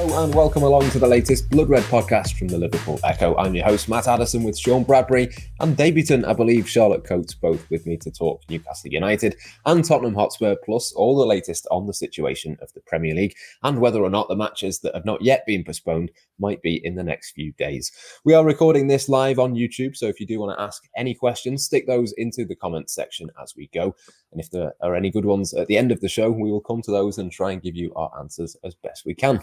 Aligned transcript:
Hello 0.00 0.24
and 0.24 0.34
welcome 0.34 0.62
along 0.62 0.88
to 0.92 0.98
the 0.98 1.06
latest 1.06 1.50
Blood 1.50 1.68
Red 1.68 1.82
podcast 1.82 2.38
from 2.38 2.48
the 2.48 2.56
Liverpool 2.56 2.98
Echo. 3.04 3.36
I'm 3.36 3.54
your 3.54 3.66
host, 3.66 3.86
Matt 3.86 4.08
Addison, 4.08 4.44
with 4.44 4.58
Sean 4.58 4.82
Bradbury 4.82 5.28
and 5.60 5.76
debutant, 5.76 6.24
I 6.24 6.32
believe, 6.32 6.66
Charlotte 6.66 7.04
Coates, 7.04 7.34
both 7.34 7.68
with 7.68 7.84
me 7.84 7.98
to 7.98 8.10
talk 8.10 8.40
Newcastle 8.48 8.90
United 8.90 9.36
and 9.66 9.84
Tottenham 9.84 10.14
Hotspur, 10.14 10.56
plus 10.64 10.94
all 10.94 11.18
the 11.18 11.26
latest 11.26 11.66
on 11.70 11.86
the 11.86 11.92
situation 11.92 12.56
of 12.62 12.72
the 12.72 12.80
Premier 12.80 13.14
League 13.14 13.34
and 13.62 13.78
whether 13.78 14.02
or 14.02 14.08
not 14.08 14.28
the 14.28 14.36
matches 14.36 14.78
that 14.78 14.94
have 14.94 15.04
not 15.04 15.20
yet 15.20 15.44
been 15.46 15.64
postponed 15.64 16.10
might 16.38 16.62
be 16.62 16.80
in 16.82 16.94
the 16.94 17.04
next 17.04 17.32
few 17.32 17.52
days. 17.52 17.92
We 18.24 18.32
are 18.32 18.42
recording 18.42 18.86
this 18.86 19.06
live 19.06 19.38
on 19.38 19.54
YouTube, 19.54 19.94
so 19.96 20.06
if 20.06 20.18
you 20.18 20.26
do 20.26 20.40
want 20.40 20.56
to 20.56 20.62
ask 20.62 20.82
any 20.96 21.14
questions, 21.14 21.66
stick 21.66 21.86
those 21.86 22.14
into 22.16 22.46
the 22.46 22.56
comments 22.56 22.94
section 22.94 23.28
as 23.42 23.54
we 23.54 23.68
go. 23.74 23.94
And 24.32 24.40
if 24.40 24.50
there 24.50 24.72
are 24.80 24.94
any 24.94 25.10
good 25.10 25.24
ones 25.24 25.52
at 25.54 25.66
the 25.66 25.76
end 25.76 25.90
of 25.90 26.00
the 26.00 26.08
show, 26.08 26.30
we 26.30 26.50
will 26.50 26.60
come 26.60 26.82
to 26.82 26.90
those 26.90 27.18
and 27.18 27.32
try 27.32 27.52
and 27.52 27.62
give 27.62 27.76
you 27.76 27.92
our 27.94 28.10
answers 28.18 28.56
as 28.64 28.74
best 28.74 29.04
we 29.04 29.14
can. 29.14 29.40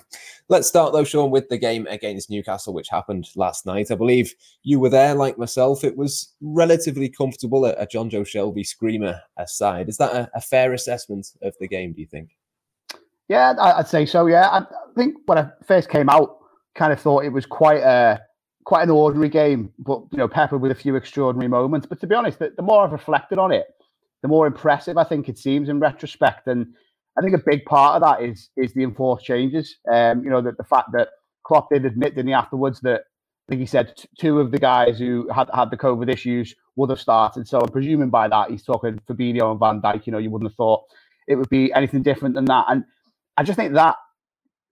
Let's 0.48 0.68
start, 0.68 0.94
though, 0.94 1.04
Sean, 1.04 1.30
with 1.30 1.50
the 1.50 1.58
game 1.58 1.88
against 1.88 2.30
Newcastle, 2.30 2.74
which 2.74 2.90
happened 2.90 3.28
last 3.36 3.66
night. 3.66 3.92
I 3.92 3.96
believe 3.96 4.34
you 4.64 4.80
were 4.80 4.90
there, 4.90 5.14
like 5.14 5.38
myself. 5.38 5.84
It 5.84 5.98
was 5.98 6.34
relatively 6.42 7.10
comfortable, 7.10 7.66
at 7.66 7.82
a, 7.82 7.86
Jonjo 7.86 8.22
Shelvey 8.22 8.66
screamer 8.66 9.20
aside. 9.38 9.90
Is 9.90 9.98
that 9.98 10.14
a, 10.14 10.30
a 10.36 10.42
fair 10.42 10.74
assessment 10.74 11.28
of 11.42 11.56
the 11.60 11.68
game, 11.68 11.94
do 11.94 12.02
you 12.02 12.08
think? 12.08 12.38
Yeah, 13.28 13.56
I'd 13.60 13.88
say 13.88 14.06
so. 14.06 14.28
Yeah, 14.28 14.48
I 14.50 14.66
think 14.96 15.16
when 15.26 15.38
I 15.38 15.50
first 15.66 15.90
came 15.90 16.10
out, 16.10 16.38
kind 16.76 16.94
of 16.94 17.00
thought 17.02 17.26
it 17.26 17.34
was 17.34 17.46
quite 17.46 17.82
a 17.82 18.22
quite 18.64 18.84
an 18.84 18.90
ordinary 18.90 19.30
game, 19.30 19.72
but 19.80 20.02
you 20.12 20.18
know, 20.18 20.28
peppered 20.28 20.60
with 20.60 20.72
a 20.72 20.76
few 20.76 20.96
extraordinary 20.98 21.48
moments. 21.48 21.88
But 21.88 22.02
to 22.02 22.08
be 22.08 22.16
honest, 22.16 22.40
the, 22.40 22.54
the 22.56 22.62
more 22.62 22.84
I've 22.84 22.92
reflected 22.92 23.40
on 23.40 23.52
it, 23.54 23.66
the 24.22 24.28
more 24.28 24.48
impressive 24.48 24.98
I 24.98 25.04
think 25.04 25.30
it 25.30 25.38
seems 25.38 25.70
in 25.70 25.80
retrospect. 25.80 26.48
And 26.48 26.68
I 27.18 27.22
think 27.22 27.36
a 27.36 27.44
big 27.46 27.66
part 27.66 27.96
of 27.96 28.02
that 28.08 28.24
is 28.28 28.50
is 28.58 28.74
the 28.74 28.84
enforced 28.84 29.26
changes. 29.26 29.78
Um, 29.92 30.24
you 30.24 30.30
know, 30.30 30.42
that 30.42 30.58
the 30.58 30.64
fact 30.64 30.90
that 30.94 31.10
Klopp 31.44 31.70
did 31.72 31.86
admit, 31.86 32.16
didn't 32.16 32.28
he, 32.28 32.34
afterwards 32.34 32.80
that 32.82 33.02
I 33.48 33.52
think 33.52 33.62
he 33.62 33.66
said 33.66 33.96
t- 33.96 34.10
two 34.20 34.40
of 34.40 34.52
the 34.52 34.60
guys 34.60 35.00
who 35.00 35.30
had 35.34 35.50
had 35.54 35.72
the 35.72 35.78
COVID 35.78 36.12
issues 36.12 36.54
would 36.76 36.90
have 36.90 37.00
started. 37.00 37.48
So 37.48 37.60
I'm 37.60 37.72
presuming 37.72 38.10
by 38.10 38.28
that 38.28 38.52
he's 38.52 38.64
talking 38.64 39.00
Fabinho 39.10 39.52
and 39.52 39.60
Van 39.60 39.82
Dijk. 39.82 40.06
You 40.06 40.12
know, 40.12 40.18
you 40.18 40.30
wouldn't 40.30 40.52
have 40.52 40.56
thought 40.58 40.84
it 41.28 41.36
would 41.36 41.50
be 41.50 41.72
anything 41.74 42.04
different 42.04 42.36
than 42.36 42.46
that. 42.46 42.66
And 42.70 42.84
I 43.38 43.44
just 43.44 43.58
think 43.58 43.74
that 43.74 43.96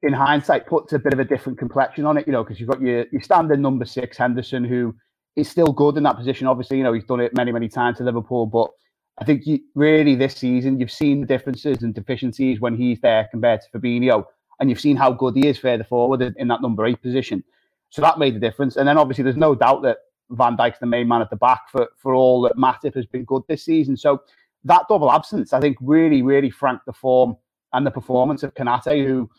in 0.02 0.14
hindsight 0.14 0.68
puts 0.68 0.94
a 0.94 1.00
bit 1.00 1.14
of 1.14 1.20
a 1.20 1.26
different 1.26 1.58
complexion 1.58 2.06
on 2.06 2.18
it, 2.18 2.28
you 2.28 2.34
know, 2.34 2.44
because 2.44 2.60
you've 2.60 2.70
got 2.70 2.82
your, 2.82 3.06
your 3.12 3.22
standard 3.22 3.60
number 3.60 3.86
six, 3.86 4.18
Henderson, 4.18 4.64
who 4.64 4.96
is 5.36 5.50
still 5.50 5.72
good 5.72 5.98
in 5.98 6.04
that 6.04 6.18
position. 6.18 6.48
Obviously, 6.48 6.78
you 6.78 6.84
know, 6.84 6.94
he's 6.94 7.04
done 7.04 7.20
it 7.20 7.36
many, 7.36 7.52
many 7.52 7.68
times 7.68 7.98
to 7.98 8.04
Liverpool, 8.04 8.46
but 8.46 8.70
I 9.18 9.24
think 9.24 9.48
you, 9.48 9.60
really 9.76 10.16
this 10.16 10.36
season 10.36 10.80
you've 10.80 10.92
seen 10.92 11.22
the 11.22 11.28
differences 11.28 11.84
and 11.84 11.94
deficiencies 11.94 12.60
when 12.60 12.76
he's 12.76 13.00
there 13.00 13.28
compared 13.32 13.62
to 13.62 13.70
Fabinho, 13.70 14.26
and 14.60 14.70
you've 14.70 14.80
seen 14.80 14.98
how 14.98 15.12
good 15.12 15.36
he 15.36 15.48
is 15.48 15.58
further 15.58 15.84
forward 15.84 16.22
in, 16.22 16.48
that 16.48 16.62
number 16.62 16.86
eight 16.86 17.02
position. 17.02 17.44
So 17.90 18.02
that 18.02 18.20
made 18.20 18.36
the 18.36 18.40
difference. 18.40 18.76
And 18.76 18.88
then 18.88 18.98
obviously 18.98 19.24
there's 19.24 19.38
no 19.38 19.56
doubt 19.56 19.84
that 19.84 20.00
Van 20.32 20.58
Dijk's 20.58 20.80
the 20.80 20.86
main 20.86 21.08
man 21.08 21.22
at 21.22 21.30
the 21.30 21.36
back 21.36 21.70
for, 21.70 21.88
for 21.98 22.14
all 22.14 22.42
that 22.42 22.58
Matip 22.58 22.96
has 22.96 23.06
been 23.06 23.24
good 23.26 23.44
this 23.48 23.64
season. 23.64 23.96
So 23.96 24.22
that 24.64 24.86
double 24.90 25.12
absence, 25.12 25.54
I 25.54 25.60
think, 25.60 25.78
really, 25.80 26.22
really 26.22 26.50
franked 26.50 26.86
the 26.86 26.94
form 26.94 27.38
and 27.74 27.86
the 27.86 27.92
performance 27.92 28.44
of 28.44 28.54
Konate, 28.54 29.06
who 29.06 29.30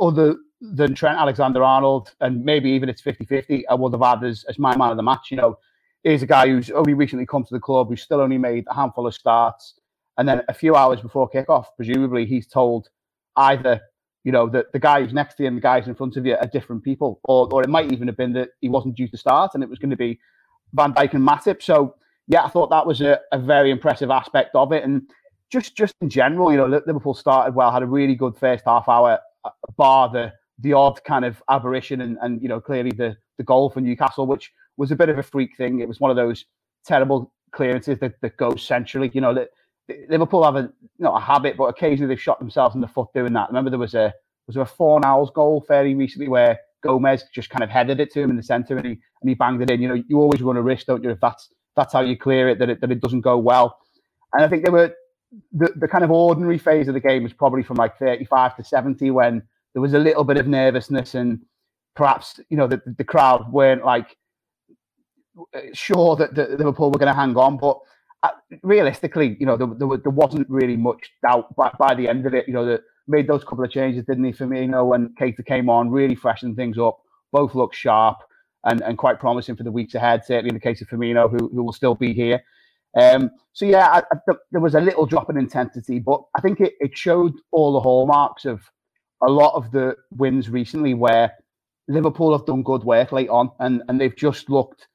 other 0.00 0.36
than 0.60 0.94
Trent 0.94 1.18
Alexander 1.18 1.62
Arnold, 1.62 2.14
and 2.20 2.44
maybe 2.44 2.70
even 2.70 2.88
it's 2.88 3.00
50 3.00 3.24
50, 3.24 3.66
I 3.68 3.74
would 3.74 3.92
have 3.92 4.02
had 4.02 4.24
as, 4.24 4.44
as 4.48 4.58
my 4.58 4.76
man 4.76 4.90
of 4.90 4.96
the 4.96 5.02
match. 5.02 5.30
You 5.30 5.38
know, 5.38 5.58
he's 6.02 6.22
a 6.22 6.26
guy 6.26 6.48
who's 6.48 6.70
only 6.70 6.94
recently 6.94 7.26
come 7.26 7.44
to 7.44 7.54
the 7.54 7.60
club, 7.60 7.88
who's 7.88 8.02
still 8.02 8.20
only 8.20 8.38
made 8.38 8.64
a 8.68 8.74
handful 8.74 9.06
of 9.06 9.14
starts. 9.14 9.74
And 10.16 10.28
then 10.28 10.42
a 10.48 10.54
few 10.54 10.74
hours 10.74 11.00
before 11.00 11.30
kickoff, 11.30 11.66
presumably 11.76 12.26
he's 12.26 12.46
told 12.46 12.88
either, 13.36 13.80
you 14.24 14.32
know, 14.32 14.48
that 14.48 14.72
the 14.72 14.78
guy 14.78 15.00
who's 15.00 15.12
next 15.12 15.36
to 15.36 15.44
him, 15.44 15.54
the 15.54 15.60
guys 15.60 15.86
in 15.86 15.94
front 15.94 16.16
of 16.16 16.26
you 16.26 16.34
are 16.34 16.46
different 16.46 16.82
people, 16.82 17.20
or, 17.24 17.48
or 17.52 17.62
it 17.62 17.68
might 17.68 17.92
even 17.92 18.08
have 18.08 18.16
been 18.16 18.32
that 18.32 18.50
he 18.60 18.68
wasn't 18.68 18.96
due 18.96 19.08
to 19.08 19.16
start 19.16 19.52
and 19.54 19.62
it 19.62 19.70
was 19.70 19.78
going 19.78 19.90
to 19.90 19.96
be 19.96 20.18
Van 20.74 20.92
Dijk 20.92 21.14
and 21.14 21.26
Matip. 21.26 21.62
So, 21.62 21.94
yeah, 22.26 22.44
I 22.44 22.48
thought 22.48 22.70
that 22.70 22.86
was 22.86 23.00
a, 23.00 23.20
a 23.32 23.38
very 23.38 23.70
impressive 23.70 24.10
aspect 24.10 24.54
of 24.54 24.72
it. 24.72 24.82
And 24.82 25.02
just 25.50 25.76
just 25.76 25.94
in 26.00 26.10
general, 26.10 26.50
you 26.50 26.58
know, 26.58 26.66
Liverpool 26.66 27.14
started 27.14 27.54
well, 27.54 27.72
had 27.72 27.82
a 27.82 27.86
really 27.86 28.14
good 28.14 28.36
first 28.36 28.64
half 28.66 28.88
hour 28.88 29.18
uh, 29.44 29.50
bar 29.76 30.10
the 30.10 30.32
the 30.58 30.72
odd 30.72 31.02
kind 31.04 31.24
of 31.24 31.42
aberration 31.48 32.00
and, 32.00 32.18
and 32.20 32.42
you 32.42 32.48
know 32.48 32.60
clearly 32.60 32.90
the 32.90 33.16
the 33.38 33.44
goal 33.44 33.70
for 33.70 33.80
Newcastle, 33.80 34.26
which 34.26 34.52
was 34.78 34.90
a 34.90 34.96
bit 34.96 35.10
of 35.10 35.18
a 35.18 35.22
freak 35.22 35.56
thing. 35.56 35.80
It 35.80 35.88
was 35.88 36.00
one 36.00 36.10
of 36.10 36.16
those 36.16 36.46
terrible 36.86 37.32
clearances 37.52 37.98
that, 37.98 38.20
that 38.22 38.36
goes 38.36 38.62
centrally. 38.62 39.10
You 39.12 39.20
know 39.20 39.34
that 39.34 39.48
Liverpool 40.08 40.44
have 40.44 40.56
a 40.56 40.70
not 40.98 41.20
a 41.20 41.24
habit, 41.24 41.56
but 41.56 41.64
occasionally 41.64 42.08
they've 42.08 42.22
shot 42.22 42.38
themselves 42.38 42.74
in 42.74 42.80
the 42.80 42.88
foot 42.88 43.08
doing 43.14 43.32
that. 43.34 43.48
Remember 43.48 43.70
there 43.70 43.78
was 43.78 43.94
a 43.94 44.14
was 44.46 44.54
there 44.54 44.62
a 44.62 44.66
Fornals 44.66 45.32
goal 45.32 45.64
fairly 45.66 45.94
recently 45.94 46.28
where 46.28 46.58
Gomez 46.82 47.24
just 47.34 47.50
kind 47.50 47.62
of 47.62 47.70
headed 47.70 48.00
it 48.00 48.10
to 48.12 48.22
him 48.22 48.30
in 48.30 48.36
the 48.36 48.42
centre 48.42 48.76
and 48.76 48.86
he 48.86 48.92
and 49.20 49.28
he 49.28 49.34
banged 49.34 49.62
it 49.62 49.70
in. 49.70 49.82
You 49.82 49.88
know, 49.88 50.02
you 50.08 50.18
always 50.20 50.42
run 50.42 50.56
a 50.56 50.62
risk, 50.62 50.86
don't 50.86 51.02
you, 51.02 51.10
if 51.10 51.20
that's 51.20 51.50
that's 51.76 51.92
how 51.92 52.00
you 52.00 52.16
clear 52.16 52.48
it, 52.48 52.58
that 52.58 52.70
it 52.70 52.80
that 52.80 52.90
it 52.90 53.00
doesn't 53.00 53.22
go 53.22 53.38
well. 53.38 53.78
And 54.32 54.44
I 54.44 54.48
think 54.48 54.62
there 54.62 54.72
were 54.72 54.94
the, 55.52 55.72
the 55.76 55.88
kind 55.88 56.04
of 56.04 56.10
ordinary 56.10 56.58
phase 56.58 56.88
of 56.88 56.94
the 56.94 57.00
game 57.00 57.22
was 57.22 57.32
probably 57.32 57.62
from 57.62 57.76
like 57.76 57.98
35 57.98 58.56
to 58.56 58.64
70 58.64 59.10
when 59.10 59.42
there 59.74 59.82
was 59.82 59.94
a 59.94 59.98
little 59.98 60.24
bit 60.24 60.38
of 60.38 60.46
nervousness 60.46 61.14
and 61.14 61.40
perhaps 61.94 62.40
you 62.48 62.56
know 62.56 62.66
the, 62.66 62.80
the 62.96 63.04
crowd 63.04 63.52
weren't 63.52 63.84
like 63.84 64.16
sure 65.72 66.16
that, 66.16 66.36
Liverpool 66.36 66.90
were 66.90 66.98
going 66.98 67.12
to 67.12 67.18
hang 67.18 67.36
on, 67.36 67.56
but 67.56 67.78
uh, 68.22 68.30
realistically, 68.62 69.36
you 69.38 69.46
know, 69.46 69.56
there, 69.56 69.68
there, 69.68 69.96
there, 69.96 70.12
wasn't 70.12 70.48
really 70.50 70.76
much 70.76 71.10
doubt 71.22 71.54
by, 71.54 71.70
by 71.78 71.94
the 71.94 72.08
end 72.08 72.26
of 72.26 72.34
it. 72.34 72.48
You 72.48 72.54
know, 72.54 72.66
that 72.66 72.82
made 73.06 73.28
those 73.28 73.44
couple 73.44 73.64
of 73.64 73.70
changes, 73.70 74.04
didn't 74.04 74.24
he? 74.24 74.66
Know, 74.66 74.84
when 74.84 75.14
Keita 75.20 75.44
came 75.44 75.70
on, 75.70 75.90
really 75.90 76.14
freshened 76.14 76.56
things 76.56 76.78
up. 76.78 76.98
Both 77.32 77.54
look 77.54 77.74
sharp 77.74 78.18
and, 78.64 78.80
and 78.82 78.98
quite 78.98 79.20
promising 79.20 79.56
for 79.56 79.62
the 79.62 79.70
weeks 79.70 79.94
ahead. 79.94 80.24
Certainly 80.24 80.48
in 80.48 80.54
the 80.54 80.60
case 80.60 80.80
of 80.80 80.88
Firmino, 80.88 81.30
who, 81.30 81.48
who 81.48 81.62
will 81.62 81.72
still 81.72 81.94
be 81.94 82.12
here. 82.12 82.42
Um, 82.98 83.30
so 83.52 83.64
yeah, 83.64 83.86
I, 83.86 83.98
I, 83.98 84.34
there 84.50 84.60
was 84.60 84.74
a 84.74 84.80
little 84.80 85.06
drop 85.06 85.30
in 85.30 85.36
intensity, 85.36 85.98
but 85.98 86.22
I 86.36 86.40
think 86.40 86.60
it, 86.60 86.74
it 86.80 86.96
showed 86.96 87.34
all 87.52 87.72
the 87.72 87.80
hallmarks 87.80 88.44
of 88.44 88.62
a 89.22 89.30
lot 89.30 89.54
of 89.54 89.70
the 89.70 89.94
wins 90.10 90.48
recently 90.48 90.94
where 90.94 91.32
Liverpool 91.86 92.36
have 92.36 92.46
done 92.46 92.62
good 92.62 92.84
work 92.84 93.12
late 93.12 93.28
on 93.28 93.50
and, 93.60 93.82
and 93.88 94.00
they've 94.00 94.16
just 94.16 94.48
looked 94.48 94.88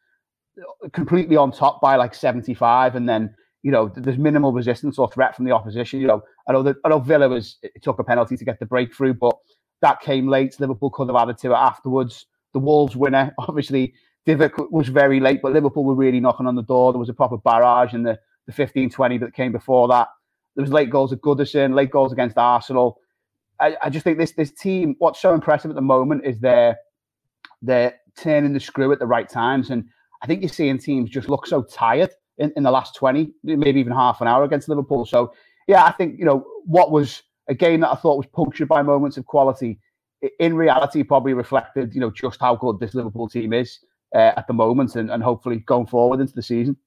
completely 0.91 1.36
on 1.36 1.52
top 1.52 1.81
by 1.81 1.96
like 1.96 2.14
75 2.14 2.96
and 2.96 3.08
then 3.08 3.34
you 3.64 3.72
know 3.72 3.91
there's 3.96 4.18
minimal 4.18 4.52
resistance 4.53 5.00
or 5.00 5.09
threat 5.09 5.36
from 5.36 5.46
the 5.46 5.52
opposition 5.52 6.00
you 6.00 6.08
know. 6.08 6.22
I 6.47 6.53
know 6.53 6.64
that 6.64 6.78
I 6.86 6.90
know 6.90 7.00
Villa 7.00 7.30
was 7.30 7.58
it 7.64 7.81
took 7.81 8.00
a 8.00 8.03
penalty 8.03 8.38
to 8.38 8.46
get 8.46 8.59
the 8.59 8.66
breakthrough 8.66 9.13
but 9.13 9.36
that 9.81 10.00
came 10.02 10.28
late. 10.28 10.59
Liverpool 10.59 10.90
could 10.90 11.08
have 11.08 11.16
added 11.16 11.38
to 11.40 11.52
it 11.52 11.56
afterwards. 11.56 12.25
The 12.53 12.59
Wolves 12.59 12.96
winner 12.96 13.34
obviously 13.40 13.94
Divock 14.28 14.72
was 14.72 14.90
very 14.90 15.19
late 15.19 15.42
but 15.42 15.53
Liverpool 15.53 15.84
were 15.84 15.96
really 15.96 16.19
knocking 16.19 16.47
on 16.47 16.56
the 16.56 16.63
door. 16.63 16.94
There 16.94 17.00
was 17.00 17.09
a 17.09 17.13
proper 17.13 17.38
barrage 17.38 17.94
in 17.94 18.03
the 18.03 18.19
the 18.46 18.53
15 18.53 18.90
20 18.90 19.18
that 19.19 19.34
came 19.34 19.52
before 19.52 19.88
that. 19.88 20.09
There 20.56 20.63
was 20.63 20.72
late 20.72 20.90
goals 20.90 21.13
at 21.13 21.22
Goodison 21.22 21.74
late 21.74 21.92
goals 21.92 22.12
against 22.12 22.38
Arsenal. 22.38 23.00
I, 23.59 23.78
I 23.81 23.90
just 23.90 24.03
think 24.03 24.18
this 24.18 24.34
this 24.34 24.52
team, 24.52 24.96
what's 25.00 25.22
so 25.22 25.34
impressive 25.34 25.72
at 25.72 25.75
the 25.75 25.81
moment 25.81 26.25
is 26.25 26.40
they're 26.40 26.78
they're 27.62 27.96
turning 28.18 28.53
the 28.53 28.59
screw 28.59 28.92
at 28.92 29.00
the 29.00 29.08
right 29.08 29.28
times. 29.28 29.69
And 29.69 29.86
I 30.24 30.28
think 30.28 30.42
you're 30.42 30.50
seeing 30.50 30.78
teams 30.78 31.10
just 31.10 31.30
look 31.30 31.46
so 31.46 31.64
tired 31.64 32.12
in, 32.38 32.52
in 32.56 32.64
the 32.64 32.72
last 32.72 32.96
20, 32.96 33.32
maybe 33.44 33.80
even 33.80 33.94
half 33.94 34.22
an 34.22 34.28
hour 34.28 34.44
against 34.44 34.70
Liverpool. 34.70 35.06
So 35.06 35.34
yeah, 35.68 35.84
I 35.84 35.92
think, 35.92 36.18
you 36.18 36.26
know, 36.26 36.46
what 36.66 36.92
was 36.92 37.24
a 37.50 37.54
game 37.54 37.82
that 37.82 37.92
I 37.92 37.96
thought 37.96 38.18
was 38.18 38.28
punctured 38.28 38.70
by 38.70 38.82
moments 38.82 39.18
of 39.18 39.26
quality, 39.26 39.80
in 40.40 40.56
reality 40.56 41.04
probably 41.04 41.34
reflected, 41.34 41.94
you 41.94 42.00
know, 42.00 42.10
just 42.10 42.40
how 42.40 42.56
good 42.56 42.80
this 42.80 42.96
Liverpool 42.96 43.28
team 43.28 43.52
is 43.52 43.80
uh, 44.16 44.32
at 44.38 44.48
the 44.48 44.54
moment 44.54 44.96
and, 44.96 45.12
and 45.12 45.22
hopefully 45.22 45.58
going 45.60 45.88
forward 45.88 46.22
into 46.22 46.34
the 46.34 46.42
season. 46.42 46.78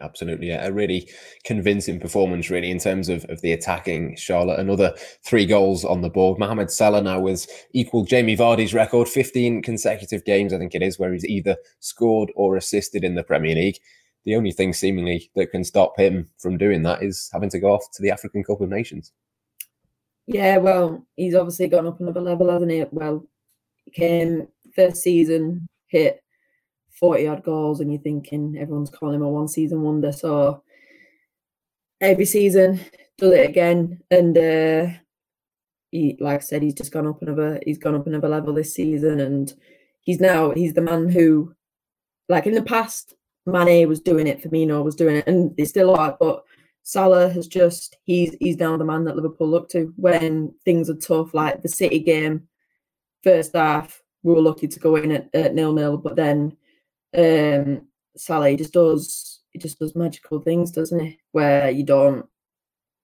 Absolutely, 0.00 0.48
yeah. 0.48 0.66
a 0.66 0.72
really 0.72 1.08
convincing 1.44 1.98
performance, 1.98 2.50
really, 2.50 2.70
in 2.70 2.78
terms 2.78 3.08
of, 3.08 3.24
of 3.26 3.40
the 3.40 3.52
attacking. 3.52 4.16
Charlotte, 4.16 4.60
another 4.60 4.94
three 5.24 5.46
goals 5.46 5.84
on 5.84 6.02
the 6.02 6.10
board. 6.10 6.38
Mohamed 6.38 6.70
Salah 6.70 7.02
now 7.02 7.20
was 7.20 7.48
equal 7.72 8.04
Jamie 8.04 8.36
Vardy's 8.36 8.74
record, 8.74 9.08
15 9.08 9.62
consecutive 9.62 10.24
games, 10.24 10.52
I 10.52 10.58
think 10.58 10.74
it 10.74 10.82
is, 10.82 10.98
where 10.98 11.12
he's 11.12 11.24
either 11.24 11.56
scored 11.80 12.30
or 12.36 12.56
assisted 12.56 13.04
in 13.04 13.14
the 13.14 13.24
Premier 13.24 13.54
League. 13.54 13.78
The 14.24 14.36
only 14.36 14.52
thing 14.52 14.72
seemingly 14.72 15.30
that 15.36 15.50
can 15.50 15.64
stop 15.64 15.98
him 15.98 16.28
from 16.38 16.58
doing 16.58 16.82
that 16.82 17.02
is 17.02 17.30
having 17.32 17.50
to 17.50 17.58
go 17.58 17.72
off 17.72 17.90
to 17.94 18.02
the 18.02 18.10
African 18.10 18.44
Cup 18.44 18.60
of 18.60 18.68
Nations. 18.68 19.12
Yeah, 20.26 20.58
well, 20.58 21.06
he's 21.16 21.34
obviously 21.34 21.68
gone 21.68 21.86
up 21.86 22.00
another 22.00 22.20
level, 22.20 22.50
hasn't 22.50 22.70
he? 22.70 22.84
Well, 22.90 23.26
he 23.84 23.90
came 23.90 24.48
first 24.74 25.02
season, 25.02 25.66
hit 25.86 26.22
40 26.98 27.28
odd 27.28 27.44
goals 27.44 27.80
and 27.80 27.92
you're 27.92 28.02
thinking 28.02 28.56
everyone's 28.58 28.90
calling 28.90 29.16
him 29.16 29.22
a 29.22 29.28
one 29.28 29.48
season 29.48 29.82
wonder. 29.82 30.12
So 30.12 30.62
every 32.00 32.24
season 32.24 32.80
does 33.18 33.32
it 33.32 33.48
again. 33.48 34.00
And 34.10 34.36
uh, 34.36 34.86
he, 35.90 36.16
like 36.20 36.40
I 36.40 36.44
said, 36.44 36.62
he's 36.62 36.74
just 36.74 36.92
gone 36.92 37.06
up 37.06 37.22
another 37.22 37.60
he's 37.64 37.78
gone 37.78 37.94
up 37.94 38.06
another 38.06 38.28
level 38.28 38.52
this 38.52 38.74
season 38.74 39.20
and 39.20 39.52
he's 40.00 40.20
now 40.20 40.52
he's 40.52 40.74
the 40.74 40.80
man 40.80 41.08
who 41.08 41.54
like 42.28 42.46
in 42.46 42.54
the 42.54 42.62
past 42.62 43.14
Mane 43.46 43.88
was 43.88 44.00
doing 44.00 44.26
it, 44.26 44.42
Firmino 44.42 44.84
was 44.84 44.94
doing 44.94 45.16
it, 45.16 45.26
and 45.26 45.56
they 45.56 45.64
still 45.64 45.94
are. 45.94 46.16
But 46.20 46.44
Salah 46.82 47.30
has 47.30 47.46
just 47.46 47.96
he's 48.04 48.36
he's 48.40 48.58
now 48.58 48.76
the 48.76 48.84
man 48.84 49.04
that 49.04 49.16
Liverpool 49.16 49.48
look 49.48 49.68
to 49.70 49.92
when 49.96 50.54
things 50.64 50.90
are 50.90 50.96
tough, 50.96 51.34
like 51.34 51.62
the 51.62 51.68
City 51.68 51.98
game, 52.00 52.48
first 53.22 53.54
half. 53.54 54.02
We 54.22 54.34
were 54.34 54.42
lucky 54.42 54.68
to 54.68 54.80
go 54.80 54.96
in 54.96 55.12
at, 55.12 55.28
at 55.34 55.54
nil 55.54 55.72
nil, 55.72 55.96
but 55.96 56.16
then 56.16 56.56
um, 57.16 57.82
Salah 58.16 58.56
just 58.56 58.72
does 58.72 59.40
he 59.52 59.58
just 59.58 59.78
does 59.78 59.96
magical 59.96 60.40
things, 60.40 60.70
doesn't 60.70 61.00
he? 61.00 61.18
Where 61.32 61.70
you 61.70 61.84
don't 61.84 62.26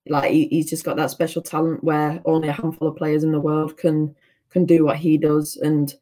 like 0.07 0.31
he, 0.31 0.47
he's 0.49 0.71
just 0.71 0.85
got 0.85 0.97
that 0.97 1.11
special 1.11 1.43
talent 1.43 1.83
where 1.83 2.21
only 2.25 2.49
a 2.49 2.53
handful 2.53 2.89
of 2.89 2.97
players 2.97 3.25
in 3.25 3.33
the 3.33 3.41
world 3.41 3.77
can 3.77 4.15
can 4.51 4.65
do 4.67 4.85
what 4.85 4.97
he 4.99 5.19
does, 5.19 5.57
and 5.57 5.95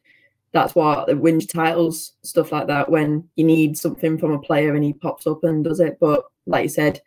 that's 0.51 0.75
what 0.75 1.17
wins 1.17 1.45
titles, 1.45 2.13
stuff 2.23 2.51
like 2.51 2.67
that. 2.67 2.89
When 2.89 3.27
you 3.35 3.43
need 3.45 3.77
something 3.77 4.17
from 4.17 4.31
a 4.31 4.39
player 4.39 4.75
and 4.75 4.83
he 4.83 4.93
pops 4.93 5.25
up 5.27 5.43
and 5.43 5.63
does 5.63 5.79
it, 5.79 5.97
but 5.99 6.25
like 6.45 6.63
you 6.63 6.69
said, 6.69 7.01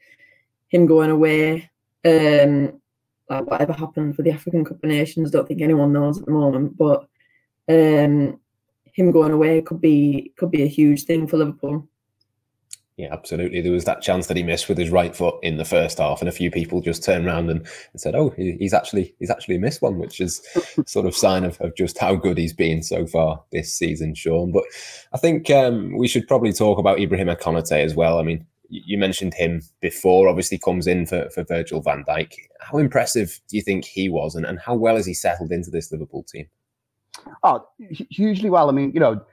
him 0.68 0.86
going 0.86 1.10
away, 1.10 1.70
um, 2.04 2.80
like 3.28 3.46
whatever 3.46 3.72
happened 3.72 4.16
for 4.16 4.22
the 4.22 4.32
African 4.32 4.64
Cup 4.64 4.82
of 4.82 4.88
Nations, 4.88 5.30
don't 5.30 5.46
think 5.46 5.60
anyone 5.60 5.92
knows 5.92 6.18
at 6.18 6.24
the 6.24 6.32
moment, 6.32 6.76
but 6.76 7.08
um, 7.68 8.40
him 8.96 9.12
going 9.12 9.30
away 9.30 9.60
could 9.60 9.80
be 9.80 10.32
could 10.36 10.50
be 10.50 10.62
a 10.62 10.68
huge 10.68 11.04
thing 11.04 11.26
for 11.26 11.36
Liverpool. 11.36 11.86
Yeah, 12.96 13.12
absolutely. 13.12 13.60
There 13.60 13.72
was 13.72 13.84
that 13.84 14.00
chance 14.00 14.26
that 14.26 14.38
he 14.38 14.42
missed 14.42 14.70
with 14.70 14.78
his 14.78 14.88
right 14.88 15.14
foot 15.14 15.34
in 15.42 15.58
the 15.58 15.66
first 15.66 15.98
half, 15.98 16.20
and 16.20 16.30
a 16.30 16.32
few 16.32 16.50
people 16.50 16.80
just 16.80 17.04
turned 17.04 17.26
around 17.26 17.50
and, 17.50 17.60
and 17.60 18.00
said, 18.00 18.14
"Oh, 18.14 18.30
he's 18.38 18.72
actually 18.72 19.14
he's 19.18 19.30
actually 19.30 19.58
missed 19.58 19.82
one," 19.82 19.98
which 19.98 20.18
is 20.18 20.40
sort 20.86 21.04
of 21.04 21.14
sign 21.14 21.44
of, 21.44 21.60
of 21.60 21.76
just 21.76 21.98
how 21.98 22.14
good 22.14 22.38
he's 22.38 22.54
been 22.54 22.82
so 22.82 23.06
far 23.06 23.44
this 23.52 23.70
season, 23.70 24.14
Sean. 24.14 24.50
But 24.50 24.64
I 25.12 25.18
think 25.18 25.50
um, 25.50 25.94
we 25.98 26.08
should 26.08 26.26
probably 26.26 26.54
talk 26.54 26.78
about 26.78 26.98
Ibrahim 26.98 27.28
Konate 27.28 27.84
as 27.84 27.94
well. 27.94 28.18
I 28.18 28.22
mean, 28.22 28.46
you 28.70 28.96
mentioned 28.96 29.34
him 29.34 29.60
before. 29.82 30.26
Obviously, 30.26 30.56
comes 30.56 30.86
in 30.86 31.04
for 31.04 31.28
for 31.28 31.44
Virgil 31.44 31.82
Van 31.82 32.02
Dijk. 32.08 32.32
How 32.60 32.78
impressive 32.78 33.40
do 33.50 33.58
you 33.58 33.62
think 33.62 33.84
he 33.84 34.08
was, 34.08 34.34
and, 34.34 34.46
and 34.46 34.58
how 34.58 34.74
well 34.74 34.96
has 34.96 35.04
he 35.04 35.12
settled 35.12 35.52
into 35.52 35.70
this 35.70 35.92
Liverpool 35.92 36.22
team? 36.22 36.46
Oh, 37.42 37.66
hugely 37.88 38.50
well. 38.50 38.68
I 38.68 38.72
mean, 38.72 38.92
you 38.92 39.00
know 39.00 39.24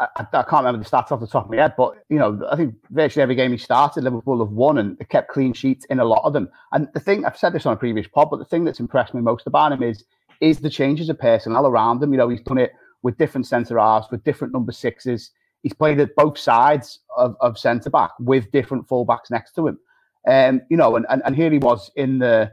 I, 0.00 0.08
I, 0.16 0.42
can't 0.42 0.64
remember 0.64 0.78
the 0.78 0.90
stats 0.90 1.12
off 1.12 1.20
the 1.20 1.26
top 1.26 1.44
of 1.44 1.50
my 1.50 1.56
head, 1.56 1.74
but 1.76 1.94
you 2.08 2.18
know, 2.18 2.40
I 2.50 2.56
think 2.56 2.74
virtually 2.90 3.22
every 3.22 3.34
game 3.34 3.52
he 3.52 3.58
started, 3.58 4.04
Liverpool 4.04 4.40
have 4.40 4.52
won 4.52 4.78
and 4.78 5.08
kept 5.08 5.30
clean 5.30 5.52
sheets 5.52 5.84
in 5.86 6.00
a 6.00 6.04
lot 6.04 6.24
of 6.24 6.32
them. 6.32 6.50
And 6.72 6.88
the 6.94 7.00
thing 7.00 7.24
I've 7.24 7.36
said 7.36 7.52
this 7.52 7.66
on 7.66 7.74
a 7.74 7.76
previous 7.76 8.06
pod, 8.06 8.28
but 8.30 8.38
the 8.38 8.44
thing 8.44 8.64
that's 8.64 8.80
impressed 8.80 9.14
me 9.14 9.20
most 9.20 9.46
about 9.46 9.72
him 9.72 9.82
is 9.82 10.04
is 10.40 10.60
the 10.60 10.70
changes 10.70 11.08
of 11.08 11.18
personnel 11.18 11.66
around 11.66 12.02
him. 12.02 12.12
You 12.12 12.18
know, 12.18 12.28
he's 12.28 12.40
done 12.40 12.58
it 12.58 12.72
with 13.02 13.18
different 13.18 13.46
centre 13.46 13.78
halves, 13.78 14.08
with 14.10 14.24
different 14.24 14.52
number 14.52 14.72
sixes. 14.72 15.30
He's 15.62 15.72
played 15.72 16.00
at 16.00 16.14
both 16.16 16.38
sides 16.38 17.00
of, 17.16 17.36
of 17.40 17.58
centre 17.58 17.90
back 17.90 18.10
with 18.20 18.50
different 18.52 18.88
fullbacks 18.88 19.30
next 19.30 19.54
to 19.56 19.68
him. 19.68 19.78
Um, 20.26 20.62
you 20.68 20.76
know, 20.76 20.96
and, 20.96 21.06
and 21.08 21.22
and 21.24 21.36
here 21.36 21.50
he 21.50 21.58
was 21.58 21.90
in 21.94 22.18
the 22.18 22.50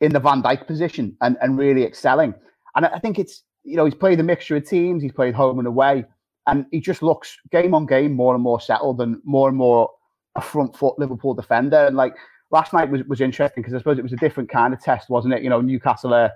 in 0.00 0.12
the 0.12 0.20
Van 0.20 0.42
Dijk 0.42 0.66
position 0.66 1.16
and, 1.20 1.36
and 1.40 1.58
really 1.58 1.84
excelling. 1.84 2.34
And 2.74 2.86
I 2.86 2.98
think 2.98 3.18
it's 3.18 3.42
you 3.66 3.76
know, 3.76 3.84
he's 3.84 3.94
played 3.94 4.20
a 4.20 4.22
mixture 4.22 4.56
of 4.56 4.68
teams, 4.68 5.02
he's 5.02 5.12
played 5.12 5.34
home 5.34 5.58
and 5.58 5.68
away 5.68 6.04
and 6.46 6.66
he 6.70 6.80
just 6.80 7.02
looks 7.02 7.36
game 7.50 7.74
on 7.74 7.86
game 7.86 8.12
more 8.12 8.34
and 8.34 8.42
more 8.42 8.60
settled 8.60 9.00
and 9.00 9.20
more 9.24 9.48
and 9.48 9.58
more 9.58 9.90
a 10.36 10.40
front 10.40 10.76
foot 10.76 10.98
Liverpool 10.98 11.34
defender. 11.34 11.86
And 11.86 11.96
like 11.96 12.14
last 12.50 12.72
night 12.72 12.90
was, 12.90 13.02
was 13.04 13.20
interesting 13.20 13.62
because 13.62 13.74
I 13.74 13.78
suppose 13.78 13.98
it 13.98 14.02
was 14.02 14.12
a 14.12 14.16
different 14.16 14.50
kind 14.50 14.72
of 14.72 14.80
test, 14.80 15.10
wasn't 15.10 15.34
it? 15.34 15.42
You 15.42 15.50
know, 15.50 15.60
Newcastle 15.60 16.14
are 16.14 16.30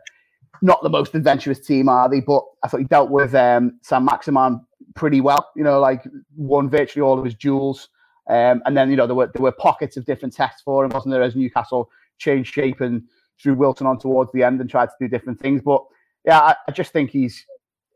not 0.62 0.82
the 0.82 0.88
most 0.88 1.14
adventurous 1.14 1.64
team, 1.64 1.88
are 1.88 2.08
they? 2.08 2.20
But 2.20 2.42
I 2.64 2.68
thought 2.68 2.80
he 2.80 2.86
dealt 2.86 3.10
with 3.10 3.34
um, 3.34 3.78
Saint-Maximin 3.82 4.60
pretty 4.94 5.20
well. 5.20 5.48
You 5.54 5.64
know, 5.64 5.78
like 5.78 6.02
won 6.36 6.68
virtually 6.68 7.02
all 7.02 7.18
of 7.18 7.24
his 7.24 7.34
duels. 7.34 7.88
Um, 8.28 8.62
and 8.64 8.76
then 8.76 8.90
you 8.90 8.96
know 8.96 9.06
there 9.06 9.16
were 9.16 9.30
there 9.32 9.42
were 9.42 9.52
pockets 9.52 9.96
of 9.96 10.04
different 10.04 10.34
tests 10.34 10.62
for 10.62 10.84
him, 10.84 10.90
wasn't 10.90 11.12
there? 11.12 11.22
As 11.22 11.36
Newcastle 11.36 11.90
changed 12.18 12.52
shape 12.52 12.80
and 12.80 13.02
threw 13.40 13.54
Wilson 13.54 13.86
on 13.86 13.98
towards 13.98 14.30
the 14.32 14.42
end 14.42 14.60
and 14.60 14.68
tried 14.68 14.86
to 14.86 14.94
do 15.00 15.08
different 15.08 15.40
things. 15.40 15.62
But 15.64 15.82
yeah, 16.24 16.38
I, 16.38 16.54
I 16.68 16.72
just 16.72 16.92
think 16.92 17.10
he's 17.10 17.44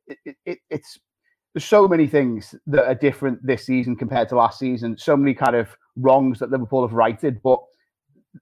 it, 0.07 0.37
it, 0.45 0.59
it's 0.71 0.99
there's 1.55 1.65
so 1.65 1.87
many 1.87 2.07
things 2.07 2.55
that 2.67 2.85
are 2.85 2.95
different 2.95 3.45
this 3.47 3.65
season 3.65 3.97
compared 3.97 4.29
to 4.31 4.37
last 4.37 4.59
season. 4.59 4.97
So 4.99 5.17
many 5.17 5.35
kind 5.35 5.55
of 5.55 5.69
wrongs 5.97 6.41
that 6.41 6.51
Liverpool 6.51 6.87
have 6.87 6.95
righted, 6.95 7.41
but 7.43 7.61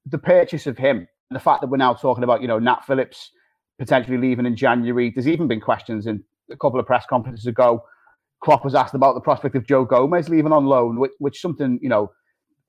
the 0.06 0.19
purchase 0.19 0.67
of 0.67 0.79
him, 0.79 1.06
the 1.31 1.38
fact 1.38 1.61
that 1.61 1.69
we're 1.69 1.76
now 1.76 1.93
talking 1.93 2.25
about, 2.25 2.40
you 2.40 2.49
know, 2.49 2.58
Nat 2.58 2.84
Phillips 2.87 3.31
potentially 3.79 4.17
leaving 4.17 4.46
in 4.46 4.56
January. 4.56 5.11
There's 5.11 5.29
even 5.29 5.49
been 5.49 5.61
questions 5.61 6.06
in 6.06 6.23
a 6.50 6.56
couple 6.56 6.81
of 6.81 6.87
press 6.87 7.05
conferences 7.08 7.46
ago. 7.46 7.82
Klopp 8.43 8.64
was 8.64 8.75
asked 8.75 8.94
about 8.94 9.14
the 9.14 9.20
prospect 9.20 9.56
of 9.56 9.67
Joe 9.67 9.85
Gomez 9.85 10.28
leaving 10.28 10.52
on 10.52 10.67
loan, 10.67 10.99
which, 10.99 11.12
which 11.19 11.40
something 11.40 11.78
you 11.82 11.88
know, 11.88 12.11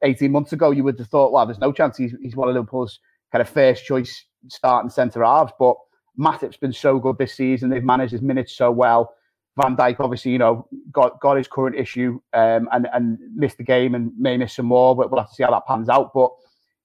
18 0.03 0.31
months 0.31 0.53
ago 0.53 0.71
you 0.71 0.83
would 0.83 0.99
have 0.99 1.07
thought, 1.07 1.31
well, 1.31 1.45
there's 1.45 1.59
no 1.59 1.71
chance 1.71 1.97
he's 1.97 2.13
he's 2.21 2.35
one 2.35 2.49
of 2.49 2.55
Liverpool's 2.55 2.99
kind 3.31 3.41
of 3.41 3.49
first 3.49 3.85
choice 3.85 4.25
starting 4.49 4.89
centre 4.89 5.23
halves. 5.23 5.53
But 5.57 5.75
Matip's 6.19 6.57
been 6.57 6.73
so 6.73 6.99
good 6.99 7.17
this 7.17 7.33
season; 7.33 7.69
they've 7.69 7.83
managed 7.83 8.11
his 8.11 8.21
minutes 8.21 8.53
so 8.53 8.71
well. 8.71 9.13
Van 9.61 9.75
Dijk 9.75 9.99
obviously, 9.99 10.31
you 10.31 10.39
know, 10.39 10.67
got 10.91 11.19
got 11.21 11.37
his 11.37 11.47
current 11.47 11.75
issue 11.75 12.19
um, 12.33 12.67
and 12.71 12.87
and 12.93 13.17
missed 13.35 13.57
the 13.57 13.63
game 13.63 13.93
and 13.93 14.11
may 14.17 14.37
miss 14.37 14.53
some 14.53 14.65
more, 14.65 14.95
but 14.95 15.11
we'll 15.11 15.21
have 15.21 15.29
to 15.29 15.35
see 15.35 15.43
how 15.43 15.51
that 15.51 15.67
pans 15.67 15.89
out. 15.89 16.11
But 16.13 16.31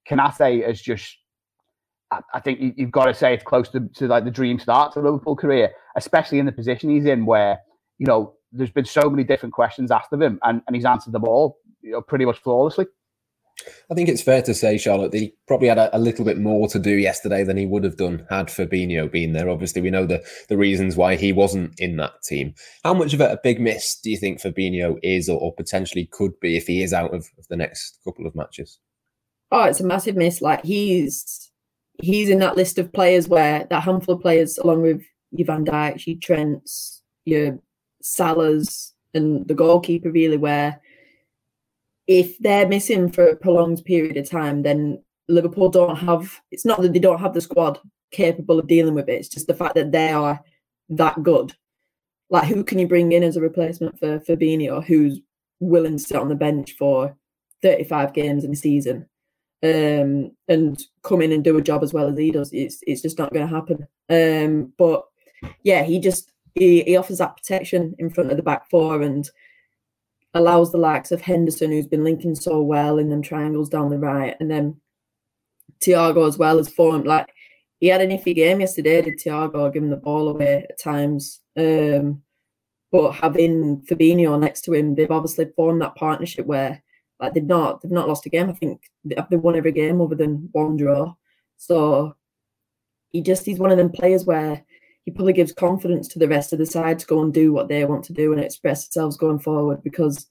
Konate 0.09 0.69
is 0.69 0.81
just, 0.81 1.17
I, 2.11 2.21
I 2.35 2.41
think 2.41 2.61
you, 2.61 2.75
have 2.79 2.91
got 2.91 3.07
to 3.07 3.15
say 3.15 3.33
it's 3.33 3.45
close 3.45 3.69
to, 3.71 3.89
to 3.95 4.07
like 4.07 4.25
the 4.25 4.31
dream 4.31 4.59
start 4.59 4.93
to 4.95 5.01
Liverpool 5.01 5.37
career, 5.37 5.71
especially 5.97 6.39
in 6.39 6.47
the 6.47 6.53
position 6.53 6.91
he's 6.91 7.07
in, 7.07 7.25
where 7.25 7.59
you 7.99 8.07
know 8.07 8.35
there's 8.53 8.71
been 8.71 8.85
so 8.85 9.09
many 9.09 9.25
different 9.25 9.55
questions 9.55 9.91
asked 9.91 10.13
of 10.13 10.21
him, 10.21 10.39
and, 10.43 10.63
and 10.67 10.77
he's 10.77 10.85
answered 10.85 11.13
them 11.13 11.25
all, 11.25 11.59
you 11.83 11.93
know, 11.93 12.03
pretty 12.03 12.25
much 12.25 12.39
flawlessly. 12.39 12.87
I 13.91 13.95
think 13.95 14.09
it's 14.09 14.23
fair 14.23 14.43
to 14.43 14.55
say, 14.55 14.79
Charlotte, 14.79 15.13
that 15.13 15.19
he 15.19 15.35
probably 15.47 15.69
had 15.69 15.79
a, 15.79 15.97
a, 15.97 15.99
little 15.99 16.25
bit 16.25 16.39
more 16.39 16.69
to 16.69 16.79
do 16.79 16.93
yesterday 16.93 17.43
than 17.43 17.57
he 17.57 17.67
would 17.67 17.85
have 17.85 17.97
done 17.97 18.27
had 18.31 18.49
Fabinho 18.49 19.11
been 19.11 19.33
there. 19.33 19.49
Obviously, 19.49 19.83
we 19.83 19.91
know 19.91 20.07
the, 20.07 20.25
the 20.49 20.57
reasons 20.57 20.97
why 20.97 21.17
he 21.17 21.33
wasn't 21.33 21.79
in 21.79 21.97
that 21.97 22.23
team. 22.23 22.55
How 22.85 22.95
much 22.95 23.15
of 23.15 23.21
a, 23.21 23.39
big 23.43 23.61
miss 23.61 23.99
do 24.01 24.11
you 24.11 24.17
think 24.17 24.41
Fabinho 24.41 24.99
is 25.03 25.29
or, 25.29 25.41
or, 25.41 25.55
potentially 25.55 26.09
could 26.11 26.39
be 26.41 26.57
if 26.57 26.67
he 26.67 26.83
is 26.83 26.93
out 26.93 27.15
of, 27.15 27.27
of 27.39 27.49
the 27.49 27.57
next 27.57 27.99
couple 28.05 28.27
of 28.27 28.35
matches? 28.35 28.79
Oh, 29.51 29.65
it's 29.65 29.81
a 29.81 29.87
massive 29.87 30.17
miss. 30.17 30.43
Like 30.43 30.65
he's 30.65 31.51
he's 32.01 32.29
in 32.29 32.39
that 32.41 32.57
list 32.57 32.79
of 32.79 32.93
players 32.93 33.29
where 33.29 33.67
that 33.71 33.83
handful 33.83 34.15
of 34.15 34.21
players, 34.21 34.59
along 34.59 34.83
with 34.83 35.03
your 35.31 35.47
Van 35.47 35.65
Dijk, 35.65 36.07
your 36.07 36.17
Trents, 36.23 37.03
your 37.25 37.59
Salahs, 38.03 38.93
and 39.15 39.47
the 39.49 39.55
goalkeeper, 39.55 40.11
really, 40.11 40.37
where 40.37 40.81
if 42.09 42.39
they're 42.39 42.67
missing 42.67 43.13
for 43.13 43.29
a 43.29 43.37
prolonged 43.37 43.85
period 43.85 44.17
of 44.17 44.29
time, 44.29 44.63
then 44.63 45.01
Liverpool 45.29 45.69
don't 45.69 45.97
have. 45.97 46.41
It's 46.51 46.65
not 46.65 46.81
that 46.81 46.95
they 46.95 46.99
don't 46.99 47.21
have 47.21 47.35
the 47.35 47.41
squad 47.43 47.79
capable 48.11 48.59
of 48.59 48.67
dealing 48.67 48.95
with 48.95 49.09
it. 49.09 49.13
It's 49.13 49.29
just 49.29 49.47
the 49.47 49.55
fact 49.55 49.75
that 49.75 49.93
they 49.93 50.11
are 50.11 50.41
that 50.89 51.23
good. 51.23 51.55
Like, 52.31 52.49
who 52.49 52.65
can 52.65 52.79
you 52.79 52.89
bring 52.89 53.13
in 53.13 53.23
as 53.23 53.37
a 53.37 53.43
replacement 53.43 53.99
for 53.99 54.19
Fabinho, 54.21 54.83
who's 54.83 55.21
willing 55.61 55.99
to 55.99 56.03
sit 56.03 56.17
on 56.17 56.29
the 56.29 56.35
bench 56.35 56.75
for 56.79 57.15
35 57.63 58.15
games 58.15 58.45
in 58.45 58.53
a 58.53 58.57
season 58.57 59.07
um, 59.63 60.31
and 60.47 60.83
come 61.03 61.21
in 61.21 61.33
and 61.33 61.45
do 61.45 61.59
a 61.59 61.63
job 61.63 61.83
as 61.83 61.93
well 61.93 62.09
as 62.09 62.19
he 62.19 62.31
does? 62.31 62.51
It's 62.55 62.83
it's 62.87 63.03
just 63.03 63.19
not 63.19 63.35
going 63.35 63.47
to 63.47 63.55
happen. 63.55 63.87
Um, 64.09 64.73
but 64.79 65.05
yeah, 65.63 65.83
he 65.83 66.01
just 66.01 66.33
he, 66.55 66.83
he 66.85 66.97
offers 66.97 67.19
that 67.19 67.37
protection 67.37 67.95
in 67.99 68.09
front 68.09 68.31
of 68.31 68.39
the 68.39 68.43
back 68.43 68.71
four 68.71 69.03
and 69.03 69.29
allows 70.35 70.73
the 70.73 70.79
likes 70.79 71.13
of 71.13 71.21
Henderson, 71.21 71.71
who's 71.71 71.87
been 71.87 72.05
linking 72.05 72.35
so 72.35 72.61
well 72.63 72.99
in 72.99 73.09
them 73.09 73.23
triangles 73.23 73.69
down 73.69 73.91
the 73.91 73.99
right, 73.99 74.37
and 74.41 74.51
then 74.51 74.81
Thiago 75.81 76.27
as 76.27 76.39
well 76.39 76.59
as 76.59 76.69
formed 76.69 77.07
like 77.07 77.33
he 77.81 77.87
had 77.87 78.01
an 78.01 78.11
iffy 78.11 78.35
game 78.35 78.61
yesterday, 78.61 79.03
did 79.03 79.19
Thiago 79.19 79.75
him 79.75 79.91
the 79.91 79.97
ball 79.97 80.29
away 80.29 80.67
at 80.69 80.81
times. 80.81 81.41
Um, 81.57 82.23
but 82.91 83.13
having 83.13 83.83
Fabinho 83.83 84.39
next 84.41 84.63
to 84.63 84.73
him, 84.73 84.95
they've 84.95 85.11
obviously 85.11 85.47
formed 85.55 85.83
that 85.83 85.95
partnership 85.95 86.47
where 86.47 86.83
like 87.21 87.35
they've 87.35 87.45
not 87.45 87.83
they've 87.83 87.93
not 87.93 88.09
lost 88.09 88.27
a 88.27 88.31
game. 88.31 88.49
I 88.49 88.53
think 88.53 88.83
they've 89.05 89.41
won 89.41 89.57
every 89.57 89.73
game 89.73 90.01
other 90.01 90.15
than 90.15 90.49
one 90.53 90.77
draw. 90.77 91.15
So 91.57 92.15
he 93.11 93.21
just 93.21 93.45
he's 93.45 93.59
one 93.59 93.71
of 93.71 93.79
them 93.79 93.91
players 93.91 94.25
where 94.25 94.65
he 95.09 95.13
probably 95.13 95.33
gives 95.33 95.53
confidence 95.53 96.07
to 96.07 96.19
the 96.19 96.29
rest 96.29 96.53
of 96.53 96.59
the 96.59 96.67
side 96.67 96.99
to 96.99 97.07
go 97.07 97.23
and 97.23 97.33
do 97.33 97.51
what 97.51 97.69
they 97.69 97.83
want 97.87 98.05
to 98.05 98.13
do 98.13 98.31
and 98.31 98.45
express 98.45 98.87
themselves 98.87 99.17
going 99.17 99.39
forward 99.39 99.83
because 99.83 100.27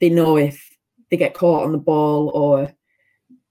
they 0.00 0.08
know 0.08 0.36
if 0.36 0.70
they 1.10 1.16
get 1.16 1.34
caught 1.34 1.64
on 1.64 1.72
the 1.72 1.78
ball 1.78 2.28
or 2.28 2.72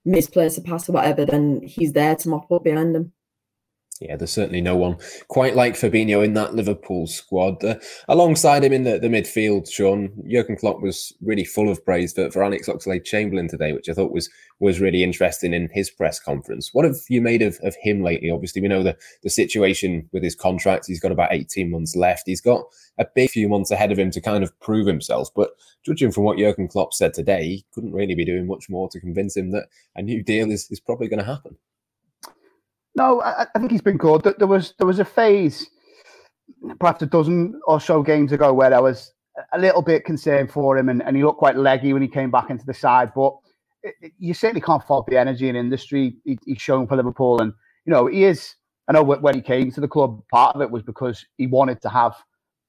misplace 0.06 0.56
a 0.56 0.62
pass 0.62 0.88
or 0.88 0.92
whatever, 0.92 1.26
then 1.26 1.60
he's 1.62 1.92
there 1.92 2.16
to 2.16 2.28
mop 2.30 2.50
up 2.50 2.64
behind 2.64 2.94
them. 2.94 3.12
Yeah, 4.00 4.16
there's 4.16 4.32
certainly 4.32 4.60
no 4.60 4.74
one 4.74 4.96
quite 5.28 5.54
like 5.54 5.74
Fabinho 5.74 6.24
in 6.24 6.34
that 6.34 6.54
Liverpool 6.54 7.06
squad. 7.06 7.62
Uh, 7.62 7.76
alongside 8.08 8.64
him 8.64 8.72
in 8.72 8.82
the, 8.82 8.98
the 8.98 9.08
midfield, 9.08 9.70
Sean, 9.70 10.12
Jurgen 10.28 10.56
Klopp 10.56 10.80
was 10.80 11.12
really 11.20 11.44
full 11.44 11.68
of 11.68 11.84
praise 11.84 12.12
for, 12.12 12.28
for 12.30 12.42
Alex 12.42 12.68
Oxlade-Chamberlain 12.68 13.46
today, 13.48 13.72
which 13.72 13.88
I 13.88 13.92
thought 13.92 14.10
was 14.12 14.28
was 14.58 14.80
really 14.80 15.02
interesting 15.02 15.52
in 15.52 15.68
his 15.72 15.90
press 15.90 16.20
conference. 16.20 16.70
What 16.72 16.84
have 16.84 16.96
you 17.08 17.20
made 17.20 17.42
of, 17.42 17.58
of 17.62 17.76
him 17.80 18.02
lately? 18.02 18.30
Obviously, 18.30 18.62
we 18.62 18.68
know 18.68 18.82
the, 18.82 18.96
the 19.22 19.30
situation 19.30 20.08
with 20.12 20.22
his 20.22 20.36
contract. 20.36 20.86
He's 20.86 21.00
got 21.00 21.10
about 21.10 21.32
18 21.32 21.68
months 21.70 21.96
left. 21.96 22.24
He's 22.26 22.40
got 22.40 22.64
a 22.98 23.06
big 23.12 23.30
few 23.30 23.48
months 23.48 23.72
ahead 23.72 23.90
of 23.90 23.98
him 23.98 24.12
to 24.12 24.20
kind 24.20 24.44
of 24.44 24.58
prove 24.60 24.86
himself. 24.86 25.30
But 25.34 25.50
judging 25.84 26.12
from 26.12 26.24
what 26.24 26.38
Jurgen 26.38 26.68
Klopp 26.68 26.94
said 26.94 27.12
today, 27.12 27.44
he 27.44 27.64
couldn't 27.72 27.92
really 27.92 28.14
be 28.14 28.24
doing 28.24 28.46
much 28.46 28.70
more 28.70 28.88
to 28.88 29.00
convince 29.00 29.36
him 29.36 29.50
that 29.50 29.66
a 29.96 30.02
new 30.02 30.22
deal 30.22 30.50
is, 30.50 30.70
is 30.70 30.80
probably 30.80 31.08
going 31.08 31.20
to 31.20 31.26
happen. 31.26 31.56
No, 32.94 33.20
I, 33.22 33.46
I, 33.54 33.58
think 33.58 33.70
he's 33.70 33.80
been 33.80 33.96
good. 33.96 34.22
There 34.38 34.46
was 34.46 34.74
there 34.78 34.86
was 34.86 34.98
a 34.98 35.04
phase, 35.04 35.66
perhaps 36.78 37.02
a 37.02 37.06
dozen 37.06 37.58
or 37.66 37.80
so 37.80 38.02
games 38.02 38.32
ago, 38.32 38.52
where 38.52 38.74
I 38.74 38.80
was 38.80 39.12
a 39.52 39.58
little 39.58 39.82
bit 39.82 40.04
concerned 40.04 40.50
for 40.50 40.76
him, 40.76 40.88
and, 40.88 41.02
and 41.02 41.16
he 41.16 41.24
looked 41.24 41.38
quite 41.38 41.56
leggy 41.56 41.92
when 41.92 42.02
he 42.02 42.08
came 42.08 42.30
back 42.30 42.50
into 42.50 42.66
the 42.66 42.74
side. 42.74 43.12
But 43.14 43.34
it, 43.82 43.94
it, 44.00 44.12
you 44.18 44.34
certainly 44.34 44.60
can't 44.60 44.84
fault 44.84 45.06
the 45.06 45.18
energy 45.18 45.48
and 45.48 45.56
industry 45.56 46.16
he, 46.24 46.38
he's 46.44 46.60
shown 46.60 46.86
for 46.86 46.96
Liverpool, 46.96 47.40
and 47.40 47.52
you 47.86 47.92
know 47.92 48.06
he 48.06 48.24
is. 48.24 48.54
I 48.88 48.92
know 48.92 49.02
when 49.04 49.34
he 49.34 49.40
came 49.40 49.70
to 49.70 49.80
the 49.80 49.88
club, 49.88 50.22
part 50.30 50.56
of 50.56 50.60
it 50.60 50.70
was 50.70 50.82
because 50.82 51.24
he 51.38 51.46
wanted 51.46 51.80
to 51.82 51.88
have 51.88 52.14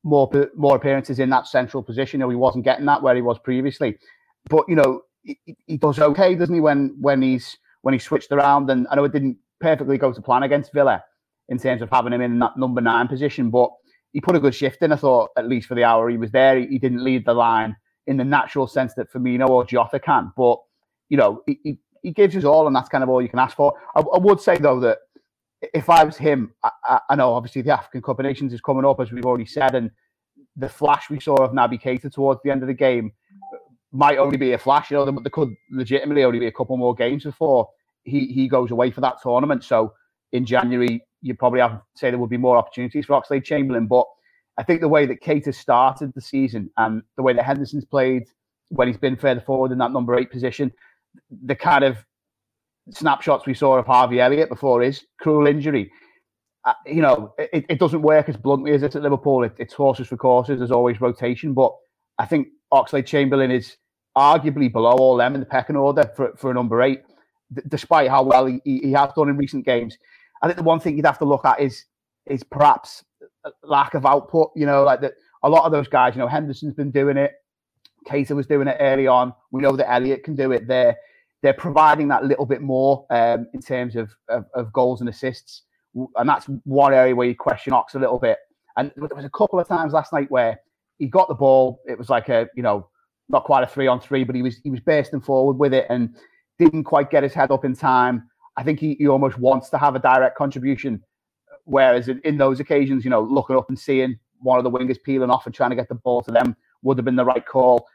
more 0.04 0.30
more 0.56 0.76
appearances 0.76 1.20
in 1.20 1.30
that 1.32 1.48
central 1.48 1.84
position. 1.84 2.20
You 2.20 2.26
know, 2.26 2.30
he 2.30 2.36
wasn't 2.36 2.66
getting 2.66 2.86
that 2.86 3.02
where 3.02 3.16
he 3.16 3.22
was 3.22 3.40
previously. 3.40 3.98
But 4.50 4.66
you 4.70 4.76
know, 4.76 5.02
he, 5.24 5.38
he 5.66 5.78
does 5.78 6.00
okay, 6.00 6.36
doesn't 6.36 6.54
he? 6.54 6.62
When 6.62 6.96
when 7.02 7.22
he's 7.22 7.58
when 7.82 7.94
he 7.94 8.00
switched 8.00 8.32
around, 8.32 8.70
and 8.70 8.88
I 8.90 8.96
know 8.96 9.04
it 9.04 9.12
didn't 9.12 9.38
perfectly 9.64 9.98
go 9.98 10.12
to 10.12 10.22
plan 10.22 10.44
against 10.44 10.74
Villa 10.74 11.04
in 11.48 11.58
terms 11.58 11.82
of 11.82 11.90
having 11.90 12.14
him 12.14 12.22
in 12.22 12.38
that 12.40 12.58
number 12.58 12.82
nine 12.82 13.08
position. 13.08 13.50
But 13.50 13.70
he 14.12 14.22
put 14.22 14.36
a 14.36 14.40
good 14.40 14.54
shift 14.54 14.82
in, 14.84 14.92
I 14.92 14.98
thought, 14.98 15.30
at 15.38 15.48
least 15.48 15.68
for 15.68 15.76
the 15.76 15.86
hour 15.86 16.10
he 16.10 16.18
was 16.18 16.32
there. 16.32 16.60
He, 16.60 16.68
he 16.68 16.80
didn't 16.80 17.04
lead 17.04 17.26
the 17.26 17.34
line 17.34 17.76
in 18.06 18.18
the 18.18 18.26
natural 18.26 18.68
sense 18.68 18.94
that 18.96 19.12
Firmino 19.12 19.48
or 19.48 19.66
Jota 19.66 20.00
can. 20.00 20.34
But, 20.36 20.60
you 21.10 21.18
know, 21.18 21.42
he, 21.48 21.60
he, 21.64 21.80
he 22.02 22.12
gives 22.12 22.36
us 22.36 22.44
all, 22.44 22.68
and 22.68 22.76
that's 22.76 22.90
kind 22.90 23.04
of 23.04 23.10
all 23.10 23.22
you 23.22 23.30
can 23.30 23.40
ask 23.40 23.56
for. 23.56 23.74
I, 23.96 24.02
I 24.02 24.18
would 24.18 24.42
say, 24.42 24.58
though, 24.58 24.80
that 24.82 25.00
if 25.74 25.90
I 25.90 26.04
was 26.04 26.18
him, 26.18 26.54
I, 26.64 26.72
I, 26.86 27.00
I, 27.12 27.16
know 27.16 27.34
obviously 27.34 27.62
the 27.62 27.72
African 27.72 28.02
Cup 28.02 28.20
of 28.20 28.26
Nations 28.26 28.52
is 28.52 28.60
coming 28.60 28.86
up, 28.86 29.00
as 29.00 29.12
we've 29.12 29.26
already 29.26 29.46
said, 29.46 29.76
and 29.76 29.90
the 30.58 30.70
flash 30.70 31.10
we 31.10 31.20
saw 31.20 31.36
of 31.38 31.52
Naby 31.52 31.82
Keita 31.82 32.12
towards 32.12 32.42
the 32.44 32.52
end 32.52 32.62
of 32.62 32.68
the 32.68 32.74
game 32.74 33.14
might 33.94 34.18
only 34.18 34.38
be 34.38 34.52
a 34.52 34.58
flash. 34.58 34.92
You 34.92 34.98
know, 34.98 35.06
there, 35.06 35.16
there 35.24 35.32
could 35.32 35.54
legitimately 35.72 36.26
only 36.26 36.40
be 36.40 36.48
a 36.48 36.52
couple 36.52 36.76
more 36.78 36.94
games 36.94 37.24
before 37.24 37.70
he 38.04 38.28
he 38.28 38.48
goes 38.48 38.72
away 38.72 38.92
for 38.92 39.02
that 39.02 39.22
tournament. 39.22 39.64
So 39.64 39.94
in 40.32 40.46
January, 40.46 41.04
you 41.22 41.36
probably 41.36 41.62
have 41.62 41.72
to 41.72 41.82
say 41.96 42.10
there 42.10 42.20
would 42.20 42.30
be 42.30 42.38
more 42.38 42.58
opportunities 42.58 43.06
for 43.06 43.20
Oxlade 43.20 43.44
Chamberlain. 43.44 43.88
But 43.88 44.06
I 44.58 44.64
think 44.64 44.82
the 44.82 44.88
way 44.88 45.06
that 45.06 45.22
Keita 45.22 45.54
started 45.54 46.14
the 46.14 46.22
season 46.22 46.70
and 46.78 47.02
the 47.18 47.24
way 47.24 47.34
that 47.34 47.44
Henderson's 47.44 47.86
played 47.86 48.24
when 48.70 48.88
he's 48.88 48.98
been 48.98 49.16
further 49.16 49.42
forward 49.42 49.72
in 49.72 49.78
that 49.78 49.92
number 49.92 50.18
eight 50.18 50.32
position, 50.32 50.72
the 51.46 51.56
kind 51.56 51.84
of 51.84 51.98
snapshots 52.92 53.46
we 53.46 53.54
saw 53.54 53.78
of 53.78 53.86
Harvey 53.86 54.20
Elliott 54.20 54.50
before 54.50 54.82
his 54.82 55.06
cruel 55.20 55.48
injury. 55.48 55.92
Uh, 56.66 56.74
you 56.86 57.02
know, 57.02 57.34
it, 57.38 57.66
it 57.70 57.80
doesn't 57.80 58.02
work 58.02 58.30
as 58.30 58.38
bluntly 58.38 58.72
as 58.72 58.84
it's 58.84 58.96
at 58.96 59.02
Liverpool. 59.02 59.44
It, 59.44 59.54
it's 59.58 59.74
horses 59.74 60.08
for 60.08 60.18
courses. 60.18 60.60
There's 60.60 60.72
always 60.72 61.02
rotation, 61.02 61.54
but 61.54 61.74
I 62.18 62.26
think 62.26 62.48
Oxlade 62.74 63.06
Chamberlain 63.06 63.52
is 63.52 63.78
arguably 64.18 64.72
below 64.72 64.94
all 64.94 65.18
them 65.18 65.34
in 65.34 65.40
the 65.40 65.46
pecking 65.46 65.76
order 65.76 66.10
for, 66.16 66.34
for 66.38 66.52
a 66.52 66.54
number 66.54 66.82
eight 66.82 67.02
despite 67.68 68.10
how 68.10 68.24
well 68.24 68.46
he, 68.46 68.62
he 68.66 68.92
has 68.92 69.12
done 69.16 69.30
in 69.30 69.38
recent 69.38 69.66
games. 69.66 69.98
I 70.42 70.48
think 70.48 70.58
the 70.58 70.64
one 70.64 70.80
thing 70.80 70.98
you'd 70.98 71.06
have 71.06 71.20
to 71.20 71.26
look 71.26 71.46
at 71.46 71.60
is 71.60 71.86
is 72.26 72.44
perhaps 72.44 73.04
lack 73.64 73.94
of 73.94 74.06
output. 74.06 74.52
You 74.56 74.66
know, 74.66 74.84
like 74.84 75.02
that 75.02 75.14
a 75.44 75.50
lot 75.50 75.66
of 75.66 75.72
those 75.72 75.88
guys. 75.88 76.16
You 76.16 76.20
know, 76.20 76.28
Henderson's 76.28 76.74
been 76.74 76.92
doing 76.92 77.18
it. 77.18 77.34
Keita 78.08 78.32
was 78.32 78.48
doing 78.48 78.68
it 78.68 78.78
early 78.80 79.08
on. 79.08 79.34
We 79.52 79.62
know 79.62 79.76
that 79.76 79.92
Elliott 79.92 80.24
can 80.24 80.36
do 80.36 80.52
it. 80.52 80.68
They're 80.68 80.98
they're 81.42 81.54
providing 81.54 82.08
that 82.08 82.24
little 82.24 82.46
bit 82.46 82.62
more 82.62 83.06
um, 83.10 83.48
in 83.54 83.62
terms 83.62 83.98
of, 83.98 84.10
of, 84.30 84.46
of 84.56 84.72
goals 84.72 85.02
and 85.02 85.10
assists, 85.10 85.64
and 86.16 86.28
that's 86.28 86.48
one 86.64 86.94
area 86.94 87.16
where 87.16 87.28
you 87.28 87.36
question 87.36 87.74
Ox 87.74 87.96
a 87.96 88.00
little 88.00 88.20
bit. 88.20 88.38
And 88.78 88.92
there 88.96 89.10
was 89.16 89.26
a 89.26 89.30
couple 89.30 89.60
of 89.60 89.68
times 89.68 89.94
last 89.94 90.14
night 90.14 90.32
where 90.32 90.60
he 91.00 91.08
got 91.08 91.28
the 91.28 91.36
ball. 91.36 91.82
It 91.86 91.98
was 91.98 92.10
like 92.10 92.30
a 92.30 92.48
you 92.56 92.64
know 92.64 92.90
not 93.30 93.44
quite 93.44 93.64
a 93.64 93.68
three 93.68 93.88
on 93.88 94.00
three, 94.00 94.24
but 94.24 94.36
he 94.36 94.42
was 94.42 94.58
he 94.64 94.70
was 94.70 94.80
bursting 94.80 95.22
forward 95.22 95.58
with 95.58 95.74
it 95.74 95.86
and 95.90 96.16
didn't 96.60 96.84
quite 96.84 97.10
get 97.10 97.24
his 97.24 97.34
head 97.34 97.52
up 97.52 97.66
in 97.66 97.76
time. 97.76 98.30
I 98.56 98.64
think 98.64 98.80
he, 98.80 98.96
he 99.00 99.08
almost 99.08 99.38
wants 99.38 99.70
to 99.70 99.78
have 99.78 99.96
a 99.96 100.00
direct 100.00 100.38
contribution. 100.38 101.02
Whereas 101.66 102.08
in, 102.08 102.22
in, 102.24 102.38
those 102.38 102.60
occasions, 102.60 103.04
you 103.04 103.10
know, 103.10 103.22
looking 103.22 103.56
up 103.56 103.70
and 103.70 103.80
seeing 103.80 104.20
one 104.40 104.58
of 104.58 104.64
the 104.64 104.72
wingers 104.72 105.02
peeling 105.02 105.30
off 105.30 105.46
and 105.46 105.56
trying 105.56 105.70
to 105.70 105.76
get 105.76 105.88
the 105.88 105.96
ball 105.96 106.22
to 106.24 106.32
them 106.32 106.56
would 106.82 106.98
have 106.98 107.06
been 107.06 107.16
the 107.16 107.26
right 107.26 107.46
call. 107.46 107.88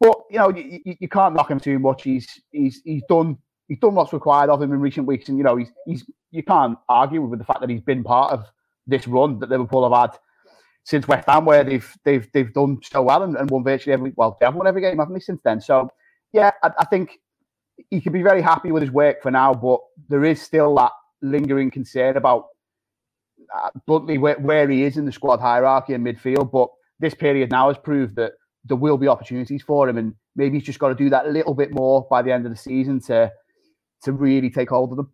But 0.00 0.16
you 0.30 0.38
know, 0.38 0.50
you, 0.50 0.80
you 0.84 1.08
can't 1.08 1.34
knock 1.34 1.50
him 1.50 1.58
too 1.58 1.78
much. 1.78 2.02
He's 2.02 2.28
he's 2.52 2.82
he's 2.84 3.02
done 3.08 3.38
he's 3.66 3.78
done 3.78 3.94
what's 3.94 4.12
required 4.12 4.50
of 4.50 4.62
him 4.62 4.72
in 4.72 4.80
recent 4.80 5.06
weeks, 5.06 5.28
and 5.28 5.38
you 5.38 5.44
know, 5.44 5.56
he's 5.56 5.72
he's 5.86 6.04
you 6.30 6.42
can't 6.42 6.78
argue 6.88 7.22
with 7.22 7.38
the 7.38 7.44
fact 7.44 7.60
that 7.60 7.70
he's 7.70 7.80
been 7.80 8.04
part 8.04 8.32
of 8.32 8.46
this 8.86 9.08
run 9.08 9.38
that 9.40 9.50
Liverpool 9.50 9.90
have 9.90 10.10
had 10.10 10.18
since 10.84 11.08
West 11.08 11.28
Ham, 11.28 11.44
where 11.44 11.64
they've 11.64 11.96
they've 12.04 12.28
they've 12.32 12.52
done 12.52 12.78
so 12.82 13.02
well 13.02 13.22
and, 13.22 13.36
and 13.36 13.50
won 13.50 13.64
virtually 13.64 13.94
every 13.94 14.12
well, 14.16 14.36
they 14.38 14.46
have 14.46 14.54
won 14.54 14.66
every 14.66 14.82
game, 14.82 14.98
haven't 14.98 15.14
they, 15.14 15.20
since 15.20 15.40
then? 15.42 15.60
So 15.60 15.90
yeah, 16.32 16.52
I, 16.62 16.70
I 16.78 16.84
think 16.84 17.18
he 17.90 18.00
could 18.00 18.12
be 18.12 18.22
very 18.22 18.42
happy 18.42 18.72
with 18.72 18.82
his 18.82 18.90
work 18.90 19.22
for 19.22 19.30
now, 19.30 19.54
but 19.54 19.80
there 20.08 20.24
is 20.24 20.40
still 20.40 20.74
that 20.76 20.92
lingering 21.22 21.70
concern 21.70 22.16
about 22.16 22.46
uh, 23.54 23.70
bluntly 23.86 24.18
where, 24.18 24.38
where 24.38 24.68
he 24.68 24.84
is 24.84 24.96
in 24.96 25.04
the 25.04 25.12
squad 25.12 25.40
hierarchy 25.40 25.94
in 25.94 26.02
midfield. 26.02 26.50
But 26.50 26.68
this 26.98 27.14
period 27.14 27.50
now 27.50 27.68
has 27.68 27.78
proved 27.78 28.16
that 28.16 28.32
there 28.64 28.76
will 28.76 28.98
be 28.98 29.08
opportunities 29.08 29.62
for 29.62 29.88
him, 29.88 29.98
and 29.98 30.14
maybe 30.34 30.56
he's 30.56 30.66
just 30.66 30.78
got 30.78 30.88
to 30.88 30.94
do 30.94 31.10
that 31.10 31.26
a 31.26 31.30
little 31.30 31.54
bit 31.54 31.72
more 31.72 32.06
by 32.10 32.22
the 32.22 32.32
end 32.32 32.46
of 32.46 32.52
the 32.52 32.58
season 32.58 33.00
to 33.02 33.30
to 34.02 34.12
really 34.12 34.50
take 34.50 34.68
hold 34.68 34.90
of 34.90 34.96
them 34.96 35.10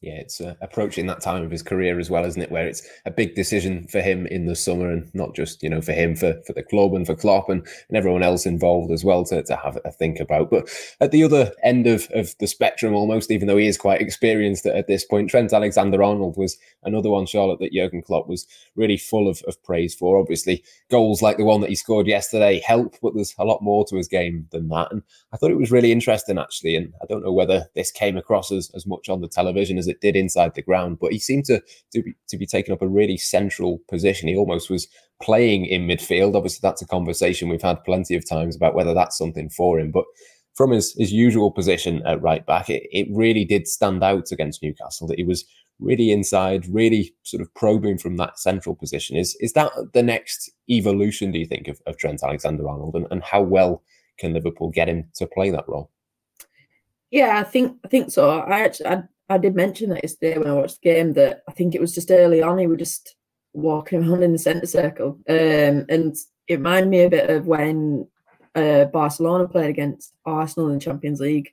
yeah, 0.00 0.14
it's 0.14 0.40
uh, 0.40 0.54
approaching 0.60 1.06
that 1.06 1.20
time 1.20 1.42
of 1.42 1.50
his 1.50 1.62
career 1.62 1.98
as 1.98 2.08
well, 2.08 2.24
isn't 2.24 2.40
it? 2.40 2.52
Where 2.52 2.68
it's 2.68 2.86
a 3.04 3.10
big 3.10 3.34
decision 3.34 3.88
for 3.88 4.00
him 4.00 4.28
in 4.28 4.46
the 4.46 4.54
summer, 4.54 4.92
and 4.92 5.12
not 5.12 5.34
just 5.34 5.60
you 5.60 5.68
know 5.68 5.80
for 5.80 5.92
him, 5.92 6.14
for 6.14 6.40
for 6.46 6.52
the 6.52 6.62
club 6.62 6.94
and 6.94 7.04
for 7.04 7.16
Klopp 7.16 7.48
and, 7.48 7.66
and 7.88 7.96
everyone 7.96 8.22
else 8.22 8.46
involved 8.46 8.92
as 8.92 9.04
well 9.04 9.24
to, 9.24 9.42
to 9.42 9.56
have 9.56 9.76
a 9.84 9.90
think 9.90 10.20
about. 10.20 10.50
But 10.50 10.70
at 11.00 11.10
the 11.10 11.24
other 11.24 11.52
end 11.64 11.88
of, 11.88 12.08
of 12.14 12.32
the 12.38 12.46
spectrum, 12.46 12.94
almost, 12.94 13.32
even 13.32 13.48
though 13.48 13.56
he 13.56 13.66
is 13.66 13.76
quite 13.76 14.00
experienced 14.00 14.66
at, 14.66 14.76
at 14.76 14.86
this 14.86 15.04
point, 15.04 15.30
Trent 15.30 15.52
Alexander-Arnold 15.52 16.36
was 16.36 16.56
another 16.84 17.10
one, 17.10 17.26
Charlotte, 17.26 17.58
that 17.58 17.72
Jurgen 17.72 18.02
Klopp 18.02 18.28
was 18.28 18.46
really 18.76 18.96
full 18.96 19.28
of, 19.28 19.42
of 19.48 19.60
praise 19.64 19.96
for. 19.96 20.20
Obviously, 20.20 20.62
goals 20.92 21.22
like 21.22 21.38
the 21.38 21.44
one 21.44 21.60
that 21.60 21.70
he 21.70 21.74
scored 21.76 22.06
yesterday 22.06 22.60
help, 22.64 22.94
but 23.02 23.14
there's 23.16 23.34
a 23.38 23.44
lot 23.44 23.62
more 23.62 23.84
to 23.86 23.96
his 23.96 24.06
game 24.06 24.46
than 24.52 24.68
that. 24.68 24.92
And 24.92 25.02
I 25.32 25.36
thought 25.36 25.50
it 25.50 25.58
was 25.58 25.72
really 25.72 25.90
interesting 25.90 26.38
actually, 26.38 26.76
and 26.76 26.94
I 27.02 27.06
don't 27.06 27.24
know 27.24 27.32
whether 27.32 27.66
this 27.74 27.90
came 27.90 28.16
across 28.16 28.52
as, 28.52 28.70
as 28.76 28.86
much 28.86 29.08
on 29.08 29.20
the 29.20 29.28
television 29.28 29.76
as 29.76 29.87
it 29.88 30.00
did 30.00 30.16
inside 30.16 30.54
the 30.54 30.62
ground. 30.62 30.98
But 31.00 31.12
he 31.12 31.18
seemed 31.18 31.46
to 31.46 31.62
to 31.92 32.02
be, 32.02 32.14
to 32.28 32.36
be 32.36 32.46
taking 32.46 32.72
up 32.72 32.82
a 32.82 32.88
really 32.88 33.16
central 33.16 33.80
position. 33.88 34.28
He 34.28 34.36
almost 34.36 34.70
was 34.70 34.88
playing 35.22 35.66
in 35.66 35.86
midfield. 35.86 36.36
Obviously, 36.36 36.60
that's 36.62 36.82
a 36.82 36.86
conversation 36.86 37.48
we've 37.48 37.62
had 37.62 37.84
plenty 37.84 38.14
of 38.14 38.28
times 38.28 38.56
about 38.56 38.74
whether 38.74 38.94
that's 38.94 39.18
something 39.18 39.50
for 39.50 39.78
him. 39.78 39.90
But 39.90 40.04
from 40.54 40.72
his, 40.72 40.94
his 40.98 41.12
usual 41.12 41.50
position 41.50 42.02
at 42.04 42.20
right 42.20 42.44
back, 42.44 42.68
it, 42.68 42.82
it 42.90 43.06
really 43.12 43.44
did 43.44 43.68
stand 43.68 44.02
out 44.02 44.32
against 44.32 44.62
Newcastle 44.62 45.06
that 45.06 45.18
he 45.18 45.24
was 45.24 45.44
really 45.78 46.10
inside, 46.10 46.66
really 46.68 47.14
sort 47.22 47.40
of 47.40 47.52
probing 47.54 47.98
from 47.98 48.16
that 48.16 48.38
central 48.38 48.74
position. 48.74 49.16
Is 49.16 49.36
is 49.40 49.52
that 49.52 49.70
the 49.92 50.02
next 50.02 50.50
evolution, 50.68 51.30
do 51.30 51.38
you 51.38 51.46
think, 51.46 51.68
of, 51.68 51.80
of 51.86 51.96
Trent 51.96 52.22
Alexander 52.22 52.68
Arnold 52.68 52.94
and, 52.96 53.06
and 53.10 53.22
how 53.22 53.42
well 53.42 53.82
can 54.18 54.34
Liverpool 54.34 54.70
get 54.70 54.88
him 54.88 55.08
to 55.14 55.26
play 55.26 55.50
that 55.50 55.68
role? 55.68 55.90
Yeah, 57.10 57.38
I 57.38 57.44
think 57.44 57.78
I 57.84 57.88
think 57.88 58.10
so. 58.10 58.30
I 58.30 58.60
actually 58.60 58.86
I, 58.86 59.02
I 59.28 59.38
did 59.38 59.54
mention 59.54 59.90
that 59.90 60.02
yesterday 60.02 60.38
when 60.38 60.48
I 60.48 60.54
watched 60.54 60.80
the 60.82 60.90
game 60.90 61.12
that 61.14 61.42
I 61.48 61.52
think 61.52 61.74
it 61.74 61.80
was 61.80 61.94
just 61.94 62.10
early 62.10 62.42
on 62.42 62.58
he 62.58 62.66
was 62.66 62.78
just 62.78 63.14
walking 63.52 64.04
around 64.08 64.22
in 64.22 64.32
the 64.32 64.38
centre 64.38 64.66
circle, 64.66 65.18
um, 65.28 65.86
and 65.88 66.16
it 66.46 66.54
reminded 66.54 66.90
me 66.90 67.02
a 67.02 67.10
bit 67.10 67.30
of 67.30 67.46
when 67.46 68.06
uh, 68.54 68.84
Barcelona 68.86 69.46
played 69.46 69.70
against 69.70 70.14
Arsenal 70.24 70.68
in 70.68 70.74
the 70.74 70.84
Champions 70.84 71.20
League, 71.20 71.50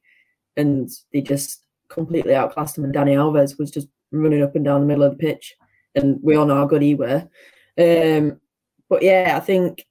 and 0.57 0.89
they 1.11 1.21
just 1.21 1.65
completely 1.89 2.33
outclassed 2.33 2.75
them, 2.75 2.85
and 2.85 2.93
Dani 2.93 3.15
Alves 3.15 3.59
was 3.59 3.71
just 3.71 3.87
running 4.11 4.43
up 4.43 4.55
and 4.55 4.65
down 4.65 4.81
the 4.81 4.87
middle 4.87 5.03
of 5.03 5.11
the 5.11 5.17
pitch, 5.17 5.55
and 5.95 6.19
we 6.21 6.35
all 6.35 6.45
know 6.45 6.55
how 6.55 6.65
good 6.65 6.81
he 6.81 6.95
were. 6.95 7.27
Um, 7.77 8.39
but 8.89 9.01
yeah, 9.01 9.33
I 9.35 9.39
think 9.41 9.85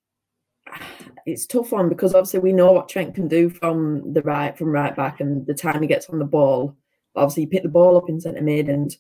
it's 1.27 1.47
tough 1.47 1.73
one 1.73 1.89
because 1.89 2.15
obviously 2.15 2.41
we 2.41 2.53
know 2.53 2.73
what 2.73 2.89
Trent 2.89 3.15
can 3.15 3.29
do 3.29 3.49
from 3.49 4.13
the 4.13 4.23
right 4.23 4.57
from 4.57 4.69
right 4.69 4.95
back 4.95 5.21
and 5.21 5.47
the 5.47 5.55
time 5.55 5.83
he 5.83 5.89
gets 5.89 6.09
on 6.09 6.19
the 6.19 6.25
ball. 6.25 6.77
Obviously, 7.17 7.45
you 7.45 7.49
pick 7.49 7.63
the 7.63 7.69
ball 7.69 7.97
up 7.97 8.09
in 8.09 8.21
centre 8.21 8.43
mid 8.43 8.69
and 8.69 8.97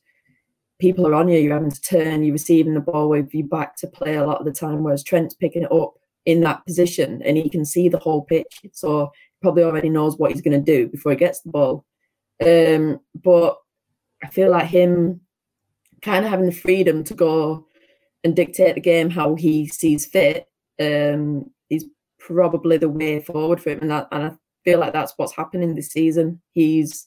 people 0.80 1.06
are 1.06 1.14
on 1.14 1.28
you. 1.28 1.38
You're 1.38 1.54
having 1.54 1.70
to 1.70 1.80
turn. 1.80 2.22
You're 2.22 2.32
receiving 2.32 2.74
the 2.74 2.80
ball 2.80 3.08
with 3.08 3.34
your 3.34 3.46
back 3.46 3.76
to 3.76 3.86
play 3.86 4.16
a 4.16 4.26
lot 4.26 4.38
of 4.38 4.44
the 4.44 4.52
time, 4.52 4.82
whereas 4.82 5.02
Trent's 5.02 5.34
picking 5.34 5.62
it 5.62 5.72
up 5.72 5.94
in 6.26 6.40
that 6.40 6.64
position 6.64 7.20
and 7.22 7.36
he 7.36 7.48
can 7.50 7.64
see 7.64 7.88
the 7.88 7.98
whole 7.98 8.22
pitch. 8.22 8.60
So 8.72 9.12
probably 9.42 9.62
already 9.62 9.90
knows 9.90 10.16
what 10.16 10.32
he's 10.32 10.40
going 10.40 10.58
to 10.58 10.72
do 10.72 10.88
before 10.88 11.12
he 11.12 11.18
gets 11.18 11.40
the 11.40 11.50
ball. 11.50 11.84
Um, 12.44 13.00
but 13.14 13.58
I 14.22 14.28
feel 14.28 14.50
like 14.50 14.66
him 14.66 15.20
kind 16.02 16.24
of 16.24 16.30
having 16.30 16.46
the 16.46 16.52
freedom 16.52 17.04
to 17.04 17.14
go 17.14 17.66
and 18.24 18.34
dictate 18.34 18.74
the 18.74 18.80
game 18.80 19.10
how 19.10 19.34
he 19.34 19.66
sees 19.66 20.06
fit 20.06 20.48
um, 20.80 21.50
is 21.70 21.86
probably 22.18 22.78
the 22.78 22.88
way 22.88 23.20
forward 23.20 23.60
for 23.60 23.70
him, 23.70 23.80
and 23.80 23.90
that 23.90 24.08
and 24.12 24.24
I 24.24 24.32
feel 24.64 24.80
like 24.80 24.92
that's 24.92 25.12
what's 25.16 25.34
happening 25.34 25.74
this 25.74 25.90
season. 25.90 26.40
He's 26.52 27.06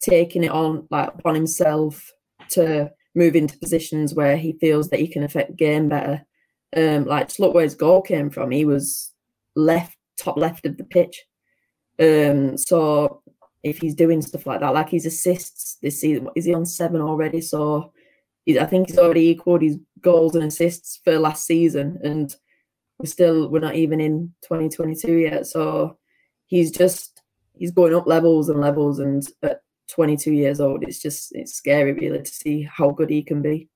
taking 0.00 0.44
it 0.44 0.50
on 0.50 0.86
like 0.90 1.10
on 1.24 1.34
himself 1.34 2.10
to 2.50 2.90
move 3.14 3.34
into 3.34 3.58
positions 3.58 4.14
where 4.14 4.36
he 4.36 4.52
feels 4.60 4.88
that 4.90 5.00
he 5.00 5.08
can 5.08 5.22
affect 5.22 5.56
game 5.56 5.88
better. 5.88 6.24
Um, 6.76 7.06
like 7.06 7.28
just 7.28 7.40
look 7.40 7.54
where 7.54 7.64
his 7.64 7.74
goal 7.74 8.02
came 8.02 8.30
from. 8.30 8.50
He 8.50 8.64
was 8.64 9.12
left 9.56 9.96
top 10.18 10.36
left 10.36 10.66
of 10.66 10.76
the 10.76 10.84
pitch. 10.84 11.24
Um, 12.00 12.56
so 12.56 13.22
if 13.62 13.78
he's 13.78 13.94
doing 13.94 14.22
stuff 14.22 14.46
like 14.46 14.60
that, 14.60 14.74
like 14.74 14.90
his 14.90 15.06
assists 15.06 15.78
this 15.82 16.00
season, 16.00 16.28
is 16.36 16.44
he 16.44 16.54
on 16.54 16.66
seven 16.66 17.00
already? 17.00 17.40
So 17.40 17.92
I 18.48 18.64
think 18.64 18.88
he's 18.88 18.98
already 18.98 19.28
equaled 19.28 19.62
his 19.62 19.78
goals 20.00 20.34
and 20.34 20.44
assists 20.44 21.00
for 21.04 21.18
last 21.18 21.44
season, 21.46 21.98
and 22.02 22.34
we're 22.98 23.06
still 23.06 23.50
we're 23.50 23.58
not 23.58 23.74
even 23.74 24.00
in 24.00 24.32
2022 24.42 25.12
yet. 25.12 25.46
So 25.46 25.98
he's 26.46 26.70
just 26.70 27.22
he's 27.54 27.72
going 27.72 27.94
up 27.94 28.06
levels 28.06 28.48
and 28.48 28.60
levels, 28.60 29.00
and 29.00 29.26
at 29.42 29.60
22 29.88 30.32
years 30.32 30.60
old, 30.60 30.84
it's 30.84 30.98
just 30.98 31.34
it's 31.34 31.54
scary 31.54 31.92
really 31.92 32.22
to 32.22 32.30
see 32.30 32.62
how 32.62 32.90
good 32.90 33.10
he 33.10 33.22
can 33.22 33.42
be 33.42 33.68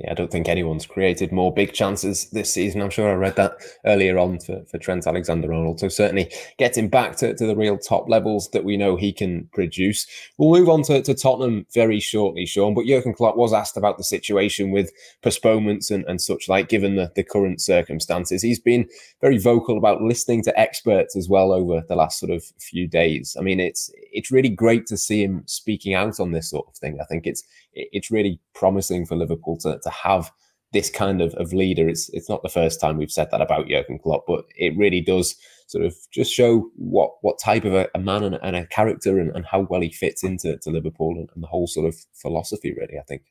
yeah, 0.00 0.12
I 0.12 0.14
don't 0.14 0.30
think 0.30 0.48
anyone's 0.48 0.86
created 0.86 1.30
more 1.30 1.52
big 1.52 1.72
chances 1.72 2.30
this 2.30 2.52
season. 2.52 2.80
I'm 2.80 2.90
sure 2.90 3.10
I 3.10 3.14
read 3.14 3.36
that 3.36 3.58
earlier 3.84 4.18
on 4.18 4.38
for, 4.40 4.64
for 4.64 4.78
Trent 4.78 5.06
Alexander 5.06 5.52
Arnold. 5.52 5.80
So 5.80 5.88
certainly 5.88 6.32
getting 6.58 6.88
back 6.88 7.16
to, 7.16 7.34
to 7.34 7.46
the 7.46 7.56
real 7.56 7.76
top 7.76 8.08
levels 8.08 8.48
that 8.50 8.64
we 8.64 8.78
know 8.78 8.96
he 8.96 9.12
can 9.12 9.48
produce. 9.52 10.06
We'll 10.38 10.58
move 10.58 10.70
on 10.70 10.82
to, 10.84 11.02
to 11.02 11.14
Tottenham 11.14 11.66
very 11.74 12.00
shortly, 12.00 12.46
Sean. 12.46 12.74
But 12.74 12.86
Jurgen 12.86 13.12
Klopp 13.12 13.36
was 13.36 13.52
asked 13.52 13.76
about 13.76 13.98
the 13.98 14.04
situation 14.04 14.70
with 14.70 14.90
postponements 15.22 15.90
and, 15.90 16.04
and 16.06 16.20
such 16.20 16.48
like, 16.48 16.68
given 16.68 16.96
the, 16.96 17.12
the 17.14 17.22
current 17.22 17.60
circumstances. 17.60 18.42
He's 18.42 18.60
been 18.60 18.88
very 19.20 19.36
vocal 19.36 19.76
about 19.76 20.00
listening 20.00 20.42
to 20.44 20.58
experts 20.58 21.14
as 21.14 21.28
well 21.28 21.52
over 21.52 21.82
the 21.88 21.96
last 21.96 22.18
sort 22.18 22.32
of 22.32 22.42
few 22.58 22.88
days. 22.88 23.36
I 23.38 23.42
mean, 23.42 23.60
it's 23.60 23.90
it's 24.12 24.30
really 24.30 24.48
great 24.48 24.86
to 24.86 24.96
see 24.96 25.22
him 25.22 25.42
speaking 25.46 25.94
out 25.94 26.18
on 26.20 26.32
this 26.32 26.50
sort 26.50 26.66
of 26.68 26.76
thing. 26.76 26.98
I 27.00 27.04
think 27.04 27.26
it's 27.26 27.44
it's 27.72 28.10
really 28.10 28.40
promising 28.54 29.06
for 29.06 29.16
Liverpool 29.16 29.56
to, 29.58 29.78
to 29.82 29.90
have 29.90 30.30
this 30.72 30.90
kind 30.90 31.20
of, 31.20 31.34
of 31.34 31.52
leader. 31.52 31.88
It's 31.88 32.08
it's 32.10 32.28
not 32.28 32.42
the 32.42 32.48
first 32.48 32.80
time 32.80 32.96
we've 32.96 33.10
said 33.10 33.30
that 33.30 33.40
about 33.40 33.68
Jurgen 33.68 33.98
Klopp, 33.98 34.24
but 34.26 34.44
it 34.56 34.76
really 34.76 35.00
does 35.00 35.36
sort 35.66 35.84
of 35.84 35.94
just 36.12 36.32
show 36.32 36.70
what 36.76 37.12
what 37.22 37.38
type 37.38 37.64
of 37.64 37.74
a, 37.74 37.88
a 37.94 37.98
man 37.98 38.24
and, 38.24 38.38
and, 38.42 38.56
a 38.56 38.66
character 38.66 39.18
and, 39.18 39.34
and, 39.34 39.46
how 39.46 39.60
well 39.70 39.80
he 39.80 39.90
fits 39.90 40.24
into 40.24 40.56
to 40.58 40.70
Liverpool 40.70 41.16
and, 41.16 41.28
and, 41.34 41.42
the 41.42 41.48
whole 41.48 41.66
sort 41.66 41.86
of 41.86 41.96
philosophy. 42.14 42.72
Really, 42.72 42.98
I 42.98 43.02
think. 43.02 43.22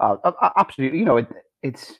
Uh, 0.00 0.16
absolutely, 0.56 0.98
you 0.98 1.04
know, 1.04 1.18
it, 1.18 1.28
it's 1.62 1.98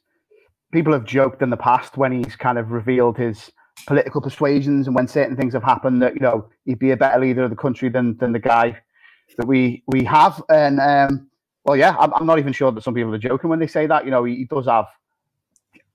people 0.72 0.92
have 0.92 1.04
joked 1.04 1.42
in 1.42 1.50
the 1.50 1.56
past 1.56 1.96
when 1.96 2.12
he's 2.12 2.34
kind 2.36 2.58
of 2.58 2.72
revealed 2.72 3.16
his 3.16 3.50
political 3.86 4.20
persuasions 4.20 4.86
and 4.86 4.94
when 4.94 5.08
certain 5.08 5.36
things 5.36 5.54
have 5.54 5.62
happened 5.62 6.02
that 6.02 6.14
you 6.14 6.20
know 6.20 6.48
he'd 6.64 6.78
be 6.78 6.90
a 6.90 6.96
better 6.96 7.20
leader 7.20 7.42
of 7.42 7.50
the 7.50 7.56
country 7.56 7.88
than 7.88 8.16
than 8.18 8.32
the 8.32 8.38
guy 8.38 8.76
that 9.38 9.46
we 9.46 9.82
we 9.86 10.04
have 10.04 10.42
and 10.50 10.78
um 10.78 11.28
well, 11.64 11.76
yeah, 11.76 11.96
I'm, 11.98 12.12
I'm, 12.14 12.26
not 12.26 12.38
even 12.38 12.52
sure 12.52 12.72
that 12.72 12.82
some 12.82 12.94
people 12.94 13.14
are 13.14 13.18
joking 13.18 13.50
when 13.50 13.60
they 13.60 13.66
say 13.66 13.86
that. 13.86 14.04
You 14.04 14.10
know, 14.10 14.24
he, 14.24 14.36
he 14.36 14.44
does 14.44 14.66
have, 14.66 14.86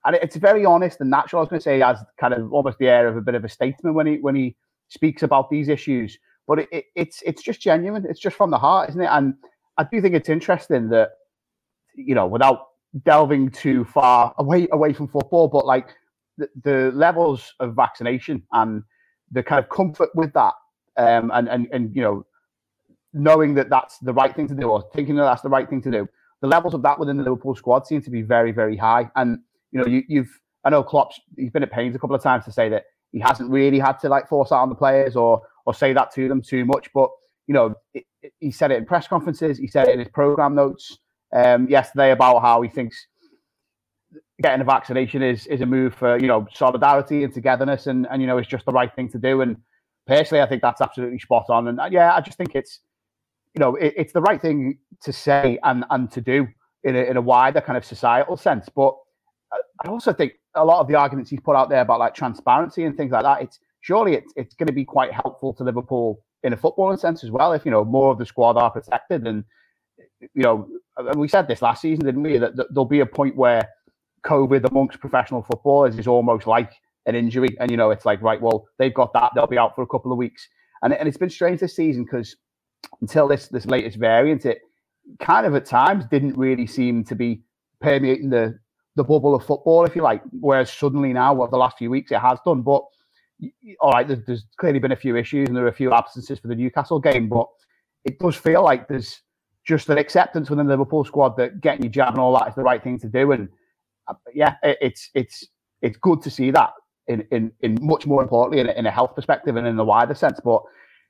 and 0.05 0.15
it's 0.15 0.35
very 0.35 0.65
honest 0.65 1.01
and 1.01 1.09
natural. 1.09 1.39
I 1.39 1.43
was 1.43 1.49
going 1.49 1.59
to 1.59 1.63
say, 1.63 1.75
he 1.75 1.81
has 1.81 1.99
kind 2.19 2.33
of 2.33 2.53
almost 2.53 2.77
the 2.77 2.87
air 2.87 3.07
of 3.07 3.17
a 3.17 3.21
bit 3.21 3.35
of 3.35 3.43
a 3.43 3.49
statesman 3.49 3.93
when 3.93 4.07
he 4.07 4.17
when 4.17 4.35
he 4.35 4.55
speaks 4.87 5.23
about 5.23 5.49
these 5.49 5.67
issues. 5.67 6.17
But 6.47 6.59
it, 6.59 6.69
it, 6.71 6.85
it's 6.95 7.21
it's 7.25 7.41
just 7.41 7.59
genuine. 7.59 8.05
It's 8.09 8.19
just 8.19 8.37
from 8.37 8.51
the 8.51 8.57
heart, 8.57 8.89
isn't 8.89 9.01
it? 9.01 9.09
And 9.11 9.33
I 9.77 9.83
do 9.83 10.01
think 10.01 10.15
it's 10.15 10.29
interesting 10.29 10.89
that, 10.89 11.09
you 11.95 12.15
know, 12.15 12.25
without 12.25 12.67
delving 13.03 13.49
too 13.49 13.83
far 13.85 14.33
away 14.37 14.67
away 14.71 14.93
from 14.93 15.07
football, 15.07 15.49
but 15.49 15.65
like 15.65 15.89
the, 16.37 16.47
the 16.63 16.91
levels 16.93 17.53
of 17.59 17.75
vaccination 17.75 18.43
and 18.53 18.83
the 19.31 19.43
kind 19.43 19.63
of 19.63 19.69
comfort 19.69 20.09
with 20.15 20.31
that, 20.33 20.53
um, 20.95 21.31
and 21.33 21.49
and 21.49 21.67
and 21.73 21.95
you 21.95 22.01
know 22.01 22.25
knowing 23.17 23.55
that 23.55 23.69
that's 23.69 23.97
the 23.99 24.13
right 24.13 24.35
thing 24.35 24.47
to 24.47 24.55
do 24.55 24.69
or 24.69 24.83
thinking 24.93 25.15
that 25.15 25.23
that's 25.23 25.41
the 25.41 25.49
right 25.49 25.69
thing 25.69 25.81
to 25.83 25.91
do. 25.91 26.07
The 26.41 26.47
levels 26.47 26.73
of 26.73 26.81
that 26.83 26.99
within 26.99 27.17
the 27.17 27.23
Liverpool 27.23 27.55
squad 27.55 27.87
seem 27.87 28.01
to 28.03 28.09
be 28.09 28.21
very, 28.21 28.51
very 28.51 28.77
high. 28.77 29.09
And 29.15 29.39
you 29.71 29.79
know, 29.79 29.87
you, 29.87 30.03
you've 30.07 30.39
I 30.63 30.69
know 30.69 30.83
Klopp's 30.83 31.19
he's 31.37 31.51
been 31.51 31.63
at 31.63 31.71
pains 31.71 31.95
a 31.95 31.99
couple 31.99 32.15
of 32.15 32.21
times 32.21 32.45
to 32.45 32.51
say 32.51 32.69
that 32.69 32.83
he 33.11 33.19
hasn't 33.19 33.49
really 33.49 33.79
had 33.79 33.99
to 33.99 34.09
like 34.09 34.27
force 34.27 34.51
out 34.51 34.61
on 34.61 34.69
the 34.69 34.75
players 34.75 35.15
or 35.15 35.41
or 35.65 35.73
say 35.73 35.93
that 35.93 36.13
to 36.13 36.27
them 36.27 36.41
too 36.41 36.65
much. 36.65 36.89
But 36.93 37.09
you 37.47 37.53
know, 37.53 37.75
it, 37.93 38.03
it, 38.21 38.33
he 38.39 38.51
said 38.51 38.71
it 38.71 38.77
in 38.77 38.85
press 38.85 39.07
conferences. 39.07 39.57
He 39.57 39.67
said 39.67 39.87
it 39.87 39.93
in 39.93 39.99
his 39.99 40.09
program 40.09 40.55
notes 40.55 40.97
um, 41.33 41.67
yesterday 41.69 42.11
about 42.11 42.41
how 42.41 42.61
he 42.61 42.69
thinks 42.69 43.07
getting 44.41 44.61
a 44.61 44.65
vaccination 44.65 45.23
is 45.23 45.47
is 45.47 45.61
a 45.61 45.65
move 45.65 45.95
for 45.95 46.19
you 46.19 46.27
know 46.27 46.47
solidarity 46.53 47.23
and 47.23 47.33
togetherness, 47.33 47.87
and 47.87 48.07
and 48.11 48.21
you 48.21 48.27
know 48.27 48.37
it's 48.37 48.47
just 48.47 48.65
the 48.65 48.71
right 48.71 48.93
thing 48.95 49.09
to 49.09 49.17
do. 49.17 49.41
And 49.41 49.57
personally, 50.05 50.41
I 50.41 50.47
think 50.47 50.61
that's 50.61 50.81
absolutely 50.81 51.19
spot 51.19 51.45
on. 51.49 51.67
And 51.67 51.79
uh, 51.79 51.89
yeah, 51.91 52.13
I 52.13 52.21
just 52.21 52.37
think 52.37 52.55
it's 52.55 52.79
you 53.57 53.59
know, 53.59 53.75
it, 53.75 53.95
it's 53.97 54.13
the 54.13 54.21
right 54.21 54.39
thing 54.39 54.77
to 55.01 55.11
say 55.11 55.57
and 55.63 55.83
and 55.89 56.11
to 56.11 56.21
do 56.21 56.47
in 56.83 56.95
a, 56.95 56.99
in 56.99 57.17
a 57.17 57.21
wider 57.21 57.59
kind 57.59 57.75
of 57.75 57.83
societal 57.83 58.37
sense. 58.37 58.69
But 58.73 58.95
uh, 59.51 59.57
I 59.83 59.89
also 59.89 60.13
think 60.13 60.33
a 60.53 60.63
lot 60.63 60.79
of 60.79 60.87
the 60.87 60.93
arguments 60.93 61.31
he's 61.31 61.39
put 61.39 61.55
out 61.55 61.67
there 61.67 61.81
about 61.81 61.97
like 61.97 62.13
transparency 62.13 62.83
and 62.83 62.95
things 62.95 63.11
like 63.11 63.23
that, 63.23 63.41
it's 63.41 63.57
surely 63.81 64.13
it's, 64.13 64.31
it's 64.35 64.53
going 64.53 64.67
to 64.67 64.73
be 64.73 64.85
quite 64.85 65.11
helpful 65.11 65.55
to 65.55 65.63
Liverpool 65.63 66.23
in 66.43 66.53
a 66.53 66.57
footballing 66.57 66.99
sense 66.99 67.23
as 67.23 67.31
well. 67.31 67.51
If 67.51 67.65
you 67.65 67.71
know 67.71 67.83
more 67.83 68.11
of 68.11 68.19
the 68.19 68.27
squad 68.27 68.57
are 68.57 68.69
protected, 68.69 69.25
and 69.25 69.43
you 70.35 70.43
know, 70.43 70.67
and 70.97 71.19
we 71.19 71.27
said 71.27 71.47
this 71.47 71.63
last 71.63 71.81
season, 71.81 72.05
didn't 72.05 72.21
we? 72.21 72.37
That, 72.37 72.57
that 72.57 72.67
there'll 72.71 72.85
be 72.85 72.99
a 72.99 73.07
point 73.07 73.35
where 73.35 73.67
COVID 74.23 74.69
amongst 74.69 74.99
professional 74.99 75.41
footballers 75.41 75.97
is 75.97 76.05
almost 76.05 76.45
like 76.45 76.73
an 77.07 77.15
injury, 77.15 77.57
and 77.59 77.71
you 77.71 77.77
know, 77.77 77.89
it's 77.89 78.05
like 78.05 78.21
right, 78.21 78.39
well, 78.39 78.67
they've 78.77 78.93
got 78.93 79.13
that, 79.13 79.31
they'll 79.33 79.47
be 79.47 79.57
out 79.57 79.73
for 79.73 79.81
a 79.81 79.87
couple 79.87 80.11
of 80.11 80.19
weeks, 80.19 80.47
and 80.83 80.93
and 80.93 81.07
it's 81.07 81.17
been 81.17 81.31
strange 81.31 81.59
this 81.59 81.75
season 81.75 82.03
because 82.03 82.35
until 83.01 83.27
this 83.27 83.47
this 83.47 83.65
latest 83.65 83.97
variant, 83.97 84.45
it 84.45 84.59
kind 85.19 85.45
of 85.45 85.55
at 85.55 85.65
times 85.65 86.05
didn't 86.05 86.37
really 86.37 86.67
seem 86.67 87.03
to 87.05 87.15
be 87.15 87.41
permeating 87.81 88.29
the 88.29 88.57
the 88.95 89.03
bubble 89.03 89.35
of 89.35 89.45
football, 89.45 89.85
if 89.85 89.95
you 89.95 90.01
like. 90.01 90.21
Whereas 90.39 90.71
suddenly 90.71 91.13
now, 91.13 91.39
over 91.39 91.51
the 91.51 91.57
last 91.57 91.77
few 91.77 91.89
weeks, 91.89 92.11
it 92.11 92.19
has 92.19 92.39
done. 92.43 92.63
But 92.63 92.83
all 93.79 93.91
right, 93.91 94.07
there's, 94.07 94.25
there's 94.25 94.45
clearly 94.57 94.79
been 94.79 94.91
a 94.91 94.95
few 94.95 95.15
issues 95.15 95.47
and 95.47 95.55
there 95.55 95.65
are 95.65 95.69
a 95.69 95.73
few 95.73 95.93
absences 95.93 96.39
for 96.39 96.47
the 96.47 96.55
Newcastle 96.55 96.99
game, 96.99 97.29
but 97.29 97.47
it 98.03 98.19
does 98.19 98.35
feel 98.35 98.63
like 98.63 98.87
there's 98.87 99.21
just 99.65 99.89
an 99.89 99.97
acceptance 99.97 100.49
within 100.49 100.65
the 100.65 100.73
Liverpool 100.73 101.05
squad 101.05 101.37
that 101.37 101.61
getting 101.61 101.83
your 101.83 101.91
jab 101.91 102.13
and 102.13 102.19
all 102.19 102.37
that 102.37 102.47
is 102.47 102.55
the 102.55 102.63
right 102.63 102.81
thing 102.83 102.99
to 102.99 103.07
do. 103.07 103.31
And 103.31 103.49
uh, 104.07 104.15
yeah, 104.33 104.55
it, 104.63 104.77
it's 104.81 105.09
it's 105.13 105.45
it's 105.81 105.97
good 105.97 106.21
to 106.23 106.29
see 106.29 106.51
that 106.51 106.71
in 107.07 107.27
in, 107.31 107.51
in 107.61 107.77
much 107.81 108.07
more 108.07 108.23
importantly 108.23 108.59
in, 108.59 108.69
in 108.69 108.85
a 108.85 108.91
health 108.91 109.13
perspective 109.13 109.55
and 109.55 109.67
in 109.67 109.75
the 109.75 109.85
wider 109.85 110.15
sense. 110.15 110.39
But 110.43 110.63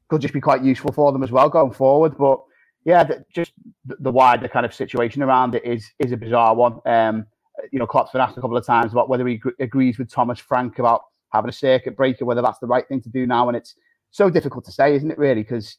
could 0.09 0.21
just 0.21 0.33
be 0.33 0.41
quite 0.41 0.63
useful 0.63 0.91
for 0.91 1.11
them 1.11 1.23
as 1.23 1.31
well 1.31 1.49
going 1.49 1.73
forward. 1.73 2.17
But 2.17 2.39
yeah, 2.85 3.03
the, 3.03 3.25
just 3.33 3.51
the, 3.85 4.11
wider 4.11 4.47
kind 4.47 4.65
of 4.65 4.73
situation 4.73 5.21
around 5.21 5.55
it 5.55 5.65
is 5.65 5.91
is 5.99 6.11
a 6.11 6.17
bizarre 6.17 6.55
one. 6.55 6.79
Um, 6.85 7.25
you 7.71 7.79
know, 7.79 7.87
Klopp's 7.87 8.11
been 8.11 8.21
asked 8.21 8.37
a 8.37 8.41
couple 8.41 8.57
of 8.57 8.65
times 8.65 8.91
about 8.91 9.09
whether 9.09 9.27
he 9.27 9.41
agrees 9.59 9.97
with 9.97 10.11
Thomas 10.11 10.39
Frank 10.39 10.79
about 10.79 11.01
having 11.33 11.49
a 11.49 11.53
circuit 11.53 11.97
breaker, 11.97 12.23
whether 12.23 12.41
that's 12.41 12.59
the 12.59 12.67
right 12.67 12.87
thing 12.87 13.01
to 13.01 13.09
do 13.09 13.27
now, 13.27 13.47
and 13.49 13.57
it's 13.57 13.75
so 14.11 14.29
difficult 14.29 14.63
to 14.65 14.71
say, 14.71 14.95
isn't 14.95 15.11
it? 15.11 15.17
Really, 15.17 15.41
because 15.41 15.77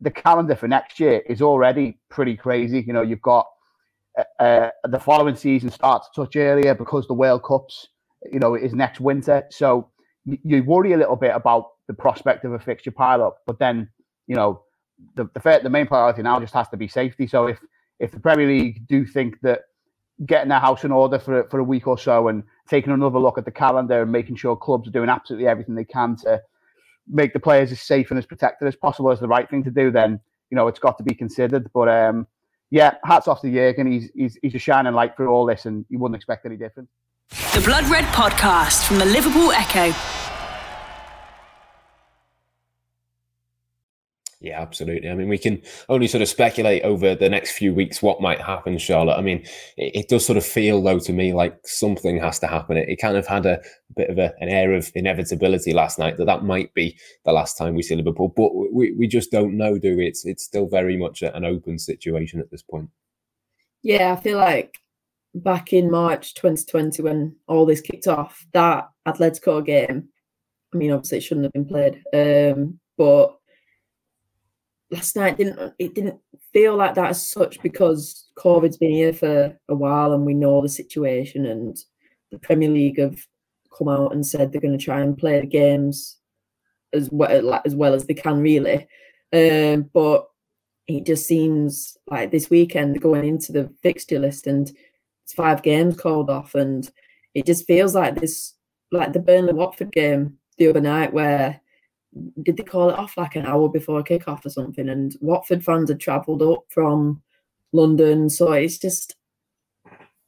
the 0.00 0.10
calendar 0.10 0.56
for 0.56 0.68
next 0.68 1.00
year 1.00 1.22
is 1.28 1.42
already 1.42 1.98
pretty 2.08 2.36
crazy. 2.36 2.84
You 2.86 2.92
know, 2.92 3.02
you've 3.02 3.22
got 3.22 3.46
uh, 4.18 4.42
uh, 4.42 4.70
the 4.88 4.98
following 4.98 5.36
season 5.36 5.70
starts 5.70 6.08
a 6.12 6.20
touch 6.20 6.36
earlier 6.36 6.74
because 6.74 7.06
the 7.06 7.14
World 7.14 7.42
Cups, 7.42 7.88
you 8.30 8.38
know, 8.38 8.54
is 8.54 8.74
next 8.74 9.00
winter. 9.00 9.44
So 9.50 9.90
you, 10.42 10.62
worry 10.64 10.92
a 10.92 10.96
little 10.96 11.16
bit 11.16 11.34
about 11.34 11.70
the 11.86 11.94
prospect 11.94 12.44
of 12.44 12.52
a 12.52 12.58
fixture 12.58 12.90
pile 12.90 13.22
up. 13.22 13.38
But 13.46 13.58
then, 13.58 13.88
you 14.26 14.36
know, 14.36 14.62
the 15.14 15.24
the, 15.34 15.60
the 15.62 15.70
main 15.70 15.86
priority 15.86 16.22
now 16.22 16.40
just 16.40 16.54
has 16.54 16.68
to 16.68 16.76
be 16.76 16.88
safety. 16.88 17.26
So 17.26 17.46
if 17.46 17.58
if 17.98 18.12
the 18.12 18.20
Premier 18.20 18.46
League 18.46 18.86
do 18.88 19.06
think 19.06 19.40
that 19.42 19.62
getting 20.26 20.50
their 20.50 20.58
house 20.58 20.84
in 20.84 20.92
order 20.92 21.18
for 21.18 21.44
for 21.44 21.58
a 21.58 21.64
week 21.64 21.86
or 21.86 21.98
so 21.98 22.28
and 22.28 22.42
taking 22.68 22.92
another 22.92 23.18
look 23.18 23.38
at 23.38 23.44
the 23.44 23.50
calendar 23.50 24.02
and 24.02 24.12
making 24.12 24.36
sure 24.36 24.56
clubs 24.56 24.86
are 24.86 24.92
doing 24.92 25.08
absolutely 25.08 25.48
everything 25.48 25.74
they 25.74 25.84
can 25.84 26.16
to 26.16 26.40
make 27.08 27.32
the 27.32 27.40
players 27.40 27.72
as 27.72 27.80
safe 27.80 28.10
and 28.10 28.18
as 28.18 28.26
protected 28.26 28.68
as 28.68 28.76
possible 28.76 29.10
is 29.10 29.20
the 29.20 29.28
right 29.28 29.48
thing 29.50 29.64
to 29.64 29.70
do, 29.70 29.90
then 29.90 30.20
you 30.50 30.56
know 30.56 30.68
it's 30.68 30.78
got 30.78 30.96
to 30.98 31.04
be 31.04 31.14
considered. 31.14 31.70
But 31.72 31.88
um, 31.88 32.26
yeah, 32.70 32.94
hats 33.04 33.28
off 33.28 33.40
to 33.42 33.50
Jurgen. 33.52 33.90
He's 33.90 34.10
he's 34.14 34.38
he's 34.42 34.54
a 34.54 34.58
shining 34.58 34.94
light 34.94 35.16
through 35.16 35.28
all 35.28 35.46
this, 35.46 35.66
and 35.66 35.84
you 35.88 35.98
wouldn't 35.98 36.16
expect 36.16 36.46
any 36.46 36.56
different. 36.56 36.88
The 37.30 37.62
Blood 37.64 37.88
Red 37.88 38.04
Podcast 38.06 38.86
from 38.86 38.98
the 38.98 39.04
Liverpool 39.04 39.52
Echo. 39.52 39.94
Yeah, 44.40 44.60
absolutely. 44.60 45.10
I 45.10 45.14
mean, 45.14 45.28
we 45.28 45.36
can 45.36 45.60
only 45.88 46.08
sort 46.08 46.22
of 46.22 46.28
speculate 46.28 46.82
over 46.82 47.14
the 47.14 47.28
next 47.28 47.52
few 47.52 47.74
weeks 47.74 48.02
what 48.02 48.22
might 48.22 48.40
happen, 48.40 48.78
Charlotte. 48.78 49.16
I 49.16 49.20
mean, 49.20 49.44
it, 49.76 49.96
it 49.96 50.08
does 50.08 50.24
sort 50.24 50.38
of 50.38 50.46
feel, 50.46 50.82
though, 50.82 50.98
to 50.98 51.12
me 51.12 51.34
like 51.34 51.58
something 51.64 52.18
has 52.18 52.38
to 52.38 52.46
happen. 52.46 52.78
It, 52.78 52.88
it 52.88 52.96
kind 52.96 53.16
of 53.16 53.26
had 53.26 53.46
a, 53.46 53.58
a 53.58 53.94
bit 53.94 54.10
of 54.10 54.18
a, 54.18 54.32
an 54.40 54.48
air 54.48 54.72
of 54.72 54.90
inevitability 54.94 55.72
last 55.74 55.98
night 55.98 56.16
that 56.16 56.24
that 56.24 56.44
might 56.44 56.72
be 56.72 56.98
the 57.24 57.32
last 57.32 57.58
time 57.58 57.74
we 57.74 57.82
see 57.82 57.94
Liverpool, 57.94 58.32
but 58.34 58.50
we, 58.72 58.92
we 58.92 59.06
just 59.06 59.30
don't 59.30 59.56
know, 59.56 59.78
do 59.78 59.96
we? 59.96 60.06
It's, 60.06 60.24
it's 60.24 60.42
still 60.44 60.66
very 60.66 60.96
much 60.96 61.22
an 61.22 61.44
open 61.44 61.78
situation 61.78 62.40
at 62.40 62.50
this 62.50 62.62
point. 62.62 62.88
Yeah, 63.82 64.14
I 64.14 64.16
feel 64.16 64.38
like 64.38 64.78
back 65.34 65.72
in 65.72 65.90
March 65.90 66.34
2020 66.34 67.02
when 67.02 67.36
all 67.46 67.66
this 67.66 67.80
kicked 67.80 68.08
off, 68.08 68.44
that 68.52 68.88
Atletico 69.06 69.64
game, 69.64 70.08
I 70.72 70.76
mean, 70.76 70.92
obviously 70.92 71.18
it 71.18 71.22
shouldn't 71.22 71.44
have 71.44 71.52
been 71.52 71.66
played, 71.66 72.02
um, 72.14 72.78
but 72.96 73.36
last 74.90 75.16
night 75.16 75.36
didn't 75.36 75.72
it 75.78 75.94
didn't 75.94 76.18
feel 76.52 76.76
like 76.76 76.94
that 76.94 77.10
as 77.10 77.30
such 77.30 77.62
because 77.62 78.28
COVID's 78.36 78.76
been 78.76 78.90
here 78.90 79.12
for 79.12 79.56
a 79.68 79.74
while 79.74 80.12
and 80.12 80.26
we 80.26 80.34
know 80.34 80.60
the 80.60 80.68
situation 80.68 81.46
and 81.46 81.76
the 82.32 82.38
Premier 82.38 82.68
League 82.68 82.98
have 82.98 83.24
come 83.76 83.88
out 83.88 84.12
and 84.12 84.26
said 84.26 84.50
they're 84.50 84.60
going 84.60 84.76
to 84.76 84.84
try 84.84 85.00
and 85.00 85.16
play 85.16 85.40
the 85.40 85.46
games 85.46 86.18
as 86.92 87.08
well 87.12 87.60
as 87.64 87.74
well 87.74 87.94
as 87.94 88.06
they 88.06 88.14
can 88.14 88.40
really. 88.40 88.88
Um, 89.32 89.88
but 89.92 90.26
it 90.88 91.06
just 91.06 91.26
seems 91.26 91.96
like 92.08 92.32
this 92.32 92.50
weekend 92.50 93.00
going 93.00 93.24
into 93.24 93.52
the 93.52 93.72
fixture 93.82 94.18
list 94.18 94.48
and 94.48 94.72
five 95.32 95.62
games 95.62 95.96
called 95.96 96.30
off 96.30 96.54
and 96.54 96.90
it 97.34 97.46
just 97.46 97.66
feels 97.66 97.94
like 97.94 98.20
this 98.20 98.54
like 98.92 99.12
the 99.12 99.20
Burnley 99.20 99.52
Watford 99.52 99.92
game 99.92 100.38
the 100.58 100.68
other 100.68 100.80
night 100.80 101.12
where 101.12 101.60
did 102.42 102.56
they 102.56 102.64
call 102.64 102.90
it 102.90 102.98
off 102.98 103.16
like 103.16 103.36
an 103.36 103.46
hour 103.46 103.68
before 103.68 104.02
kickoff 104.02 104.44
or 104.44 104.50
something? 104.50 104.88
And 104.88 105.16
Watford 105.20 105.64
fans 105.64 105.90
had 105.90 106.00
travelled 106.00 106.42
up 106.42 106.64
from 106.70 107.22
London 107.72 108.28
so 108.28 108.52
it's 108.52 108.78
just 108.78 109.14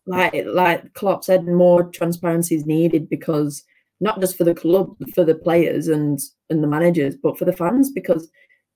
like 0.06 0.44
like 0.46 0.92
Klopp 0.94 1.24
said 1.24 1.46
more 1.46 1.84
transparency 1.84 2.54
is 2.54 2.66
needed 2.66 3.08
because 3.08 3.64
not 4.00 4.20
just 4.20 4.36
for 4.36 4.44
the 4.44 4.54
club 4.54 4.96
for 5.14 5.24
the 5.24 5.34
players 5.34 5.88
and 5.88 6.20
and 6.50 6.62
the 6.62 6.68
managers 6.68 7.16
but 7.16 7.38
for 7.38 7.44
the 7.44 7.52
fans 7.52 7.90
because 7.90 8.28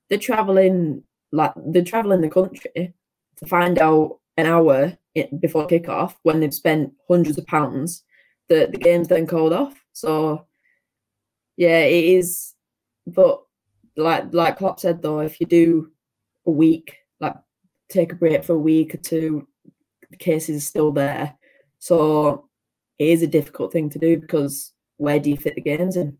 they're 0.08 0.18
traveling 0.18 1.02
like 1.32 1.52
they're 1.68 1.82
traveling 1.82 2.20
the 2.20 2.28
country 2.28 2.94
to 3.36 3.46
find 3.46 3.78
out 3.78 4.18
an 4.36 4.46
hour 4.46 4.96
before 5.40 5.66
kickoff 5.66 6.14
when 6.22 6.40
they've 6.40 6.54
spent 6.54 6.92
hundreds 7.08 7.38
of 7.38 7.46
pounds 7.46 8.04
that 8.48 8.72
the 8.72 8.78
game's 8.78 9.08
then 9.08 9.26
called 9.26 9.52
off. 9.52 9.74
So 9.92 10.46
yeah, 11.56 11.80
it 11.80 12.04
is. 12.04 12.54
But 13.06 13.42
like 13.96 14.32
like 14.32 14.58
Klopp 14.58 14.80
said 14.80 15.02
though, 15.02 15.20
if 15.20 15.40
you 15.40 15.46
do 15.46 15.90
a 16.46 16.50
week, 16.50 16.96
like 17.20 17.36
take 17.88 18.12
a 18.12 18.16
break 18.16 18.44
for 18.44 18.54
a 18.54 18.58
week 18.58 18.94
or 18.94 18.98
two, 18.98 19.46
the 20.10 20.16
cases 20.16 20.62
are 20.62 20.66
still 20.66 20.92
there. 20.92 21.34
So 21.78 22.48
it 22.98 23.08
is 23.08 23.22
a 23.22 23.26
difficult 23.26 23.72
thing 23.72 23.90
to 23.90 23.98
do 23.98 24.18
because 24.18 24.72
where 24.96 25.20
do 25.20 25.30
you 25.30 25.36
fit 25.36 25.54
the 25.54 25.60
games 25.60 25.96
in? 25.96 26.18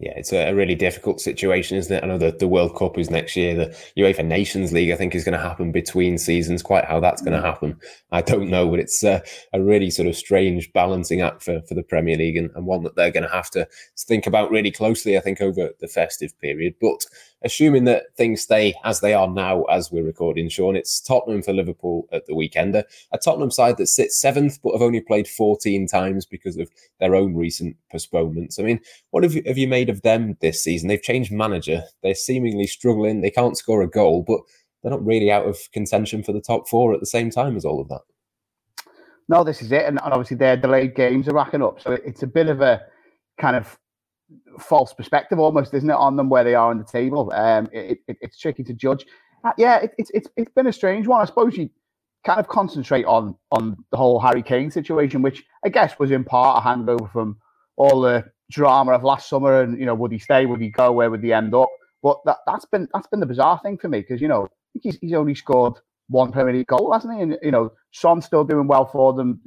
Yeah, 0.00 0.14
it's 0.16 0.32
a 0.32 0.54
really 0.54 0.74
difficult 0.74 1.20
situation, 1.20 1.76
isn't 1.76 1.94
it? 1.94 2.02
I 2.02 2.06
know 2.06 2.16
that 2.16 2.38
the 2.38 2.48
World 2.48 2.74
Cup 2.74 2.96
is 2.96 3.10
next 3.10 3.36
year. 3.36 3.54
The 3.54 3.76
UEFA 3.98 4.24
Nations 4.24 4.72
League, 4.72 4.90
I 4.90 4.96
think, 4.96 5.14
is 5.14 5.24
going 5.24 5.34
to 5.34 5.38
happen 5.38 5.72
between 5.72 6.16
seasons. 6.16 6.62
Quite 6.62 6.86
how 6.86 7.00
that's 7.00 7.20
going 7.20 7.34
to 7.34 7.42
mm. 7.42 7.44
happen, 7.44 7.78
I 8.10 8.22
don't 8.22 8.48
know. 8.48 8.66
But 8.70 8.80
it's 8.80 9.04
a, 9.04 9.22
a 9.52 9.60
really 9.60 9.90
sort 9.90 10.08
of 10.08 10.16
strange 10.16 10.72
balancing 10.72 11.20
act 11.20 11.42
for, 11.42 11.60
for 11.68 11.74
the 11.74 11.82
Premier 11.82 12.16
League 12.16 12.38
and, 12.38 12.50
and 12.54 12.64
one 12.64 12.82
that 12.84 12.96
they're 12.96 13.10
going 13.10 13.24
to 13.24 13.34
have 13.34 13.50
to 13.50 13.68
think 13.98 14.26
about 14.26 14.50
really 14.50 14.70
closely, 14.70 15.18
I 15.18 15.20
think, 15.20 15.42
over 15.42 15.68
the 15.80 15.88
festive 15.88 16.32
period. 16.40 16.76
But 16.80 17.04
assuming 17.42 17.84
that 17.84 18.14
things 18.16 18.42
stay 18.42 18.74
as 18.84 19.00
they 19.00 19.14
are 19.14 19.28
now 19.28 19.62
as 19.64 19.90
we're 19.90 20.04
recording, 20.04 20.48
Sean, 20.48 20.76
it's 20.76 21.00
Tottenham 21.00 21.42
for 21.42 21.52
Liverpool 21.52 22.08
at 22.12 22.26
the 22.26 22.34
weekend. 22.34 22.74
A, 22.74 22.84
a 23.12 23.18
Tottenham 23.18 23.50
side 23.50 23.76
that 23.78 23.86
sits 23.86 24.20
seventh 24.20 24.58
but 24.62 24.72
have 24.72 24.82
only 24.82 25.00
played 25.00 25.28
14 25.28 25.86
times 25.86 26.26
because 26.26 26.56
of 26.56 26.70
their 26.98 27.14
own 27.14 27.34
recent 27.34 27.76
postponements. 27.90 28.58
I 28.58 28.62
mean, 28.62 28.80
what 29.10 29.24
have 29.24 29.34
you, 29.34 29.42
have 29.46 29.58
you 29.58 29.68
made 29.68 29.88
of 29.90 30.02
them 30.02 30.36
this 30.40 30.62
season? 30.62 30.88
They've 30.88 31.02
changed 31.02 31.32
manager. 31.32 31.82
They're 32.02 32.14
seemingly 32.14 32.66
struggling. 32.66 33.20
They 33.20 33.30
can't 33.30 33.56
score 33.56 33.82
a 33.82 33.88
goal, 33.88 34.22
but 34.26 34.40
they're 34.82 34.90
not 34.90 35.04
really 35.04 35.30
out 35.30 35.46
of 35.46 35.58
contention 35.72 36.22
for 36.22 36.32
the 36.32 36.40
top 36.40 36.68
four 36.68 36.94
at 36.94 37.00
the 37.00 37.06
same 37.06 37.30
time 37.30 37.56
as 37.56 37.64
all 37.64 37.80
of 37.80 37.88
that. 37.88 38.00
No, 39.28 39.44
this 39.44 39.62
is 39.62 39.70
it. 39.70 39.84
And 39.84 40.00
obviously 40.00 40.36
their 40.36 40.56
delayed 40.56 40.94
games 40.94 41.28
are 41.28 41.34
racking 41.34 41.62
up. 41.62 41.80
So 41.80 41.92
it's 41.92 42.22
a 42.22 42.26
bit 42.26 42.48
of 42.48 42.60
a 42.60 42.82
kind 43.38 43.56
of 43.56 43.78
false 44.58 44.92
perspective 44.92 45.38
almost, 45.38 45.74
isn't 45.74 45.90
it, 45.90 45.94
on 45.94 46.16
them 46.16 46.28
where 46.28 46.44
they 46.44 46.54
are 46.54 46.70
on 46.70 46.78
the 46.78 46.84
table? 46.84 47.32
Um, 47.34 47.68
it, 47.72 47.98
it, 48.08 48.16
it's 48.20 48.38
tricky 48.38 48.64
to 48.64 48.72
judge. 48.72 49.06
Uh, 49.44 49.52
yeah, 49.56 49.78
it, 49.78 49.92
it's 49.98 50.10
it's 50.12 50.28
it's 50.36 50.52
been 50.52 50.66
a 50.66 50.72
strange 50.72 51.06
one. 51.06 51.20
I 51.20 51.24
suppose 51.24 51.56
you 51.56 51.70
kind 52.24 52.38
of 52.38 52.48
concentrate 52.48 53.06
on 53.06 53.34
on 53.50 53.76
the 53.90 53.96
whole 53.96 54.20
Harry 54.20 54.42
Kane 54.42 54.70
situation, 54.70 55.22
which 55.22 55.44
I 55.64 55.68
guess 55.68 55.98
was 55.98 56.10
in 56.10 56.24
part 56.24 56.58
a 56.58 56.68
hangover 56.68 57.08
from 57.08 57.38
all 57.76 58.00
the 58.00 58.24
drama 58.50 58.92
of 58.92 59.04
last 59.04 59.28
summer, 59.28 59.62
and 59.62 59.78
you 59.78 59.86
know, 59.86 59.94
would 59.94 60.12
he 60.12 60.18
stay? 60.18 60.46
Would 60.46 60.60
he 60.60 60.68
go? 60.68 60.92
Where 60.92 61.10
would 61.10 61.24
he 61.24 61.32
end 61.32 61.54
up? 61.54 61.68
But 62.02 62.18
that 62.26 62.38
that's 62.46 62.66
been 62.66 62.88
that's 62.92 63.06
been 63.06 63.20
the 63.20 63.26
bizarre 63.26 63.60
thing 63.62 63.78
for 63.78 63.88
me 63.88 64.00
because 64.00 64.20
you 64.20 64.28
know 64.28 64.48
he's 64.80 64.98
he's 65.00 65.14
only 65.14 65.34
scored 65.34 65.74
one 66.08 66.32
Premier 66.32 66.52
League 66.54 66.66
goal, 66.66 66.92
hasn't 66.92 67.14
he? 67.14 67.22
And 67.22 67.38
you 67.42 67.50
know, 67.50 67.72
Son's 67.92 68.26
still 68.26 68.44
doing 68.44 68.66
well 68.66 68.86
for 68.86 69.12
them. 69.12 69.40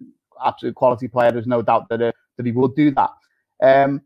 Absolute 0.44 0.76
quality 0.76 1.08
player. 1.08 1.32
There's 1.32 1.48
no 1.48 1.62
doubt 1.62 1.90
that 1.90 2.02
uh, 2.02 2.12
that 2.38 2.46
he 2.46 2.52
would 2.52 2.76
do 2.76 2.92
that. 2.92 3.10
Um, 3.62 4.02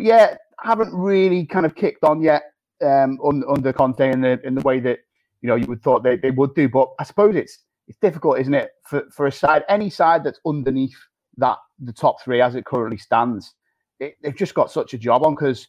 but 0.00 0.06
yeah, 0.06 0.36
haven't 0.62 0.94
really 0.94 1.44
kind 1.44 1.66
of 1.66 1.74
kicked 1.74 2.04
on 2.04 2.22
yet 2.22 2.54
um, 2.82 3.18
under, 3.22 3.50
under 3.50 3.72
Conte 3.72 4.10
in 4.10 4.22
the 4.22 4.40
in 4.44 4.54
the 4.54 4.62
way 4.62 4.80
that 4.80 5.00
you 5.42 5.48
know 5.48 5.56
you 5.56 5.66
would 5.66 5.82
thought 5.82 6.02
they, 6.02 6.16
they 6.16 6.30
would 6.30 6.54
do. 6.54 6.70
But 6.70 6.88
I 6.98 7.04
suppose 7.04 7.36
it's 7.36 7.58
it's 7.86 7.98
difficult, 7.98 8.38
isn't 8.38 8.54
it, 8.54 8.70
for, 8.86 9.04
for 9.10 9.26
a 9.26 9.32
side, 9.32 9.62
any 9.68 9.90
side 9.90 10.24
that's 10.24 10.40
underneath 10.46 10.96
that 11.36 11.58
the 11.80 11.92
top 11.92 12.22
three 12.22 12.40
as 12.40 12.54
it 12.54 12.64
currently 12.64 12.96
stands, 12.96 13.54
it, 13.98 14.16
they've 14.22 14.36
just 14.36 14.54
got 14.54 14.70
such 14.70 14.94
a 14.94 14.98
job 14.98 15.22
on 15.26 15.34
because 15.34 15.68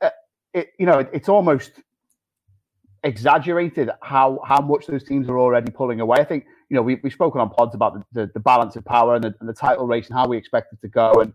uh, 0.00 0.10
it 0.52 0.70
you 0.80 0.86
know 0.86 0.98
it, 0.98 1.10
it's 1.12 1.28
almost 1.28 1.70
exaggerated 3.04 3.90
how 4.02 4.40
how 4.44 4.60
much 4.60 4.86
those 4.88 5.04
teams 5.04 5.28
are 5.28 5.38
already 5.38 5.70
pulling 5.70 6.00
away. 6.00 6.18
I 6.18 6.24
think 6.24 6.44
you 6.70 6.74
know 6.74 6.82
we 6.82 6.96
we've 7.04 7.12
spoken 7.12 7.40
on 7.40 7.50
pods 7.50 7.76
about 7.76 7.94
the, 7.94 8.22
the, 8.22 8.30
the 8.34 8.40
balance 8.40 8.74
of 8.74 8.84
power 8.84 9.14
and 9.14 9.22
the, 9.22 9.34
and 9.38 9.48
the 9.48 9.54
title 9.54 9.86
race 9.86 10.08
and 10.08 10.18
how 10.18 10.26
we 10.26 10.36
expect 10.36 10.72
it 10.72 10.80
to 10.80 10.88
go 10.88 11.12
and 11.20 11.32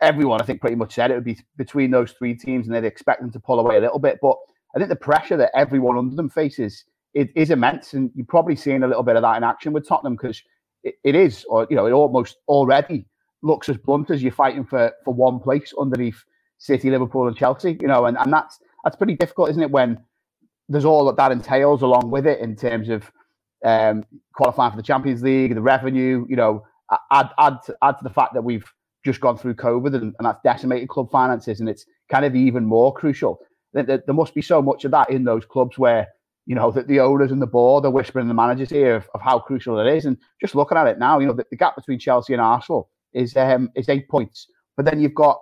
everyone, 0.00 0.40
I 0.40 0.44
think, 0.44 0.60
pretty 0.60 0.76
much 0.76 0.94
said 0.94 1.10
it 1.10 1.14
would 1.14 1.24
be 1.24 1.38
between 1.56 1.90
those 1.90 2.12
three 2.12 2.34
teams, 2.34 2.66
and 2.66 2.74
they'd 2.74 2.84
expect 2.84 3.20
them 3.20 3.32
to 3.32 3.40
pull 3.40 3.60
away 3.60 3.76
a 3.76 3.80
little 3.80 3.98
bit. 3.98 4.18
But 4.20 4.36
I 4.74 4.78
think 4.78 4.90
the 4.90 4.96
pressure 4.96 5.36
that 5.36 5.50
everyone 5.54 5.98
under 5.98 6.16
them 6.16 6.30
faces 6.30 6.84
is 7.14 7.50
immense, 7.50 7.94
and 7.94 8.10
you're 8.14 8.26
probably 8.26 8.56
seeing 8.56 8.82
a 8.82 8.86
little 8.86 9.02
bit 9.02 9.16
of 9.16 9.22
that 9.22 9.36
in 9.36 9.44
action 9.44 9.72
with 9.72 9.88
Tottenham 9.88 10.14
because 10.14 10.42
it, 10.84 10.94
it 11.04 11.14
is, 11.14 11.44
or 11.48 11.66
you 11.70 11.76
know, 11.76 11.86
it 11.86 11.92
almost 11.92 12.36
already 12.48 13.06
looks 13.42 13.68
as 13.68 13.76
blunt 13.76 14.10
as 14.10 14.22
you're 14.22 14.32
fighting 14.32 14.64
for 14.64 14.92
for 15.04 15.14
one 15.14 15.40
place 15.40 15.72
underneath 15.78 16.22
City, 16.58 16.90
Liverpool, 16.90 17.26
and 17.26 17.36
Chelsea. 17.36 17.78
You 17.80 17.88
know, 17.88 18.06
and, 18.06 18.16
and 18.18 18.32
that's 18.32 18.58
that's 18.84 18.96
pretty 18.96 19.14
difficult, 19.16 19.50
isn't 19.50 19.62
it? 19.62 19.70
When 19.70 19.98
there's 20.68 20.84
all 20.84 21.06
that 21.06 21.16
that 21.16 21.32
entails 21.32 21.82
along 21.82 22.10
with 22.10 22.26
it 22.26 22.40
in 22.40 22.54
terms 22.54 22.88
of 22.88 23.10
um, 23.64 24.04
qualifying 24.34 24.70
for 24.70 24.76
the 24.76 24.82
Champions 24.82 25.22
League, 25.22 25.54
the 25.54 25.62
revenue. 25.62 26.26
You 26.28 26.36
know, 26.36 26.64
add 27.10 27.30
add 27.38 27.58
add 27.82 27.98
to 27.98 28.04
the 28.04 28.10
fact 28.10 28.34
that 28.34 28.44
we've 28.44 28.70
just 29.04 29.20
gone 29.20 29.38
through 29.38 29.54
COVID 29.54 29.94
and, 29.94 30.14
and 30.18 30.24
that's 30.26 30.40
decimated 30.44 30.88
club 30.88 31.10
finances, 31.10 31.60
and 31.60 31.68
it's 31.68 31.86
kind 32.10 32.24
of 32.24 32.34
even 32.34 32.64
more 32.64 32.92
crucial. 32.92 33.38
There, 33.72 33.84
there 33.84 34.14
must 34.14 34.34
be 34.34 34.42
so 34.42 34.62
much 34.62 34.84
of 34.84 34.90
that 34.92 35.10
in 35.10 35.24
those 35.24 35.44
clubs 35.44 35.78
where 35.78 36.08
you 36.46 36.54
know 36.54 36.70
that 36.70 36.88
the 36.88 37.00
owners 37.00 37.30
and 37.30 37.42
the 37.42 37.46
board 37.46 37.84
are 37.84 37.90
whispering 37.90 38.28
the 38.28 38.34
managers 38.34 38.70
here 38.70 38.96
of, 38.96 39.08
of 39.14 39.20
how 39.20 39.38
crucial 39.38 39.78
it 39.78 39.94
is. 39.94 40.06
And 40.06 40.16
just 40.40 40.54
looking 40.54 40.78
at 40.78 40.86
it 40.86 40.98
now, 40.98 41.18
you 41.18 41.26
know 41.26 41.34
the, 41.34 41.44
the 41.50 41.56
gap 41.56 41.76
between 41.76 41.98
Chelsea 41.98 42.32
and 42.32 42.42
Arsenal 42.42 42.90
is 43.12 43.36
um, 43.36 43.70
is 43.76 43.88
eight 43.88 44.08
points, 44.08 44.46
but 44.76 44.86
then 44.86 45.00
you've 45.00 45.14
got 45.14 45.38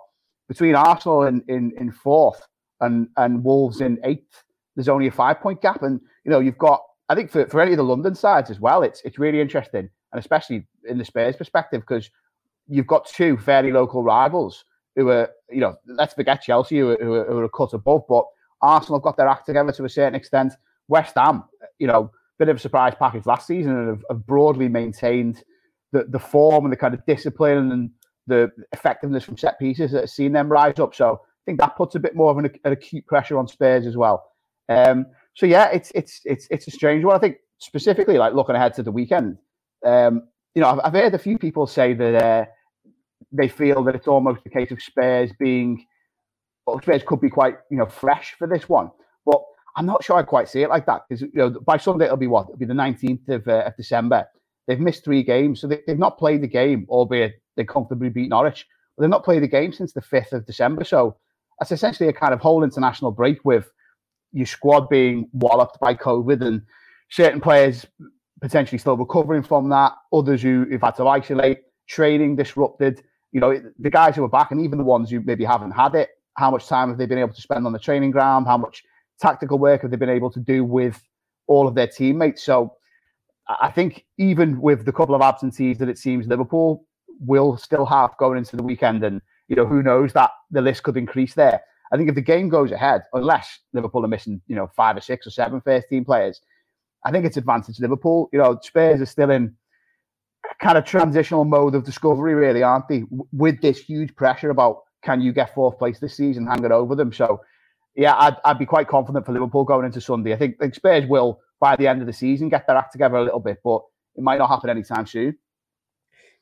between 0.47 0.75
Arsenal 0.75 1.23
in, 1.23 1.43
in, 1.47 1.73
in 1.77 1.91
fourth 1.91 2.45
and 2.81 3.07
and 3.17 3.43
Wolves 3.43 3.81
in 3.81 3.99
eighth. 4.03 4.43
There's 4.75 4.89
only 4.89 5.07
a 5.07 5.11
five 5.11 5.39
point 5.39 5.61
gap, 5.61 5.81
and 5.81 5.99
you 6.25 6.31
know 6.31 6.39
you've 6.39 6.57
got 6.57 6.81
I 7.09 7.15
think 7.15 7.31
for, 7.31 7.47
for 7.47 7.61
any 7.61 7.71
of 7.71 7.77
the 7.77 7.83
London 7.83 8.15
sides 8.15 8.49
as 8.49 8.59
well, 8.59 8.83
it's 8.83 9.01
it's 9.05 9.17
really 9.17 9.39
interesting, 9.39 9.89
and 10.11 10.19
especially 10.19 10.67
in 10.87 10.97
the 10.97 11.05
Spurs 11.05 11.35
perspective 11.35 11.81
because 11.81 12.09
you've 12.67 12.87
got 12.87 13.07
two 13.07 13.37
fairly 13.37 13.71
local 13.71 14.03
rivals 14.03 14.65
who 14.95 15.09
are, 15.09 15.29
you 15.49 15.61
know, 15.61 15.75
let's 15.85 16.13
forget 16.13 16.41
Chelsea, 16.41 16.79
who 16.79 16.91
are, 16.91 16.97
who 16.99 17.13
are, 17.13 17.43
a 17.43 17.49
cut 17.49 17.73
above, 17.73 18.01
but 18.09 18.25
Arsenal 18.61 18.99
have 18.99 19.03
got 19.03 19.17
their 19.17 19.27
act 19.27 19.45
together 19.45 19.71
to 19.71 19.85
a 19.85 19.89
certain 19.89 20.15
extent. 20.15 20.53
West 20.87 21.13
Ham, 21.15 21.43
you 21.79 21.87
know, 21.87 22.11
bit 22.39 22.49
of 22.49 22.57
a 22.57 22.59
surprise 22.59 22.93
package 22.97 23.25
last 23.25 23.47
season 23.47 23.77
and 23.77 23.89
have, 23.89 24.03
have 24.09 24.25
broadly 24.25 24.67
maintained 24.67 25.43
the, 25.91 26.05
the 26.05 26.19
form 26.19 26.65
and 26.65 26.71
the 26.71 26.77
kind 26.77 26.93
of 26.93 27.05
discipline 27.05 27.71
and 27.71 27.89
the 28.27 28.51
effectiveness 28.73 29.23
from 29.23 29.37
set 29.37 29.57
pieces 29.59 29.91
that 29.91 30.01
have 30.01 30.09
seen 30.09 30.33
them 30.33 30.51
rise 30.51 30.79
up. 30.79 30.93
So 30.93 31.13
I 31.13 31.41
think 31.45 31.59
that 31.59 31.77
puts 31.77 31.95
a 31.95 31.99
bit 31.99 32.15
more 32.15 32.31
of 32.31 32.37
an, 32.37 32.51
an 32.63 32.73
acute 32.73 33.05
pressure 33.07 33.37
on 33.37 33.47
Spurs 33.47 33.85
as 33.85 33.97
well. 33.97 34.31
Um, 34.69 35.05
so 35.33 35.45
yeah, 35.45 35.69
it's 35.69 35.91
it's 35.95 36.21
it's 36.25 36.47
it's 36.51 36.67
a 36.67 36.71
strange 36.71 37.05
one. 37.05 37.15
I 37.15 37.19
think 37.19 37.37
specifically, 37.59 38.17
like 38.17 38.33
looking 38.33 38.55
ahead 38.55 38.73
to 38.73 38.83
the 38.83 38.91
weekend, 38.91 39.37
um, 39.85 40.23
you 40.55 40.61
know, 40.61 40.69
I've, 40.69 40.79
I've, 40.83 40.93
heard 40.93 41.13
a 41.13 41.19
few 41.19 41.37
people 41.37 41.67
say 41.67 41.93
that 41.93 42.15
uh, 42.15 42.45
they 43.31 43.47
feel 43.47 43.83
that 43.83 43.95
it's 43.95 44.07
almost 44.07 44.41
a 44.45 44.49
case 44.49 44.71
of 44.71 44.81
spares 44.81 45.31
being, 45.39 45.85
well, 46.65 46.79
Spurs 46.81 47.03
could 47.05 47.21
be 47.21 47.29
quite, 47.29 47.55
you 47.69 47.77
know, 47.77 47.85
fresh 47.85 48.35
for 48.37 48.47
this 48.47 48.69
one. 48.69 48.91
But 49.25 49.41
I'm 49.75 49.85
not 49.85 50.03
sure 50.03 50.17
I 50.17 50.23
quite 50.23 50.49
see 50.49 50.61
it 50.61 50.69
like 50.69 50.85
that 50.85 51.03
because, 51.07 51.21
you 51.21 51.31
know, 51.33 51.49
by 51.49 51.77
Sunday 51.77 52.05
it'll 52.05 52.17
be 52.17 52.27
what? 52.27 52.47
It'll 52.47 52.57
be 52.57 52.65
the 52.65 52.73
19th 52.73 53.29
of, 53.29 53.47
uh, 53.47 53.63
of 53.65 53.75
December. 53.75 54.25
They've 54.67 54.79
missed 54.79 55.03
three 55.03 55.23
games, 55.23 55.61
so 55.61 55.67
they, 55.67 55.81
have 55.87 55.99
not 55.99 56.17
played 56.17 56.41
the 56.41 56.47
game, 56.47 56.85
albeit 56.89 57.41
they 57.55 57.63
comfortably 57.63 58.09
beat 58.09 58.29
Norwich. 58.29 58.65
But 58.95 59.03
they've 59.03 59.09
not 59.09 59.23
played 59.23 59.43
the 59.43 59.47
game 59.47 59.71
since 59.71 59.93
the 59.93 60.01
5th 60.01 60.33
of 60.33 60.45
December. 60.45 60.83
So 60.83 61.17
that's 61.59 61.71
essentially 61.71 62.09
a 62.09 62.13
kind 62.13 62.33
of 62.33 62.39
whole 62.39 62.63
international 62.63 63.11
break 63.11 63.43
with 63.45 63.71
your 64.33 64.45
squad 64.45 64.89
being 64.89 65.29
walloped 65.33 65.79
by 65.79 65.93
COVID 65.93 66.45
and 66.45 66.61
certain 67.09 67.39
players 67.39 67.85
potentially 68.41 68.77
still 68.77 68.97
recovering 68.97 69.43
from 69.43 69.69
that. 69.69 69.93
Others 70.13 70.41
who, 70.41 70.65
who've 70.69 70.81
had 70.81 70.95
to 70.95 71.07
isolate, 71.07 71.59
training 71.87 72.35
disrupted. 72.35 73.03
You 73.31 73.39
know, 73.39 73.61
the 73.79 73.89
guys 73.89 74.15
who 74.15 74.23
are 74.23 74.29
back, 74.29 74.51
and 74.51 74.61
even 74.61 74.77
the 74.77 74.83
ones 74.83 75.09
who 75.09 75.21
maybe 75.21 75.43
haven't 75.43 75.71
had 75.71 75.95
it, 75.95 76.09
how 76.37 76.51
much 76.51 76.67
time 76.67 76.89
have 76.89 76.97
they 76.97 77.05
been 77.05 77.17
able 77.17 77.33
to 77.33 77.41
spend 77.41 77.65
on 77.65 77.73
the 77.73 77.79
training 77.79 78.11
ground? 78.11 78.47
How 78.47 78.57
much 78.57 78.83
tactical 79.19 79.57
work 79.57 79.81
have 79.81 79.91
they 79.91 79.97
been 79.97 80.09
able 80.09 80.31
to 80.31 80.39
do 80.39 80.63
with 80.63 81.01
all 81.47 81.67
of 81.67 81.75
their 81.75 81.87
teammates? 81.87 82.43
So 82.43 82.75
I 83.47 83.71
think 83.71 84.05
even 84.17 84.61
with 84.61 84.85
the 84.85 84.93
couple 84.93 85.15
of 85.15 85.21
absentees 85.21 85.77
that 85.79 85.89
it 85.89 85.97
seems 85.97 86.27
Liverpool 86.27 86.85
will 87.19 87.57
still 87.57 87.85
have 87.85 88.15
going 88.17 88.37
into 88.37 88.55
the 88.55 88.63
weekend, 88.63 89.03
and 89.03 89.21
you 89.47 89.55
know 89.55 89.65
who 89.65 89.81
knows 89.81 90.13
that 90.13 90.31
the 90.51 90.61
list 90.61 90.83
could 90.83 90.97
increase 90.97 91.33
there. 91.33 91.61
I 91.91 91.97
think 91.97 92.09
if 92.09 92.15
the 92.15 92.21
game 92.21 92.49
goes 92.49 92.71
ahead, 92.71 93.03
unless 93.13 93.59
Liverpool 93.73 94.03
are 94.03 94.09
missing, 94.09 94.41
you 94.47 94.55
know, 94.55 94.69
five 94.75 94.97
or 94.97 95.01
six 95.01 95.25
or 95.25 95.31
seven 95.31 95.61
first 95.61 95.87
team 95.87 96.03
players, 96.03 96.41
I 97.05 97.11
think 97.11 97.25
it's 97.25 97.37
advantage 97.37 97.79
Liverpool. 97.79 98.29
You 98.33 98.39
know, 98.39 98.59
Spurs 98.61 99.01
are 99.01 99.05
still 99.05 99.31
in 99.31 99.55
kind 100.59 100.77
of 100.77 100.85
transitional 100.85 101.45
mode 101.45 101.75
of 101.75 101.83
discovery, 101.83 102.33
really, 102.33 102.63
aren't 102.63 102.87
they? 102.87 103.03
With 103.31 103.61
this 103.61 103.77
huge 103.77 104.15
pressure 104.15 104.49
about 104.49 104.83
can 105.03 105.21
you 105.21 105.31
get 105.31 105.53
fourth 105.53 105.77
place 105.77 105.99
this 105.99 106.17
season, 106.17 106.47
hanging 106.47 106.71
over 106.71 106.95
them. 106.95 107.13
So, 107.13 107.41
yeah, 107.95 108.15
I'd, 108.17 108.35
I'd 108.43 108.59
be 108.59 108.65
quite 108.65 108.87
confident 108.87 109.25
for 109.25 109.31
Liverpool 109.31 109.63
going 109.63 109.85
into 109.85 110.01
Sunday. 110.01 110.33
I 110.33 110.37
think, 110.37 110.57
I 110.59 110.65
think 110.65 110.75
Spurs 110.75 111.05
will, 111.07 111.39
by 111.59 111.75
the 111.75 111.87
end 111.87 112.01
of 112.01 112.07
the 112.07 112.13
season, 112.13 112.49
get 112.49 112.67
their 112.67 112.75
act 112.75 112.91
together 112.91 113.15
a 113.15 113.23
little 113.23 113.39
bit, 113.39 113.59
but 113.63 113.81
it 114.15 114.23
might 114.23 114.39
not 114.39 114.49
happen 114.49 114.69
anytime 114.69 115.05
soon. 115.05 115.37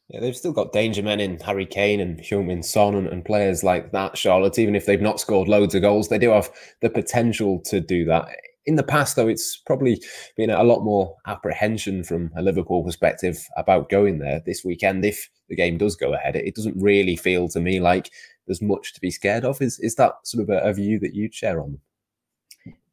Yeah, 0.10 0.19
they've 0.19 0.38
still 0.38 0.51
got 0.51 0.71
danger 0.71 1.01
men 1.01 1.19
in 1.19 1.39
Harry 1.39 1.65
Kane 1.65 1.99
and 1.99 2.19
Heung-min 2.19 2.62
Son 2.62 2.93
and, 2.93 3.08
and, 3.08 3.25
players 3.25 3.63
like 3.63 3.91
that, 3.91 4.17
Charlotte. 4.17 4.60
Even 4.60 4.75
if 4.75 4.86
they've 4.86 5.01
not 5.01 5.19
scored 5.19 5.47
loads 5.47 5.73
of 5.73 5.82
goals, 5.82 6.10
they 6.10 6.19
do 6.19 6.30
have 6.30 6.51
the 6.82 6.91
potential 6.91 7.60
to 7.65 7.80
do 7.80 8.06
that. 8.06 8.28
In 8.65 8.75
the 8.75 8.84
past, 8.84 9.15
though, 9.15 9.28
it's 9.28 9.58
probably 9.58 10.01
been 10.36 10.49
a 10.49 10.63
lot 10.63 10.84
more 10.84 11.15
apprehension 11.28 12.04
from 12.04 12.32
a 12.36 12.41
Liverpool 12.41 12.84
perspective 12.84 13.38
about 13.58 13.89
going 13.89 14.19
there 14.19 14.41
this 14.45 14.63
weekend. 14.65 15.06
If 15.06 15.30
the 15.49 15.56
game 15.56 15.78
does 15.78 15.95
go 15.95 16.13
ahead, 16.13 16.36
it 16.36 16.56
doesn't 16.56 16.82
really 16.82 17.15
feel 17.15 17.47
to 17.49 17.60
me 17.60 17.80
like 17.80 18.12
there's 18.47 18.62
much 18.62 18.93
to 18.93 19.01
be 19.01 19.12
scared 19.12 19.45
of. 19.45 19.62
Is 19.62 19.80
is 19.80 19.95
that 19.95 20.13
sort 20.23 20.43
of 20.43 20.49
a, 20.49 20.60
a 20.67 20.73
view 20.73 20.99
that 20.99 21.13
you'd 21.13 21.34
share 21.34 21.62
on? 21.62 21.80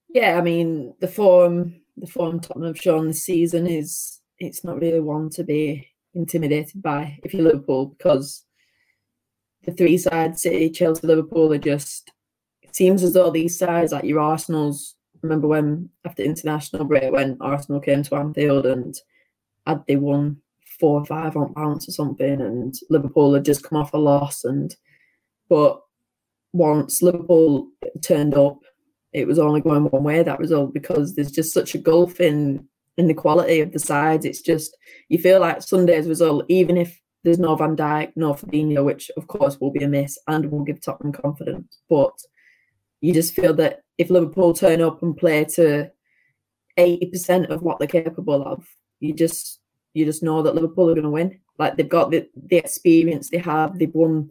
Yeah, 0.08 0.38
I 0.38 0.42
mean 0.42 0.94
the 1.00 1.08
form 1.08 1.80
the 1.96 2.06
form 2.06 2.40
Tottenham 2.40 2.68
have 2.68 2.82
shown 2.82 3.08
this 3.08 3.22
season 3.22 3.66
is 3.66 4.20
it's 4.38 4.64
not 4.64 4.80
really 4.80 5.00
one 5.00 5.30
to 5.30 5.44
be 5.44 5.88
intimidated 6.14 6.82
by 6.82 7.18
if 7.22 7.32
you're 7.32 7.44
Liverpool 7.44 7.87
because 7.87 8.44
the 9.64 9.72
three 9.72 9.96
sides, 9.96 10.42
City, 10.42 10.70
Chelsea, 10.70 11.06
Liverpool, 11.06 11.52
are 11.52 11.58
just. 11.58 12.12
It 12.62 12.74
seems 12.74 13.02
as 13.02 13.12
though 13.12 13.30
these 13.30 13.58
sides, 13.58 13.92
like 13.92 14.04
your 14.04 14.20
Arsenal's, 14.20 14.96
remember 15.22 15.48
when 15.48 15.88
after 16.04 16.22
international 16.22 16.85
break 16.85 17.12
when 17.12 17.37
Arsenal 17.40 17.80
came 17.80 18.02
to 18.02 18.16
Anfield 18.16 18.66
and 18.66 18.94
had 19.66 19.85
they 19.87 19.96
won 19.96 20.38
four 20.80 21.00
or 21.00 21.06
five 21.06 21.37
on 21.37 21.52
bounce 21.52 21.88
or 21.88 21.92
something, 21.92 22.40
and 22.40 22.74
Liverpool 22.90 23.35
had 23.35 23.44
just 23.44 23.62
come 23.62 23.78
off 23.78 23.94
a 23.94 23.98
loss, 23.98 24.44
and 24.44 24.74
but 25.48 25.80
once 26.52 27.02
Liverpool 27.02 27.68
turned 28.02 28.35
up, 28.35 28.58
it 29.12 29.26
was 29.26 29.38
only 29.38 29.61
going 29.61 29.85
one 29.85 30.02
way 30.04 30.22
that 30.22 30.38
result 30.38 30.74
because 30.74 31.14
there's 31.14 31.30
just 31.30 31.52
such 31.52 31.74
a 31.74 31.78
gulf 31.78 32.20
in 32.20 32.66
in 32.98 33.06
the 33.06 33.14
quality 33.14 33.61
of 33.61 33.72
the 33.72 33.78
sides. 33.78 34.24
It's 34.24 34.42
just 34.42 34.76
you 35.08 35.18
feel 35.18 35.40
like 35.40 35.62
Sunday's 35.62 36.08
result, 36.08 36.44
even 36.48 36.76
if 36.76 37.00
there's 37.24 37.38
no 37.38 37.54
Van 37.54 37.76
Dijk, 37.76 38.12
no 38.16 38.35
Fabinho, 38.35 38.85
which 38.85 39.11
of 39.16 39.26
course 39.28 39.61
will 39.61 39.70
be 39.70 39.85
a 39.85 39.88
miss 39.88 40.18
and 40.26 40.50
will 40.50 40.64
give 40.64 40.80
Tottenham 40.80 41.12
confidence. 41.12 41.78
But 41.88 42.18
you 43.00 43.12
just 43.12 43.35
feel 43.35 43.54
that 43.54 43.80
if 44.02 44.10
Liverpool 44.10 44.52
turn 44.52 44.82
up 44.82 45.02
and 45.02 45.16
play 45.16 45.44
to 45.44 45.90
eighty 46.76 47.06
percent 47.06 47.46
of 47.46 47.62
what 47.62 47.78
they're 47.78 47.88
capable 47.88 48.42
of, 48.46 48.66
you 49.00 49.14
just 49.14 49.60
you 49.94 50.04
just 50.04 50.22
know 50.22 50.42
that 50.42 50.54
Liverpool 50.54 50.90
are 50.90 50.94
going 50.94 51.04
to 51.04 51.10
win. 51.10 51.38
Like 51.58 51.76
they've 51.76 51.88
got 51.88 52.10
the, 52.10 52.28
the 52.34 52.56
experience 52.56 53.30
they 53.30 53.38
have. 53.38 53.78
They've 53.78 53.94
won 53.94 54.30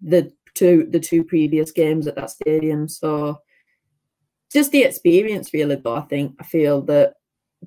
the 0.00 0.32
two 0.54 0.86
the 0.90 1.00
two 1.00 1.24
previous 1.24 1.72
games 1.72 2.06
at 2.06 2.16
that 2.16 2.30
stadium. 2.30 2.88
So 2.88 3.40
just 4.52 4.72
the 4.72 4.82
experience, 4.82 5.54
really. 5.54 5.76
Though 5.76 5.96
I 5.96 6.02
think 6.02 6.36
I 6.38 6.44
feel 6.44 6.82
that 6.82 7.14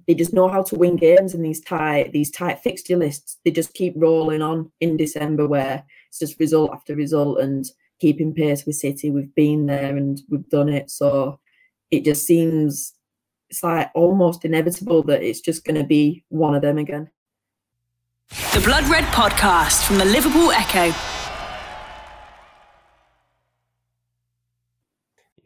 they 0.08 0.13
just 0.13 0.34
know 0.34 0.47
how 0.47 0.63
to 0.63 0.75
win 0.75 0.95
games 0.95 1.34
in 1.34 1.41
these 1.41 1.62
tight 1.62 2.13
these 2.13 2.32
tight 2.32 2.60
fixture 2.60 2.97
lists. 2.97 3.38
They 3.43 3.51
just 3.51 3.73
keep 3.73 3.93
rolling 3.95 4.41
on 4.41 4.71
in 4.80 4.95
December 4.95 5.47
where 5.47 5.84
it's 6.10 6.19
just 6.19 6.39
result 6.39 6.71
after 6.71 6.95
result 6.95 7.39
and 7.39 7.65
keeping 8.02 8.34
pace 8.34 8.66
with 8.66 8.76
City. 8.76 9.12
We've 9.12 9.34
been 9.36 9.68
there 9.68 9.96
and 9.96 10.20
we've 10.28 10.50
done 10.50 10.68
it. 10.68 10.90
So 10.90 11.40
it 11.92 12.04
just 12.04 12.26
seems 12.26 12.94
it's 13.50 13.64
like 13.64 13.92
almost 13.94 14.44
inevitable 14.44 15.04
that 15.04 15.22
it's 15.22 15.42
just 15.42 15.64
going 15.64 15.80
to 15.80 15.86
be 15.86 16.26
one 16.30 16.56
of 16.56 16.62
them 16.62 16.78
again. 16.78 17.10
The 18.54 18.62
Blood 18.62 18.86
Red 18.86 19.04
Podcast 19.06 19.86
from 19.86 19.98
the 19.98 20.06
Liverpool 20.06 20.52
Echo. 20.52 21.20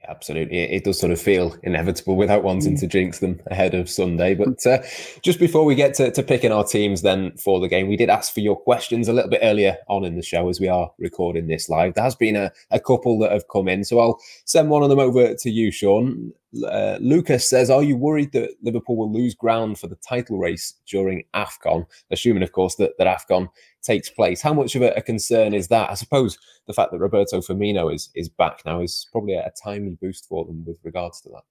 Absolutely, 0.08 0.60
it 0.60 0.84
does 0.84 1.00
sort 1.00 1.12
of 1.12 1.20
feel 1.20 1.56
inevitable 1.64 2.16
without 2.16 2.44
wanting 2.44 2.76
mm. 2.76 2.80
to 2.80 2.88
jinx 2.88 3.20
them 3.20 3.40
ahead 3.48 3.74
of 3.74 3.90
Sunday. 3.90 4.36
But 4.36 4.66
uh, 4.66 4.84
just 5.22 5.40
before 5.40 5.66
we 5.66 5.74
get 5.74 5.94
to, 5.96 6.12
to, 6.12 6.22
picking 6.22 6.52
our 6.52 6.64
teams 6.64 7.02
then 7.02 7.36
for 7.38 7.60
the 7.60 7.68
game, 7.68 7.88
we 7.88 7.98
did 7.98 8.10
ask 8.10 8.34
for 8.34 8.40
your 8.40 8.56
questions 8.56 9.08
a 9.08 9.14
little 9.14 9.30
bit 9.30 9.40
earlier 9.42 9.78
on 9.88 10.04
in 10.04 10.16
the 10.16 10.22
show 10.22 10.50
as 10.50 10.60
we 10.60 10.68
are 10.68 10.92
recording 11.00 11.48
this 11.48 11.70
live. 11.70 11.94
There 11.94 12.04
has 12.04 12.16
been 12.16 12.36
a, 12.36 12.52
a 12.72 12.80
couple 12.80 13.18
that 13.20 13.32
have 13.32 13.48
come 13.48 13.68
in, 13.68 13.84
so 13.84 14.00
I'll 14.00 14.20
send 14.46 14.70
one 14.70 14.84
of 14.84 14.90
them 14.90 15.00
over 15.00 15.34
to 15.34 15.50
you, 15.50 15.72
Sean. 15.72 16.32
Uh, 16.64 16.98
Lucas 17.02 17.50
says, 17.50 17.70
Are 17.70 17.84
you 17.84 17.98
worried 17.98 18.32
that 18.32 18.52
Liverpool 18.62 18.96
will 18.96 19.12
lose 19.12 19.34
ground 19.34 19.80
for 19.80 19.88
the 19.88 19.98
title 19.98 20.38
race 20.38 20.76
during 20.88 21.24
AFCON? 21.34 21.86
Assuming, 22.12 22.44
of 22.44 22.52
course, 22.52 22.76
that, 22.76 22.98
that 22.98 23.08
AFCON 23.08 23.50
takes 23.86 24.10
place. 24.10 24.42
How 24.42 24.54
much 24.54 24.76
of 24.76 24.82
a, 24.82 25.02
concern 25.02 25.54
is 25.54 25.68
that? 25.70 25.90
I 25.90 25.94
suppose 25.94 26.38
the 26.68 26.74
fact 26.74 26.92
that 26.92 27.00
Roberto 27.00 27.40
Firmino 27.40 27.94
is 27.94 28.10
is 28.16 28.30
back 28.30 28.62
now 28.66 28.82
is 28.82 29.08
probably 29.12 29.36
a, 29.36 29.46
a 29.46 29.52
timely 29.64 29.98
boost 30.02 30.28
for 30.28 30.46
them 30.46 30.66
with 30.66 30.80
regards 30.84 31.22
to 31.22 31.30
that. 31.30 31.44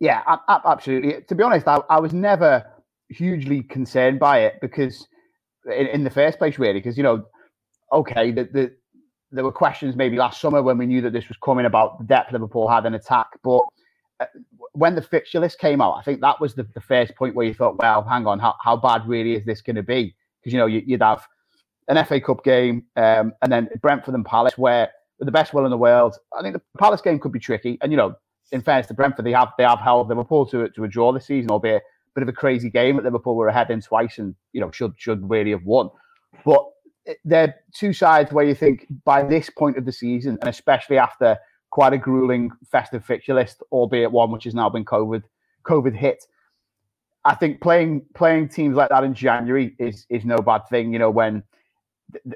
Yeah, 0.00 0.22
absolutely. 0.48 1.22
To 1.28 1.34
be 1.34 1.42
honest, 1.42 1.66
I, 1.66 1.80
I 1.90 1.98
was 1.98 2.12
never 2.12 2.64
hugely 3.08 3.62
concerned 3.62 4.20
by 4.20 4.40
it 4.40 4.60
because, 4.60 5.08
in, 5.66 5.86
in 5.86 6.04
the 6.04 6.10
first 6.10 6.38
place, 6.38 6.58
really, 6.58 6.78
because 6.78 6.96
you 6.96 7.02
know, 7.02 7.24
okay, 7.92 8.30
the, 8.30 8.44
the 8.44 8.76
there 9.30 9.44
were 9.44 9.52
questions 9.52 9.96
maybe 9.96 10.16
last 10.16 10.40
summer 10.40 10.62
when 10.62 10.78
we 10.78 10.86
knew 10.86 11.00
that 11.02 11.12
this 11.12 11.28
was 11.28 11.36
coming 11.44 11.66
about 11.66 11.98
the 11.98 12.04
depth 12.04 12.32
Liverpool 12.32 12.68
had 12.68 12.86
an 12.86 12.94
attack, 12.94 13.26
but 13.42 13.60
uh, 14.20 14.26
when 14.72 14.94
the 14.94 15.02
fixture 15.02 15.40
list 15.40 15.58
came 15.58 15.80
out, 15.80 15.94
I 15.94 16.02
think 16.02 16.20
that 16.20 16.40
was 16.40 16.54
the, 16.54 16.66
the 16.74 16.80
first 16.80 17.14
point 17.16 17.34
where 17.34 17.46
you 17.46 17.54
thought, 17.54 17.78
well, 17.78 18.02
hang 18.02 18.26
on, 18.26 18.38
how, 18.38 18.54
how 18.62 18.76
bad 18.76 19.06
really 19.06 19.34
is 19.34 19.44
this 19.44 19.60
going 19.60 19.76
to 19.76 19.82
be? 19.82 20.14
Because 20.40 20.52
you 20.52 20.58
know 20.58 20.66
you, 20.66 20.82
would 20.88 21.02
have 21.02 21.26
an 21.88 22.04
FA 22.04 22.20
Cup 22.20 22.44
game 22.44 22.84
um, 22.96 23.32
and 23.42 23.50
then 23.50 23.68
Brentford 23.80 24.14
and 24.14 24.24
Palace, 24.24 24.58
where 24.58 24.90
with 25.18 25.26
the 25.26 25.32
best 25.32 25.52
will 25.52 25.64
in 25.64 25.70
the 25.70 25.78
world, 25.78 26.16
I 26.36 26.42
think 26.42 26.54
the 26.54 26.62
Palace 26.78 27.00
game 27.00 27.18
could 27.18 27.32
be 27.32 27.40
tricky. 27.40 27.78
And 27.80 27.92
you 27.92 27.96
know, 27.96 28.14
in 28.52 28.62
fairness 28.62 28.86
to 28.88 28.94
Brentford, 28.94 29.24
they 29.24 29.32
have 29.32 29.52
they 29.58 29.64
have 29.64 29.80
held 29.80 30.08
Liverpool 30.08 30.46
to 30.46 30.68
to 30.68 30.84
a 30.84 30.88
draw 30.88 31.12
this 31.12 31.26
season, 31.26 31.50
albeit 31.50 31.82
a 31.82 32.14
bit 32.14 32.22
of 32.22 32.28
a 32.28 32.32
crazy 32.32 32.70
game 32.70 32.96
that 32.96 33.04
Liverpool 33.04 33.34
were 33.34 33.48
ahead 33.48 33.70
in 33.70 33.80
twice 33.80 34.18
and 34.18 34.34
you 34.52 34.60
know 34.60 34.70
should 34.70 34.94
should 34.96 35.28
really 35.28 35.50
have 35.50 35.64
won. 35.64 35.90
But 36.44 36.64
they're 37.24 37.54
two 37.74 37.92
sides 37.92 38.32
where 38.32 38.44
you 38.44 38.54
think 38.54 38.86
by 39.04 39.22
this 39.22 39.50
point 39.50 39.78
of 39.78 39.84
the 39.84 39.92
season, 39.92 40.38
and 40.40 40.48
especially 40.48 40.98
after 40.98 41.38
quite 41.70 41.92
a 41.92 41.98
grueling 41.98 42.50
festive 42.70 43.04
fixture 43.04 43.34
list, 43.34 43.62
albeit 43.72 44.12
one 44.12 44.30
which 44.30 44.44
has 44.44 44.54
now 44.54 44.68
been 44.68 44.84
COVID 44.84 45.22
COVID 45.64 45.94
hit. 45.94 46.24
I 47.28 47.34
think 47.34 47.60
playing 47.60 48.06
playing 48.14 48.48
teams 48.48 48.74
like 48.74 48.88
that 48.88 49.04
in 49.04 49.12
January 49.12 49.76
is 49.78 50.06
is 50.08 50.24
no 50.24 50.38
bad 50.38 50.62
thing. 50.70 50.94
You 50.94 50.98
know 50.98 51.10
when 51.10 51.42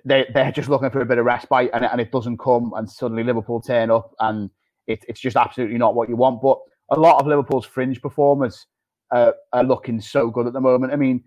they 0.05 0.27
they're 0.35 0.53
just 0.53 0.69
looking 0.69 0.91
for 0.91 1.01
a 1.01 1.07
bit 1.07 1.17
of 1.17 1.25
respite 1.25 1.71
and, 1.73 1.83
and 1.83 1.99
it 1.99 2.13
doesn't 2.13 2.37
come, 2.37 2.75
and 2.77 2.89
suddenly 2.89 3.25
Liverpool 3.25 3.63
turn 3.63 3.91
up 3.91 4.13
and 4.21 4.51
it, 4.87 5.03
it's 5.09 5.21
just 5.21 5.37
absolutely 5.39 5.79
not 5.79 5.95
what 5.95 6.11
you 6.11 6.17
want. 6.17 6.43
But 6.43 6.59
a 6.91 7.01
lot 7.01 7.19
of 7.19 7.27
Liverpool's 7.27 7.65
fringe 7.65 8.03
performers 8.03 8.67
uh, 9.11 9.33
are 9.55 9.65
looking 9.65 9.99
so 9.99 10.29
good 10.29 10.47
at 10.47 10.53
the 10.53 10.61
moment. 10.61 10.93
I 10.93 10.97
mean, 10.97 11.25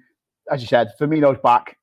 as 0.52 0.62
you 0.62 0.68
said, 0.68 0.92
Firmino's 1.00 1.40
back. 1.42 1.78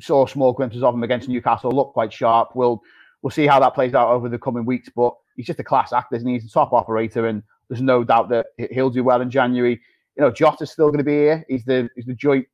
Saw 0.00 0.24
small 0.24 0.54
glimpses 0.54 0.82
of 0.82 0.94
him 0.94 1.02
against 1.02 1.28
Newcastle. 1.28 1.72
Looked 1.72 1.92
quite 1.92 2.12
sharp. 2.12 2.52
We'll 2.54 2.80
we'll 3.20 3.30
see 3.30 3.46
how 3.46 3.60
that 3.60 3.74
plays 3.74 3.92
out 3.92 4.08
over 4.08 4.30
the 4.30 4.38
coming 4.38 4.64
weeks. 4.64 4.88
But 4.96 5.12
he's 5.36 5.46
just 5.46 5.60
a 5.60 5.64
class 5.64 5.92
act, 5.92 6.14
isn't 6.14 6.26
he? 6.26 6.34
He's 6.36 6.46
a 6.46 6.50
top 6.50 6.72
operator, 6.72 7.26
and 7.26 7.42
there's 7.68 7.82
no 7.82 8.02
doubt 8.02 8.30
that 8.30 8.46
he'll 8.70 8.88
do 8.88 9.04
well 9.04 9.20
in 9.20 9.30
January 9.30 9.78
you 10.16 10.22
know, 10.22 10.30
Jota's 10.30 10.70
still 10.70 10.88
going 10.88 10.98
to 10.98 11.04
be 11.04 11.12
here. 11.12 11.44
He's 11.48 11.64
the 11.64 11.88
he's 11.94 12.06
the 12.06 12.14
joint 12.14 12.46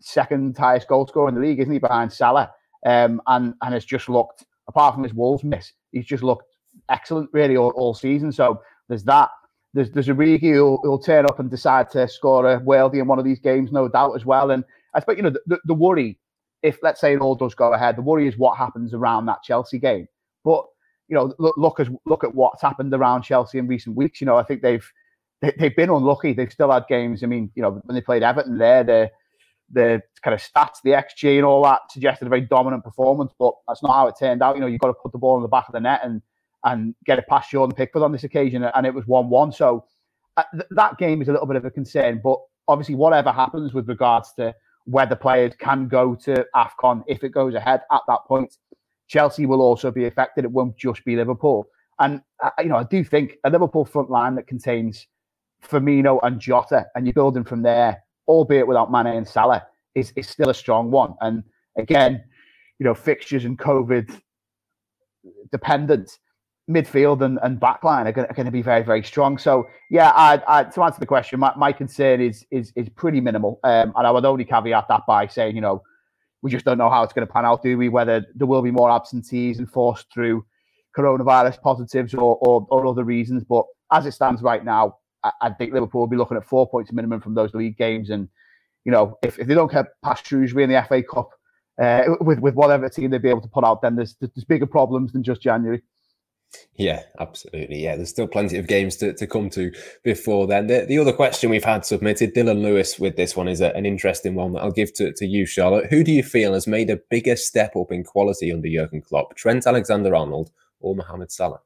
second 0.00 0.56
highest 0.56 0.88
goal 0.88 1.06
scorer 1.06 1.28
in 1.28 1.34
the 1.34 1.40
league, 1.40 1.60
isn't 1.60 1.72
he, 1.72 1.78
behind 1.78 2.12
Salah? 2.12 2.50
Um, 2.84 3.20
and 3.26 3.54
and 3.62 3.74
has 3.74 3.84
just 3.84 4.08
looked, 4.08 4.44
apart 4.68 4.94
from 4.94 5.02
his 5.02 5.14
Wolves 5.14 5.44
miss, 5.44 5.72
he's 5.92 6.06
just 6.06 6.22
looked 6.22 6.44
excellent 6.88 7.30
really 7.32 7.56
all, 7.56 7.70
all 7.70 7.94
season. 7.94 8.32
So 8.32 8.60
there's 8.88 9.04
that. 9.04 9.30
There's 9.74 9.90
there's 9.90 10.08
Origi 10.08 10.54
who'll, 10.54 10.78
who'll 10.82 10.98
turn 10.98 11.26
up 11.26 11.38
and 11.38 11.50
decide 11.50 11.90
to 11.90 12.08
score 12.08 12.50
a 12.50 12.60
worldie 12.60 13.00
in 13.00 13.06
one 13.06 13.18
of 13.18 13.24
these 13.24 13.40
games, 13.40 13.72
no 13.72 13.88
doubt 13.88 14.14
as 14.14 14.24
well. 14.24 14.50
And 14.50 14.64
I 14.94 15.00
suppose 15.00 15.16
you 15.16 15.22
know 15.22 15.30
the, 15.30 15.40
the, 15.46 15.60
the 15.66 15.74
worry, 15.74 16.18
if 16.62 16.78
let's 16.82 17.00
say 17.00 17.12
it 17.12 17.20
all 17.20 17.34
does 17.34 17.54
go 17.54 17.74
ahead, 17.74 17.96
the 17.96 18.02
worry 18.02 18.26
is 18.26 18.38
what 18.38 18.56
happens 18.56 18.94
around 18.94 19.26
that 19.26 19.42
Chelsea 19.42 19.78
game. 19.78 20.06
But 20.44 20.64
you 21.08 21.14
know, 21.14 21.34
look 21.38 21.56
look 21.56 21.80
as 21.80 21.88
look 22.06 22.24
at 22.24 22.34
what's 22.34 22.62
happened 22.62 22.94
around 22.94 23.22
Chelsea 23.22 23.58
in 23.58 23.66
recent 23.66 23.96
weeks. 23.96 24.20
You 24.20 24.26
know, 24.26 24.36
I 24.36 24.42
think 24.42 24.62
they've 24.62 24.88
they, 25.58 25.64
have 25.66 25.76
been 25.76 25.90
unlucky. 25.90 26.32
They've 26.32 26.52
still 26.52 26.70
had 26.70 26.84
games. 26.88 27.22
I 27.22 27.26
mean, 27.26 27.50
you 27.54 27.62
know, 27.62 27.80
when 27.84 27.94
they 27.94 28.00
played 28.00 28.22
Everton, 28.22 28.58
there 28.58 28.84
the 28.84 29.10
the 29.72 30.00
kind 30.22 30.32
of 30.32 30.40
stats, 30.40 30.80
the 30.84 30.90
XG, 30.90 31.36
and 31.36 31.44
all 31.44 31.62
that 31.64 31.90
suggested 31.90 32.26
a 32.26 32.28
very 32.28 32.42
dominant 32.42 32.84
performance. 32.84 33.32
But 33.38 33.54
that's 33.66 33.82
not 33.82 33.94
how 33.94 34.06
it 34.06 34.14
turned 34.18 34.42
out. 34.42 34.54
You 34.54 34.60
know, 34.60 34.66
you've 34.66 34.80
got 34.80 34.88
to 34.88 34.94
put 34.94 35.12
the 35.12 35.18
ball 35.18 35.36
in 35.36 35.42
the 35.42 35.48
back 35.48 35.68
of 35.68 35.72
the 35.72 35.80
net 35.80 36.00
and 36.04 36.22
and 36.64 36.94
get 37.04 37.18
it 37.18 37.26
past 37.28 37.50
Jordan 37.50 37.74
Pickford 37.74 38.02
on 38.02 38.12
this 38.12 38.24
occasion, 38.24 38.64
and 38.64 38.86
it 38.86 38.94
was 38.94 39.06
one-one. 39.06 39.52
So 39.52 39.84
uh, 40.36 40.42
th- 40.52 40.66
that 40.70 40.98
game 40.98 41.22
is 41.22 41.28
a 41.28 41.32
little 41.32 41.46
bit 41.46 41.56
of 41.56 41.64
a 41.64 41.70
concern. 41.70 42.20
But 42.22 42.38
obviously, 42.68 42.94
whatever 42.94 43.30
happens 43.30 43.72
with 43.72 43.88
regards 43.88 44.32
to 44.34 44.54
whether 44.84 45.16
players 45.16 45.52
can 45.58 45.88
go 45.88 46.14
to 46.14 46.46
AFCON 46.54 47.02
if 47.08 47.24
it 47.24 47.30
goes 47.30 47.54
ahead 47.54 47.80
at 47.90 48.00
that 48.08 48.20
point, 48.26 48.56
Chelsea 49.08 49.46
will 49.46 49.60
also 49.60 49.90
be 49.90 50.06
affected. 50.06 50.44
It 50.44 50.50
won't 50.50 50.76
just 50.76 51.04
be 51.04 51.16
Liverpool. 51.16 51.68
And 51.98 52.20
uh, 52.42 52.50
you 52.60 52.68
know, 52.68 52.76
I 52.76 52.84
do 52.84 53.04
think 53.04 53.36
a 53.44 53.50
Liverpool 53.50 53.84
front 53.84 54.10
line 54.10 54.34
that 54.36 54.46
contains 54.46 55.06
Firmino 55.68 56.20
and 56.22 56.40
Jota, 56.40 56.86
and 56.94 57.06
you're 57.06 57.14
building 57.14 57.44
from 57.44 57.62
there, 57.62 58.02
albeit 58.28 58.66
without 58.66 58.90
Mane 58.90 59.16
and 59.16 59.28
Salah, 59.28 59.66
is 59.94 60.12
is 60.16 60.28
still 60.28 60.50
a 60.50 60.54
strong 60.54 60.90
one. 60.90 61.14
And 61.20 61.42
again, 61.78 62.24
you 62.78 62.84
know, 62.84 62.94
fixtures 62.94 63.44
and 63.44 63.58
COVID 63.58 64.20
dependent 65.50 66.18
midfield 66.68 67.22
and, 67.22 67.38
and 67.42 67.60
backline 67.60 68.06
are 68.06 68.12
going, 68.12 68.44
to 68.44 68.50
be 68.50 68.62
very 68.62 68.82
very 68.82 69.02
strong. 69.02 69.38
So 69.38 69.68
yeah, 69.90 70.10
I, 70.10 70.42
I, 70.48 70.64
to 70.64 70.82
answer 70.82 70.98
the 71.00 71.06
question, 71.06 71.38
my, 71.40 71.52
my 71.56 71.72
concern 71.72 72.20
is 72.20 72.44
is 72.50 72.72
is 72.76 72.88
pretty 72.90 73.20
minimal, 73.20 73.60
um, 73.64 73.92
and 73.96 74.06
I 74.06 74.10
would 74.10 74.24
only 74.24 74.44
caveat 74.44 74.86
that 74.88 75.02
by 75.06 75.26
saying 75.26 75.54
you 75.54 75.62
know 75.62 75.82
we 76.42 76.50
just 76.50 76.64
don't 76.64 76.78
know 76.78 76.90
how 76.90 77.02
it's 77.02 77.12
going 77.12 77.26
to 77.26 77.32
pan 77.32 77.44
out, 77.44 77.62
do 77.62 77.76
we? 77.78 77.88
Whether 77.88 78.24
there 78.34 78.46
will 78.46 78.62
be 78.62 78.70
more 78.70 78.90
absentees 78.90 79.58
enforced 79.58 80.06
through 80.12 80.44
coronavirus 80.96 81.60
positives 81.60 82.14
or, 82.14 82.38
or, 82.40 82.66
or 82.70 82.86
other 82.86 83.04
reasons. 83.04 83.44
But 83.44 83.64
as 83.92 84.06
it 84.06 84.12
stands 84.12 84.42
right 84.42 84.64
now, 84.64 84.96
I, 85.26 85.32
I, 85.46 85.50
think 85.50 85.72
Liverpool 85.72 86.00
will 86.00 86.08
be 86.08 86.16
looking 86.16 86.36
at 86.36 86.44
four 86.44 86.68
points 86.68 86.92
minimum 86.92 87.20
from 87.20 87.34
those 87.34 87.54
league 87.54 87.76
games. 87.76 88.10
And, 88.10 88.28
you 88.84 88.92
know, 88.92 89.18
if, 89.22 89.38
if 89.38 89.46
they 89.46 89.54
don't 89.54 89.70
get 89.70 89.86
past 90.04 90.26
Shrewsbury 90.26 90.64
in 90.64 90.70
the 90.70 90.84
FA 90.88 91.02
Cup 91.02 91.30
uh, 91.80 92.02
with, 92.20 92.38
with 92.40 92.54
whatever 92.54 92.88
team 92.88 93.10
they'd 93.10 93.22
be 93.22 93.30
able 93.30 93.42
to 93.42 93.48
put 93.48 93.64
out, 93.64 93.82
then 93.82 93.96
there's, 93.96 94.16
there's 94.20 94.44
bigger 94.44 94.66
problems 94.66 95.12
than 95.12 95.22
just 95.22 95.42
January. 95.42 95.82
Yeah, 96.76 97.02
absolutely. 97.18 97.82
Yeah, 97.82 97.96
there's 97.96 98.10
still 98.10 98.28
plenty 98.28 98.56
of 98.56 98.66
games 98.66 98.96
to, 98.96 99.12
to 99.14 99.26
come 99.26 99.50
to 99.50 99.72
before 100.04 100.46
then. 100.46 100.68
The, 100.68 100.86
the 100.86 100.98
other 100.98 101.12
question 101.12 101.50
we've 101.50 101.64
had 101.64 101.84
submitted, 101.84 102.34
Dylan 102.34 102.62
Lewis, 102.62 102.98
with 102.98 103.16
this 103.16 103.36
one 103.36 103.48
is 103.48 103.60
a, 103.60 103.74
an 103.74 103.84
interesting 103.84 104.34
one 104.34 104.52
that 104.52 104.62
I'll 104.62 104.70
give 104.70 104.94
to, 104.94 105.12
to 105.12 105.26
you, 105.26 105.44
Charlotte. 105.44 105.86
Who 105.90 106.04
do 106.04 106.12
you 106.12 106.22
feel 106.22 106.52
has 106.52 106.66
made 106.66 106.88
a 106.88 107.00
bigger 107.10 107.36
step 107.36 107.74
up 107.76 107.90
in 107.90 108.04
quality 108.04 108.52
under 108.52 108.68
Jurgen 108.68 109.02
Klopp, 109.02 109.34
Trent 109.36 109.66
Alexander 109.66 110.14
Arnold 110.14 110.50
or 110.80 110.94
Mohamed 110.94 111.32
Salah? 111.32 111.60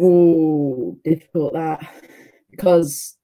Oh, 0.00 0.98
difficult 1.04 1.54
that 1.54 1.86
because 2.50 3.16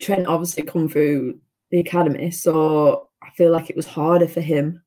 Trent 0.00 0.26
obviously 0.26 0.62
come 0.64 0.88
through 0.88 1.40
the 1.70 1.80
academy, 1.80 2.30
so 2.30 3.08
I 3.22 3.30
feel 3.30 3.50
like 3.52 3.70
it 3.70 3.76
was 3.76 3.86
harder 3.86 4.28
for 4.28 4.40
him 4.40 4.82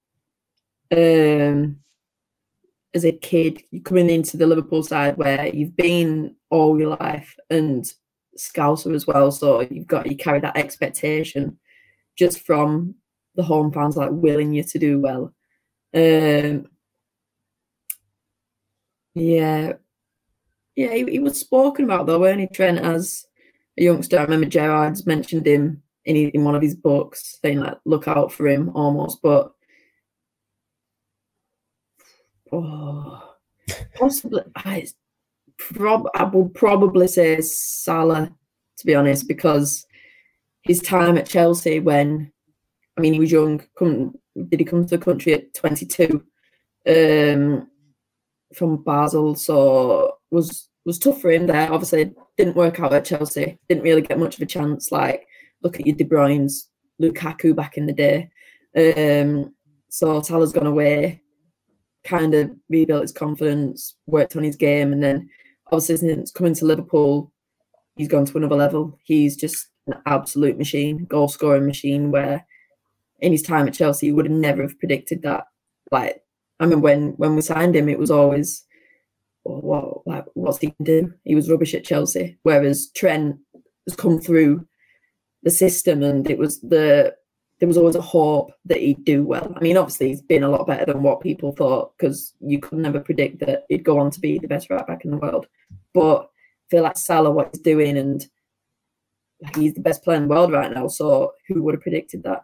um, 0.91 1.77
as 2.93 3.05
a 3.05 3.11
kid, 3.11 3.61
you 3.71 3.81
coming 3.81 4.09
into 4.09 4.37
the 4.37 4.47
Liverpool 4.47 4.83
side 4.83 5.17
where 5.17 5.47
you've 5.47 5.75
been 5.75 6.35
all 6.49 6.79
your 6.79 6.97
life 6.99 7.35
and 7.49 7.85
Scouser 8.37 8.93
as 8.93 9.07
well, 9.07 9.31
so 9.31 9.61
you've 9.61 9.87
got 9.87 10.09
you 10.09 10.15
carry 10.15 10.39
that 10.39 10.57
expectation 10.57 11.57
just 12.17 12.45
from 12.45 12.95
the 13.35 13.43
home 13.43 13.71
fans 13.71 13.97
like 13.97 14.11
willing 14.11 14.53
you 14.53 14.63
to 14.63 14.79
do 14.79 14.99
well. 14.99 15.33
Um, 15.93 16.67
yeah, 19.15 19.73
yeah, 20.77 20.93
he, 20.93 21.03
he, 21.05 21.19
was 21.19 21.39
spoken 21.39 21.85
about 21.85 22.05
though, 22.05 22.19
weren't 22.19 22.39
he, 22.39 22.47
Trent, 22.47 22.79
as 22.79 23.25
a 23.77 23.83
youngster? 23.83 24.19
I 24.19 24.23
remember 24.23 24.45
Gerrard's 24.45 25.05
mentioned 25.05 25.45
him 25.45 25.83
in 26.05 26.15
in 26.15 26.43
one 26.43 26.55
of 26.55 26.61
his 26.61 26.75
books, 26.75 27.39
saying 27.41 27.59
like, 27.59 27.77
"Look 27.83 28.07
out 28.07 28.31
for 28.31 28.47
him," 28.47 28.71
almost. 28.75 29.21
But 29.21 29.51
Oh, 32.51 33.35
possibly. 33.95 34.43
I, 34.55 34.87
prob- 35.57 36.09
I 36.15 36.23
will 36.23 36.49
probably 36.49 37.07
say 37.07 37.41
Salah, 37.41 38.31
to 38.77 38.85
be 38.85 38.95
honest, 38.95 39.27
because 39.27 39.85
his 40.61 40.81
time 40.81 41.17
at 41.17 41.27
Chelsea 41.27 41.79
when, 41.79 42.31
I 42.97 43.01
mean, 43.01 43.13
he 43.13 43.19
was 43.19 43.31
young. 43.31 43.63
Come, 43.77 44.15
did 44.49 44.59
he 44.59 44.65
come 44.65 44.85
to 44.85 44.97
the 44.97 45.03
country 45.03 45.33
at 45.33 45.53
22 45.53 46.23
um, 46.87 47.67
from 48.53 48.83
Basel? 48.83 49.35
So 49.35 50.16
was 50.31 50.69
was 50.85 50.99
tough 50.99 51.21
for 51.21 51.31
him 51.31 51.47
there. 51.47 51.71
Obviously, 51.71 52.13
didn't 52.37 52.55
work 52.55 52.79
out 52.79 52.93
at 52.93 53.05
Chelsea. 53.05 53.59
Didn't 53.67 53.83
really 53.83 54.01
get 54.01 54.19
much 54.19 54.35
of 54.35 54.41
a 54.41 54.45
chance. 54.45 54.91
Like, 54.91 55.27
look 55.61 55.79
at 55.79 55.85
your 55.85 55.95
De 55.95 56.05
Bruyne's, 56.05 56.69
Lukaku 57.01 57.55
back 57.55 57.77
in 57.77 57.85
the 57.85 57.93
day. 57.93 58.29
Um, 58.75 59.53
so 59.89 60.21
Salah's 60.21 60.53
gone 60.53 60.67
away 60.67 61.21
kind 62.07 62.33
of 62.33 62.49
rebuilt 62.69 63.01
his 63.01 63.11
confidence, 63.11 63.95
worked 64.05 64.35
on 64.35 64.43
his 64.43 64.55
game, 64.55 64.93
and 64.93 65.03
then 65.03 65.29
obviously 65.67 65.97
since 65.97 66.31
coming 66.31 66.53
to 66.55 66.65
Liverpool, 66.65 67.31
he's 67.97 68.07
gone 68.07 68.25
to 68.25 68.37
another 68.37 68.55
level. 68.55 68.97
He's 69.03 69.35
just 69.35 69.67
an 69.87 69.95
absolute 70.05 70.57
machine, 70.57 71.05
goal 71.05 71.27
scoring 71.27 71.65
machine. 71.65 72.11
Where 72.11 72.45
in 73.19 73.31
his 73.31 73.41
time 73.41 73.67
at 73.67 73.73
Chelsea, 73.73 74.07
you 74.07 74.15
would 74.15 74.25
have 74.25 74.35
never 74.35 74.61
have 74.61 74.79
predicted 74.79 75.21
that. 75.23 75.45
Like 75.91 76.23
I 76.59 76.65
mean, 76.65 76.81
when 76.81 77.09
when 77.17 77.35
we 77.35 77.41
signed 77.41 77.75
him, 77.75 77.89
it 77.89 77.99
was 77.99 78.11
always, 78.11 78.63
well, 79.47 79.61
what 79.61 80.07
like 80.07 80.25
what's 80.33 80.59
he 80.59 80.71
can 80.71 80.85
do? 80.85 81.13
He 81.23 81.35
was 81.35 81.49
rubbish 81.49 81.73
at 81.73 81.83
Chelsea. 81.83 82.37
Whereas 82.43 82.89
Trent 82.95 83.37
has 83.87 83.95
come 83.95 84.19
through 84.19 84.67
the 85.43 85.51
system, 85.51 86.03
and 86.03 86.29
it 86.29 86.37
was 86.37 86.59
the 86.61 87.15
there 87.59 87.67
was 87.67 87.77
always 87.77 87.95
a 87.95 88.01
hope 88.01 88.51
that 88.65 88.79
he'd 88.79 89.03
do 89.03 89.23
well. 89.23 89.53
I 89.55 89.59
mean, 89.61 89.77
obviously, 89.77 90.09
he's 90.09 90.21
been 90.21 90.43
a 90.43 90.49
lot 90.49 90.67
better 90.67 90.85
than 90.85 91.01
what 91.01 91.21
people 91.21 91.55
thought 91.55 91.93
because 91.97 92.33
you 92.39 92.59
could 92.59 92.77
never 92.77 92.99
predict 92.99 93.39
that 93.39 93.63
he'd 93.69 93.83
go 93.83 93.97
on 93.99 94.11
to 94.11 94.19
be 94.19 94.37
the 94.37 94.47
best 94.47 94.69
right 94.69 94.85
back 94.85 95.05
in 95.05 95.11
the 95.11 95.17
world. 95.17 95.47
But 95.93 96.23
I 96.23 96.65
feel 96.69 96.83
like 96.83 96.97
Salah, 96.97 97.31
what 97.31 97.49
he's 97.53 97.61
doing, 97.61 97.97
and 97.97 98.25
he's 99.55 99.73
the 99.73 99.81
best 99.81 100.03
player 100.03 100.17
in 100.17 100.23
the 100.23 100.33
world 100.33 100.51
right 100.51 100.71
now. 100.71 100.87
So 100.87 101.33
who 101.47 101.63
would 101.63 101.73
have 101.73 101.81
predicted 101.81 102.23
that? 102.23 102.43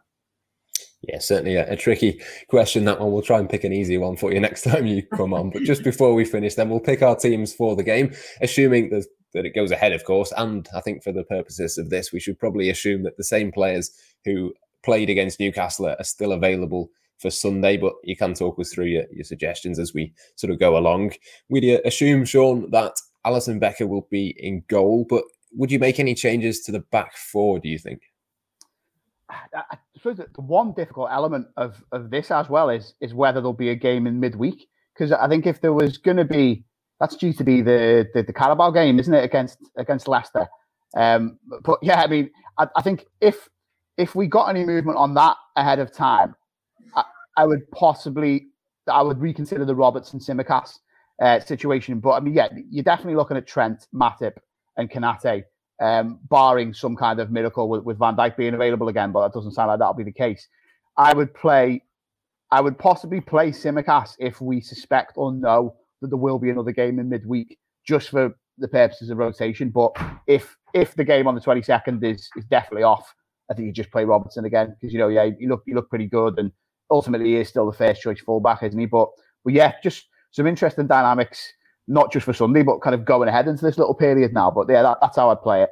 Yeah, 1.07 1.19
certainly 1.19 1.55
a, 1.55 1.69
a, 1.69 1.75
tricky 1.75 2.21
question. 2.47 2.85
That 2.85 2.99
one. 2.99 3.11
We'll 3.11 3.21
try 3.21 3.39
and 3.39 3.49
pick 3.49 3.65
an 3.65 3.73
easy 3.73 3.97
one 3.97 4.15
for 4.15 4.31
you 4.31 4.39
next 4.39 4.61
time 4.63 4.85
you 4.85 5.03
come 5.03 5.33
on. 5.33 5.49
But 5.49 5.63
just 5.63 5.83
before 5.83 6.13
we 6.13 6.23
finish, 6.23 6.55
then 6.55 6.69
we'll 6.69 6.79
pick 6.79 7.01
our 7.01 7.15
teams 7.15 7.53
for 7.53 7.75
the 7.75 7.83
game, 7.83 8.13
assuming 8.41 8.89
that, 8.91 9.05
that 9.33 9.45
it 9.45 9.53
goes 9.53 9.71
ahead, 9.71 9.91
of 9.91 10.05
course. 10.05 10.31
And 10.37 10.67
I 10.73 10.79
think 10.79 11.03
for 11.03 11.11
the 11.11 11.25
purposes 11.25 11.77
of 11.77 11.89
this, 11.89 12.13
we 12.13 12.21
should 12.21 12.39
probably 12.39 12.69
assume 12.69 13.03
that 13.03 13.17
the 13.17 13.23
same 13.23 13.51
players 13.51 13.91
who 14.23 14.53
played 14.83 15.09
against 15.09 15.39
Newcastle 15.39 15.87
are 15.87 16.03
still 16.03 16.31
available 16.31 16.89
for 17.19 17.29
Sunday, 17.29 17.77
but 17.77 17.93
you 18.03 18.15
can 18.15 18.33
talk 18.33 18.59
us 18.59 18.73
through 18.73 18.85
your, 18.85 19.03
your 19.11 19.23
suggestions 19.23 19.79
as 19.79 19.93
we 19.93 20.13
sort 20.35 20.51
of 20.51 20.59
go 20.59 20.77
along. 20.77 21.13
We'd 21.49 21.77
uh, 21.77 21.81
assume, 21.85 22.25
Sean, 22.25 22.69
that 22.71 22.93
Alisson 23.25 23.59
Becker 23.59 23.87
will 23.87 24.07
be 24.09 24.35
in 24.37 24.63
goal, 24.67 25.05
but 25.09 25.23
would 25.53 25.71
you 25.71 25.79
make 25.79 25.99
any 25.99 26.15
changes 26.15 26.61
to 26.61 26.71
the 26.71 26.79
back 26.79 27.15
four, 27.17 27.59
do 27.59 27.69
you 27.69 27.77
think? 27.77 28.01
I 29.53 29.77
suppose 29.97 30.17
the 30.17 30.41
one 30.41 30.73
difficult 30.73 31.09
element 31.11 31.47
of, 31.57 31.83
of 31.91 32.09
this 32.09 32.31
as 32.31 32.49
well 32.49 32.69
is 32.69 32.93
is 33.01 33.13
whether 33.13 33.39
there'll 33.39 33.53
be 33.53 33.69
a 33.69 33.75
game 33.75 34.07
in 34.07 34.19
midweek. 34.19 34.67
Because 34.93 35.11
I 35.11 35.27
think 35.27 35.47
if 35.47 35.61
there 35.61 35.73
was 35.73 35.97
going 35.97 36.17
to 36.17 36.25
be, 36.25 36.65
that's 36.99 37.15
due 37.15 37.33
to 37.33 37.43
be 37.43 37.61
the, 37.61 38.07
the, 38.13 38.21
the 38.21 38.33
Carabao 38.33 38.71
game, 38.71 38.99
isn't 38.99 39.13
it, 39.13 39.23
against 39.23 39.57
against 39.77 40.07
Leicester? 40.07 40.47
Um, 40.95 41.39
but 41.63 41.79
yeah, 41.81 42.01
I 42.01 42.07
mean, 42.07 42.29
I, 42.57 42.67
I 42.75 42.81
think 42.81 43.05
if 43.21 43.49
if 43.97 44.15
we 44.15 44.27
got 44.27 44.49
any 44.49 44.63
movement 44.63 44.97
on 44.97 45.13
that 45.15 45.37
ahead 45.55 45.79
of 45.79 45.91
time, 45.91 46.35
I, 46.95 47.03
I 47.37 47.45
would 47.45 47.69
possibly 47.71 48.47
I 48.87 49.01
would 49.01 49.19
reconsider 49.19 49.65
the 49.65 49.75
Robertson 49.75 50.19
Tsimikas 50.19 50.79
uh, 51.21 51.39
situation. 51.39 51.99
But 51.99 52.11
I 52.11 52.19
mean, 52.19 52.33
yeah, 52.33 52.49
you're 52.69 52.83
definitely 52.83 53.15
looking 53.15 53.37
at 53.37 53.47
Trent, 53.47 53.87
Matip, 53.93 54.37
and 54.77 54.89
Konate, 54.89 55.43
um, 55.83 56.19
barring 56.29 56.73
some 56.73 56.95
kind 56.95 57.19
of 57.19 57.29
miracle 57.29 57.67
with, 57.67 57.83
with 57.83 57.99
Van 57.99 58.15
Dijk 58.15 58.37
being 58.37 58.53
available 58.53 58.87
again. 58.87 59.11
But 59.11 59.27
that 59.27 59.33
doesn't 59.33 59.51
sound 59.51 59.67
like 59.67 59.79
that'll 59.79 59.93
be 59.93 60.03
the 60.03 60.13
case. 60.13 60.47
I 60.97 61.13
would 61.13 61.33
play. 61.33 61.83
I 62.51 62.61
would 62.61 62.77
possibly 62.77 63.19
play 63.19 63.51
Tsimikas 63.51 64.15
if 64.19 64.39
we 64.39 64.61
suspect 64.61 65.13
or 65.15 65.33
know 65.33 65.75
that 66.01 66.07
there 66.07 66.17
will 66.17 66.39
be 66.39 66.51
another 66.51 66.71
game 66.71 66.99
in 66.99 67.09
midweek, 67.09 67.57
just 67.85 68.09
for 68.09 68.33
the 68.59 68.67
purposes 68.67 69.09
of 69.09 69.17
rotation. 69.17 69.69
But 69.69 69.91
if 70.25 70.55
if 70.73 70.95
the 70.95 71.03
game 71.03 71.27
on 71.27 71.35
the 71.35 71.41
22nd 71.41 72.01
is 72.03 72.29
is 72.37 72.45
definitely 72.45 72.83
off, 72.83 73.13
I 73.51 73.53
think 73.53 73.65
you 73.65 73.73
just 73.73 73.91
play 73.91 74.05
Robertson 74.05 74.45
again 74.45 74.75
because 74.79 74.93
you 74.93 74.99
know, 74.99 75.09
yeah, 75.09 75.23
you 75.37 75.49
look 75.49 75.63
you 75.65 75.75
look 75.75 75.89
pretty 75.89 76.07
good, 76.07 76.39
and 76.39 76.49
ultimately 76.89 77.31
he 77.31 77.35
is 77.37 77.49
still 77.49 77.65
the 77.65 77.77
first 77.77 78.01
choice 78.01 78.21
fullback, 78.21 78.63
isn't 78.63 78.79
he? 78.79 78.85
But 78.85 79.09
but 79.43 79.53
yeah, 79.53 79.73
just 79.83 80.05
some 80.31 80.47
interesting 80.47 80.87
dynamics, 80.87 81.51
not 81.87 82.11
just 82.11 82.25
for 82.25 82.33
Sunday, 82.33 82.63
but 82.63 82.81
kind 82.81 82.93
of 82.93 83.05
going 83.05 83.29
ahead 83.29 83.47
into 83.47 83.65
this 83.65 83.77
little 83.77 83.93
period 83.93 84.33
now. 84.33 84.51
But 84.51 84.67
yeah, 84.69 84.81
that, 84.83 84.97
that's 85.01 85.15
how 85.15 85.29
I'd 85.29 85.41
play 85.41 85.63
it. 85.63 85.69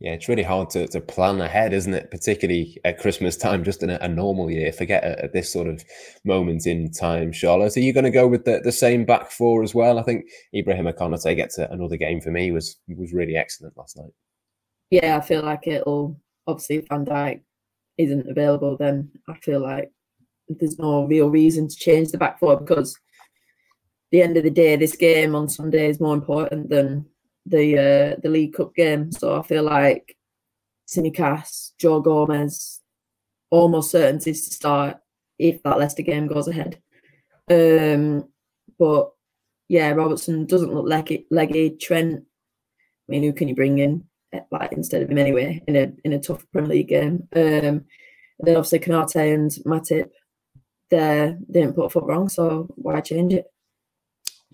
Yeah, 0.00 0.14
it's 0.14 0.28
really 0.28 0.42
hard 0.42 0.68
to, 0.70 0.88
to 0.88 1.00
plan 1.00 1.40
ahead, 1.40 1.72
isn't 1.72 1.94
it? 1.94 2.10
Particularly 2.10 2.76
at 2.84 2.98
Christmas 2.98 3.36
time, 3.36 3.62
just 3.62 3.84
in 3.84 3.90
a, 3.90 3.98
a 4.00 4.08
normal 4.08 4.50
year. 4.50 4.72
Forget 4.72 5.04
at, 5.04 5.18
at, 5.20 5.32
this 5.32 5.52
sort 5.52 5.68
of 5.68 5.84
moment 6.24 6.66
in 6.66 6.90
time, 6.90 7.30
Charlotte. 7.30 7.76
Are 7.76 7.80
you 7.80 7.92
going 7.92 8.02
to 8.02 8.10
go 8.10 8.26
with 8.26 8.44
the, 8.44 8.60
the 8.64 8.72
same 8.72 9.04
back 9.04 9.30
four 9.30 9.62
as 9.62 9.76
well? 9.76 10.00
I 10.00 10.02
think 10.02 10.24
Ibrahim 10.52 10.86
Konate 10.86 11.36
gets 11.36 11.56
another 11.56 11.96
game 11.96 12.20
for 12.20 12.32
me. 12.32 12.50
was 12.50 12.76
was 12.88 13.12
really 13.12 13.36
excellent 13.36 13.76
last 13.76 13.96
night. 13.96 14.10
Yeah, 14.90 15.18
I 15.18 15.20
feel 15.20 15.42
like 15.42 15.68
it'll 15.68 16.20
obviously 16.48 16.78
if 16.78 16.88
Van 16.88 17.04
Dijk 17.04 17.42
isn't 17.96 18.28
available, 18.28 18.76
then 18.76 19.08
I 19.28 19.34
feel 19.34 19.60
like 19.60 19.92
there's 20.48 20.80
no 20.80 21.04
real 21.06 21.30
reason 21.30 21.68
to 21.68 21.76
change 21.76 22.08
the 22.08 22.18
back 22.18 22.40
four 22.40 22.58
because 22.58 22.98
the 24.12 24.22
end 24.22 24.36
of 24.36 24.44
the 24.44 24.50
day, 24.50 24.76
this 24.76 24.94
game 24.94 25.34
on 25.34 25.48
Sunday 25.48 25.88
is 25.88 25.98
more 25.98 26.14
important 26.14 26.68
than 26.68 27.06
the 27.46 27.78
uh, 27.78 28.20
the 28.22 28.28
League 28.28 28.52
Cup 28.52 28.74
game. 28.74 29.10
So 29.10 29.40
I 29.40 29.42
feel 29.42 29.64
like 29.64 30.16
Tsimikas, 30.86 31.72
Joe 31.78 32.00
Gomez, 32.00 32.80
almost 33.50 33.90
certainties 33.90 34.46
to 34.46 34.54
start 34.54 34.98
if 35.38 35.62
that 35.62 35.78
Leicester 35.78 36.02
game 36.02 36.28
goes 36.28 36.46
ahead. 36.46 36.80
Um, 37.50 38.28
but 38.78 39.12
yeah, 39.68 39.90
Robertson 39.90 40.44
doesn't 40.44 40.72
look 40.72 40.86
leggy. 40.86 41.26
leggy. 41.30 41.70
Trent, 41.70 42.22
I 42.22 43.08
mean, 43.08 43.22
who 43.22 43.32
can 43.32 43.48
you 43.48 43.54
bring 43.54 43.78
in 43.78 44.04
like 44.50 44.72
instead 44.72 45.02
of 45.02 45.10
him 45.10 45.18
anyway 45.18 45.62
in 45.66 45.76
a 45.76 45.92
in 46.04 46.12
a 46.12 46.20
tough 46.20 46.44
Premier 46.52 46.68
League 46.68 46.88
game? 46.88 47.28
Um, 47.34 47.86
then 48.40 48.56
obviously 48.56 48.80
Konate 48.80 49.34
and 49.34 49.50
Matip, 49.64 50.10
they 50.90 51.34
didn't 51.50 51.74
put 51.74 51.86
a 51.86 51.90
foot 51.90 52.04
wrong, 52.04 52.28
so 52.28 52.68
why 52.76 53.00
change 53.00 53.32
it? 53.32 53.51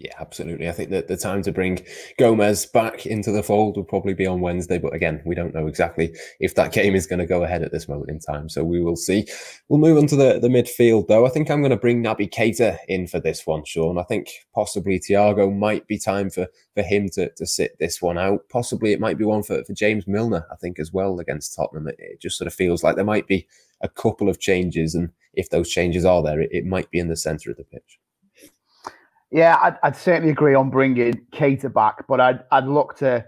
Yeah, 0.01 0.15
absolutely. 0.21 0.69
I 0.69 0.73
think 0.73 0.91
that 0.91 1.09
the 1.09 1.17
time 1.17 1.43
to 1.43 1.51
bring 1.51 1.85
Gomez 2.21 2.67
back 2.67 3.05
into 3.05 3.33
the 3.33 3.43
fold 3.43 3.77
will 3.77 3.83
probably 3.83 4.15
be 4.15 4.29
on 4.29 4.41
Wednesday. 4.41 4.79
But 4.79 4.95
again, 4.95 5.21
we 5.27 5.35
don't 5.35 5.53
know 5.53 5.67
exactly 5.67 6.15
if 6.39 6.55
that 6.55 6.71
game 6.71 6.95
is 6.95 7.09
going 7.09 7.19
to 7.19 7.27
go 7.27 7.43
ahead 7.43 7.65
at 7.65 7.73
this 7.73 7.89
moment 7.89 8.09
in 8.09 8.21
time. 8.21 8.49
So 8.49 8.63
we 8.63 8.81
will 8.81 8.95
see. 8.95 9.27
We'll 9.69 9.81
move 9.81 9.99
on 9.99 10.07
to 10.07 10.15
the, 10.15 10.39
the 10.39 10.47
midfield, 10.47 11.09
though. 11.09 11.27
I 11.27 11.31
think 11.31 11.51
I'm 11.51 11.63
going 11.63 11.71
to 11.71 11.77
bring 11.77 12.01
Naby 12.01 12.31
Keita 12.31 12.79
in 12.87 13.09
for 13.09 13.19
this 13.19 13.45
one, 13.45 13.65
Sean. 13.65 13.99
I 13.99 14.05
think 14.05 14.29
possibly 14.55 15.01
Thiago 15.01 15.53
might 15.53 15.89
be 15.89 15.99
time 15.99 16.31
for, 16.31 16.47
for 16.77 16.83
him 16.83 17.09
to, 17.15 17.31
to 17.31 17.45
sit 17.45 17.77
this 17.81 18.01
one 18.01 18.19
out. 18.19 18.49
Possibly 18.51 18.93
it 18.93 19.01
might 19.01 19.19
be 19.19 19.25
one 19.25 19.43
for, 19.43 19.65
for 19.65 19.73
James 19.73 20.07
Milner, 20.07 20.47
I 20.53 20.55
think, 20.55 20.79
as 20.79 20.93
well 20.93 21.19
against 21.19 21.57
Tottenham. 21.57 21.89
It, 21.89 21.97
it 21.99 22.21
just 22.21 22.39
sort 22.39 22.47
of 22.47 22.55
feels 22.55 22.85
like 22.85 22.95
there 22.95 23.05
might 23.05 23.27
be 23.27 23.49
a 23.81 23.89
couple 23.89 24.29
of 24.29 24.39
changes. 24.39 24.95
And 24.95 25.11
if 25.35 25.51
those 25.51 25.69
changes 25.69 26.05
are 26.05 26.23
there, 26.23 26.41
it, 26.41 26.51
it 26.53 26.67
might 26.67 26.89
be 26.93 27.01
in 27.01 27.09
the 27.09 27.17
centre 27.17 27.51
of 27.51 27.57
the 27.57 27.65
pitch. 27.65 27.99
Yeah, 29.31 29.59
I'd, 29.63 29.77
I'd, 29.83 29.97
certainly 29.97 30.31
agree 30.31 30.55
on 30.55 30.71
bringing 30.71 31.15
Keita 31.33 31.73
back, 31.73 32.07
but 32.09 32.21
I'd 32.21 32.45
I'd 32.51 32.65
look 32.65 32.97
to 32.99 33.25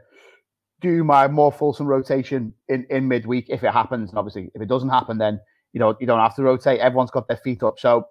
do 0.80 1.04
my 1.04 1.28
more 1.28 1.52
fulsome 1.52 1.86
rotation 1.86 2.54
in, 2.68 2.86
in 2.88 3.06
midweek 3.06 3.46
if 3.50 3.62
it 3.62 3.72
happens. 3.72 4.10
And 4.10 4.18
obviously, 4.18 4.50
if 4.54 4.62
it 4.62 4.68
doesn't 4.68 4.88
happen, 4.88 5.18
then 5.18 5.40
you 5.72 5.80
know 5.80 5.96
you 6.00 6.06
don't 6.06 6.20
have 6.20 6.36
to 6.36 6.42
rotate. 6.42 6.80
Everyone's 6.80 7.10
got 7.10 7.28
their 7.28 7.36
feet 7.36 7.62
up. 7.62 7.78
So, 7.78 8.06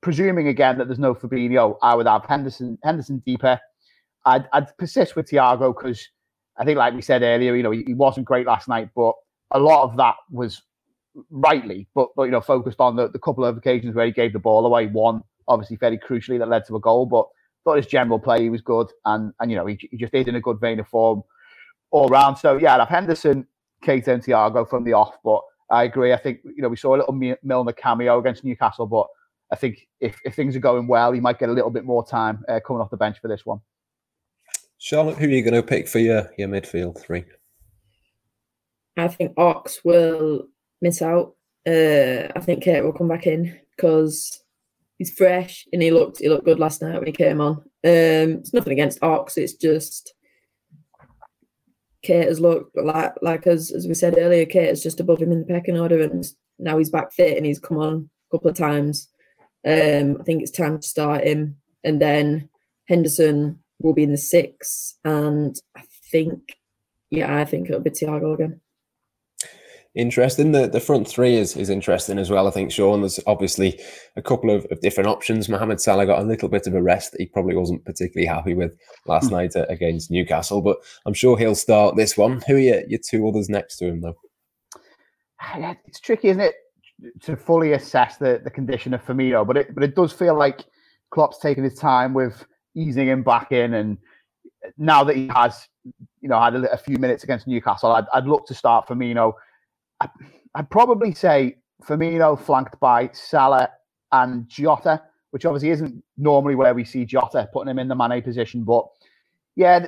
presuming 0.00 0.46
again 0.48 0.78
that 0.78 0.86
there's 0.86 1.00
no 1.00 1.14
Fabinho, 1.14 1.76
I 1.82 1.94
would 1.96 2.06
have 2.06 2.24
Henderson 2.24 2.78
Henderson 2.84 3.18
deeper. 3.26 3.60
I'd, 4.26 4.48
I'd 4.52 4.76
persist 4.78 5.16
with 5.16 5.28
Thiago 5.28 5.76
because 5.76 6.08
I 6.56 6.64
think, 6.64 6.78
like 6.78 6.94
we 6.94 7.02
said 7.02 7.22
earlier, 7.22 7.54
you 7.56 7.64
know 7.64 7.72
he, 7.72 7.82
he 7.84 7.94
wasn't 7.94 8.26
great 8.26 8.46
last 8.46 8.68
night, 8.68 8.90
but 8.94 9.14
a 9.50 9.58
lot 9.58 9.82
of 9.82 9.96
that 9.96 10.14
was 10.30 10.62
rightly, 11.30 11.88
but 11.96 12.10
but 12.14 12.24
you 12.24 12.30
know 12.30 12.40
focused 12.40 12.80
on 12.80 12.94
the, 12.94 13.08
the 13.08 13.18
couple 13.18 13.44
of 13.44 13.56
occasions 13.56 13.94
where 13.96 14.06
he 14.06 14.12
gave 14.12 14.32
the 14.32 14.38
ball 14.38 14.64
away. 14.66 14.86
One 14.86 15.22
obviously 15.48 15.76
very 15.76 15.98
crucially 15.98 16.38
that 16.38 16.48
led 16.48 16.64
to 16.66 16.76
a 16.76 16.80
goal. 16.80 17.06
But 17.06 17.26
thought 17.64 17.76
his 17.76 17.86
general 17.86 18.18
play 18.18 18.42
he 18.42 18.50
was 18.50 18.60
good, 18.60 18.88
and 19.04 19.32
and 19.40 19.50
you 19.50 19.56
know 19.56 19.66
he, 19.66 19.78
he 19.90 19.96
just 19.96 20.14
is 20.14 20.26
in 20.26 20.34
a 20.34 20.40
good 20.40 20.60
vein 20.60 20.80
of 20.80 20.88
form 20.88 21.22
all 21.90 22.08
round. 22.08 22.38
So 22.38 22.56
yeah, 22.56 22.74
I'd 22.74 22.80
have 22.80 22.88
Henderson, 22.88 23.46
Keita, 23.84 24.08
and 24.08 24.22
Thiago 24.22 24.68
from 24.68 24.84
the 24.84 24.92
off. 24.92 25.16
But 25.24 25.40
I 25.70 25.84
agree. 25.84 26.12
I 26.12 26.18
think 26.18 26.40
you 26.44 26.62
know 26.62 26.68
we 26.68 26.76
saw 26.76 26.94
a 26.94 26.98
little 26.98 27.36
Milner 27.42 27.72
cameo 27.72 28.18
against 28.18 28.44
Newcastle, 28.44 28.86
but 28.86 29.06
I 29.52 29.56
think 29.56 29.88
if, 30.00 30.18
if 30.24 30.34
things 30.34 30.56
are 30.56 30.60
going 30.60 30.86
well, 30.86 31.12
he 31.12 31.20
might 31.20 31.38
get 31.38 31.48
a 31.48 31.52
little 31.52 31.70
bit 31.70 31.84
more 31.84 32.04
time 32.04 32.44
uh, 32.48 32.60
coming 32.66 32.80
off 32.80 32.90
the 32.90 32.96
bench 32.96 33.18
for 33.20 33.28
this 33.28 33.46
one. 33.46 33.60
Charlotte, 34.78 35.16
who 35.16 35.26
are 35.26 35.30
you 35.30 35.42
going 35.42 35.54
to 35.54 35.62
pick 35.62 35.88
for 35.88 35.98
your 35.98 36.30
your 36.36 36.48
midfield 36.48 37.00
three? 37.00 37.24
I 38.96 39.08
think 39.08 39.32
Ox 39.36 39.80
will 39.84 40.48
miss 40.80 41.02
out. 41.02 41.34
Uh, 41.66 42.28
I 42.36 42.40
think 42.40 42.62
Keita 42.62 42.84
will 42.84 42.92
come 42.92 43.08
back 43.08 43.26
in 43.26 43.58
because 43.76 44.43
he's 44.98 45.14
fresh 45.14 45.66
and 45.72 45.82
he 45.82 45.90
looked 45.90 46.18
he 46.18 46.28
looked 46.28 46.44
good 46.44 46.58
last 46.58 46.82
night 46.82 46.94
when 46.94 47.06
he 47.06 47.12
came 47.12 47.40
on. 47.40 47.56
Um, 47.84 48.40
it's 48.40 48.54
nothing 48.54 48.72
against 48.72 49.02
Ox, 49.02 49.36
it's 49.36 49.54
just 49.54 50.14
Keita 52.04 52.26
has 52.26 52.40
looked 52.40 52.76
like 52.76 53.14
like 53.22 53.46
as 53.46 53.70
as 53.72 53.86
we 53.86 53.94
said 53.94 54.16
earlier, 54.18 54.46
Keita 54.46 54.70
is 54.70 54.82
just 54.82 55.00
above 55.00 55.20
him 55.20 55.32
in 55.32 55.40
the 55.40 55.46
pecking 55.46 55.78
order, 55.78 56.00
and 56.02 56.24
now 56.58 56.78
he's 56.78 56.90
back 56.90 57.12
fit 57.12 57.36
and 57.36 57.46
he's 57.46 57.58
come 57.58 57.78
on 57.78 58.10
a 58.30 58.36
couple 58.36 58.50
of 58.50 58.56
times. 58.56 59.08
Um, 59.66 60.18
I 60.20 60.24
think 60.24 60.42
it's 60.42 60.50
time 60.50 60.78
to 60.78 60.86
start 60.86 61.24
him, 61.24 61.56
and 61.82 62.00
then 62.00 62.48
Henderson 62.88 63.60
will 63.80 63.94
be 63.94 64.02
in 64.02 64.12
the 64.12 64.18
six, 64.18 64.98
and 65.04 65.56
I 65.76 65.82
think, 66.12 66.56
yeah, 67.10 67.36
I 67.36 67.44
think 67.44 67.68
it'll 67.68 67.80
be 67.80 67.90
Thiago 67.90 68.34
again 68.34 68.60
interesting. 69.94 70.52
The 70.52 70.66
the 70.66 70.80
front 70.80 71.08
three 71.08 71.36
is 71.36 71.56
is 71.56 71.70
interesting 71.70 72.18
as 72.18 72.30
well. 72.30 72.46
I 72.46 72.50
think 72.50 72.70
Sean. 72.70 73.00
There's 73.00 73.20
obviously 73.26 73.80
a 74.16 74.22
couple 74.22 74.50
of, 74.50 74.66
of 74.70 74.80
different 74.80 75.08
options. 75.08 75.48
Mohamed 75.48 75.80
Salah 75.80 76.06
got 76.06 76.20
a 76.20 76.26
little 76.26 76.48
bit 76.48 76.66
of 76.66 76.74
a 76.74 76.82
rest 76.82 77.12
that 77.12 77.20
he 77.20 77.26
probably 77.26 77.56
wasn't 77.56 77.84
particularly 77.84 78.26
happy 78.26 78.54
with 78.54 78.76
last 79.06 79.28
hmm. 79.28 79.34
night 79.34 79.52
against 79.68 80.10
Newcastle, 80.10 80.60
but 80.60 80.78
I'm 81.06 81.14
sure 81.14 81.38
he'll 81.38 81.54
start 81.54 81.96
this 81.96 82.16
one. 82.16 82.42
Who 82.46 82.56
are 82.56 82.58
your, 82.58 82.86
your 82.86 83.00
two 83.00 83.26
others 83.28 83.48
next 83.48 83.76
to 83.78 83.86
him 83.86 84.00
though? 84.00 84.16
It's 85.86 86.00
tricky, 86.00 86.28
isn't 86.28 86.42
it, 86.42 86.54
to 87.22 87.36
fully 87.36 87.72
assess 87.72 88.16
the, 88.16 88.40
the 88.42 88.50
condition 88.50 88.94
of 88.94 89.04
Firmino, 89.04 89.46
but 89.46 89.56
it 89.56 89.74
but 89.74 89.84
it 89.84 89.94
does 89.94 90.12
feel 90.12 90.36
like 90.36 90.64
Klopp's 91.10 91.38
taking 91.38 91.64
his 91.64 91.74
time 91.74 92.14
with 92.14 92.44
easing 92.74 93.06
him 93.06 93.22
back 93.22 93.52
in 93.52 93.74
and 93.74 93.98
now 94.78 95.04
that 95.04 95.16
he 95.16 95.28
has, 95.28 95.68
you 96.20 96.28
know, 96.28 96.40
had 96.40 96.54
a, 96.54 96.72
a 96.72 96.76
few 96.76 96.98
minutes 96.98 97.24
against 97.24 97.46
Newcastle, 97.46 97.92
I'd, 97.92 98.06
I'd 98.12 98.26
look 98.26 98.46
to 98.46 98.54
start 98.54 98.86
Firmino 98.86 99.34
I'd 100.00 100.70
probably 100.70 101.12
say 101.14 101.56
Firmino 101.82 102.40
flanked 102.40 102.78
by 102.80 103.10
Salah 103.12 103.70
and 104.12 104.48
Jota, 104.48 105.02
which 105.30 105.44
obviously 105.44 105.70
isn't 105.70 106.02
normally 106.16 106.54
where 106.54 106.74
we 106.74 106.84
see 106.84 107.04
Jota 107.04 107.48
putting 107.52 107.70
him 107.70 107.78
in 107.78 107.88
the 107.88 107.94
Mane 107.94 108.22
position. 108.22 108.64
But 108.64 108.86
yeah, 109.56 109.86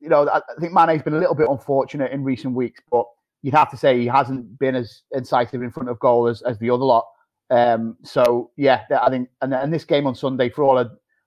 you 0.00 0.08
know, 0.08 0.28
I 0.28 0.40
think 0.60 0.72
Mane's 0.72 1.02
been 1.02 1.14
a 1.14 1.18
little 1.18 1.34
bit 1.34 1.48
unfortunate 1.48 2.12
in 2.12 2.22
recent 2.22 2.54
weeks, 2.54 2.80
but 2.90 3.06
you'd 3.42 3.54
have 3.54 3.70
to 3.70 3.76
say 3.76 3.98
he 3.98 4.06
hasn't 4.06 4.58
been 4.58 4.74
as 4.74 5.02
incisive 5.12 5.62
in 5.62 5.70
front 5.70 5.88
of 5.88 5.98
goal 5.98 6.28
as, 6.28 6.42
as 6.42 6.58
the 6.58 6.70
other 6.70 6.84
lot. 6.84 7.06
Um, 7.50 7.96
so 8.02 8.50
yeah, 8.56 8.82
I 9.02 9.10
think, 9.10 9.28
and, 9.42 9.52
and 9.52 9.72
this 9.72 9.84
game 9.84 10.06
on 10.06 10.14
Sunday, 10.14 10.48
for 10.48 10.64
all 10.64 10.78
I 10.78 10.86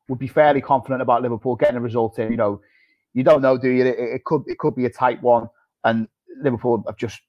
would 0.10 0.20
be 0.20 0.28
fairly 0.28 0.62
confident 0.62 1.02
about 1.02 1.22
Liverpool 1.22 1.56
getting 1.56 1.78
a 1.78 1.82
result 1.82 2.18
in. 2.20 2.32
You 2.32 2.38
know, 2.38 2.62
you 3.14 3.24
don't 3.24 3.42
know, 3.42 3.58
do 3.58 3.70
you? 3.70 3.86
It, 3.86 4.00
it 4.00 4.24
could 4.26 4.44
it 4.48 4.58
could 4.58 4.76
be 4.76 4.86
a 4.86 4.90
tight 4.90 5.22
one, 5.22 5.50
and 5.84 6.08
Liverpool 6.42 6.84
have 6.88 6.98
just 6.98 7.20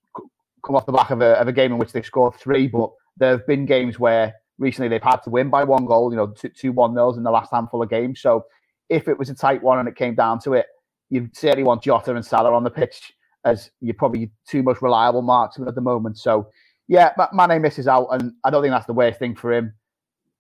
come 0.65 0.77
off 0.77 0.87
the 0.87 0.93
back 0.93 1.11
of 1.11 1.21
a, 1.21 1.39
of 1.41 1.49
a 1.49 1.53
game 1.53 1.73
in 1.73 1.79
which 1.79 1.93
they've 1.93 2.05
scored 2.05 2.35
three, 2.35 2.67
but 2.67 2.91
there 3.17 3.31
have 3.31 3.47
been 3.47 3.67
games 3.67 3.99
where 3.99 4.35
recently 4.59 4.89
they've 4.89 5.03
had 5.03 5.23
to 5.23 5.31
win 5.31 5.51
by 5.51 5.65
one 5.65 5.87
goal, 5.87 6.11
you 6.11 6.17
know, 6.17 6.29
two, 6.29 6.49
two 6.49 6.73
one 6.73 6.95
nils 6.95 7.17
in 7.17 7.23
the 7.23 7.31
last 7.31 7.51
handful 7.53 7.83
of 7.83 7.91
games. 7.91 8.21
So 8.21 8.45
if 8.89 9.09
it 9.09 9.19
was 9.19 9.31
a 9.31 9.35
tight 9.35 9.63
one 9.63 9.79
and 9.79 9.89
it 9.89 9.97
came 9.97 10.15
down 10.15 10.41
to 10.41 10.55
it, 10.55 10.67
you'd 11.11 11.37
certainly 11.37 11.65
want 11.65 11.83
Jota 11.83 12.15
and 12.15 12.25
Salah 12.25 12.53
on 12.53 12.65
the 12.65 12.71
pitch 12.71 13.13
as 13.45 13.71
you're 13.81 13.95
probably 13.95 14.31
two 14.47 14.63
most 14.63 14.83
reliable 14.83 15.23
marks 15.23 15.59
at 15.59 15.75
the 15.75 15.81
moment. 15.81 16.19
So 16.19 16.49
yeah, 16.89 17.13
Mane 17.33 17.61
misses 17.61 17.87
out, 17.87 18.09
and 18.11 18.33
I 18.45 18.51
don't 18.51 18.63
think 18.63 18.73
that's 18.73 18.87
the 18.87 18.95
worst 18.95 19.19
thing 19.19 19.37
for 19.37 19.53
him. 19.53 19.75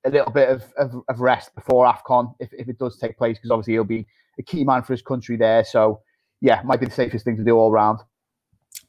A 0.07 0.11
little 0.11 0.33
bit 0.33 0.49
of, 0.49 0.64
of, 0.79 0.95
of 1.09 1.21
rest 1.21 1.55
before 1.55 1.87
AFCON, 1.87 2.35
if, 2.41 2.49
if 2.53 2.69
it 2.69 2.79
does 2.79 2.97
take 2.99 3.19
place, 3.19 3.37
because 3.37 3.51
obviously 3.51 3.75
he'll 3.75 3.85
be 3.85 4.07
a 4.39 4.43
key 4.43 4.64
man 4.64 4.83
for 4.83 4.95
his 4.95 5.03
country 5.03 5.37
there. 5.37 5.64
So 5.64 6.01
yeah, 6.41 6.62
might 6.64 6.81
be 6.81 6.87
the 6.87 6.93
safest 6.93 7.25
thing 7.25 7.37
to 7.37 7.45
do 7.45 7.57
all 7.57 7.71
round. 7.71 8.01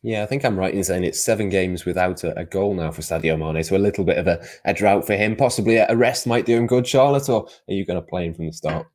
Yeah, 0.01 0.23
I 0.23 0.25
think 0.27 0.45
I'm 0.45 0.57
right 0.57 0.73
in 0.73 0.83
saying 0.83 1.03
it's 1.03 1.19
seven 1.19 1.49
games 1.49 1.83
without 1.83 2.23
a, 2.23 2.37
a 2.39 2.45
goal 2.45 2.73
now 2.73 2.91
for 2.91 3.01
Sadio 3.01 3.37
Mane. 3.37 3.63
So 3.63 3.75
a 3.75 3.77
little 3.77 4.05
bit 4.05 4.17
of 4.17 4.27
a, 4.27 4.43
a 4.63 4.73
drought 4.73 5.05
for 5.05 5.15
him. 5.15 5.35
Possibly 5.35 5.75
a 5.75 5.95
rest 5.95 6.25
might 6.25 6.45
do 6.45 6.55
him 6.55 6.67
good, 6.67 6.87
Charlotte, 6.87 7.27
or 7.27 7.47
are 7.67 7.73
you 7.73 7.85
going 7.85 7.99
to 7.99 8.07
play 8.07 8.25
him 8.25 8.33
from 8.33 8.45
the 8.45 8.53
start? 8.53 8.87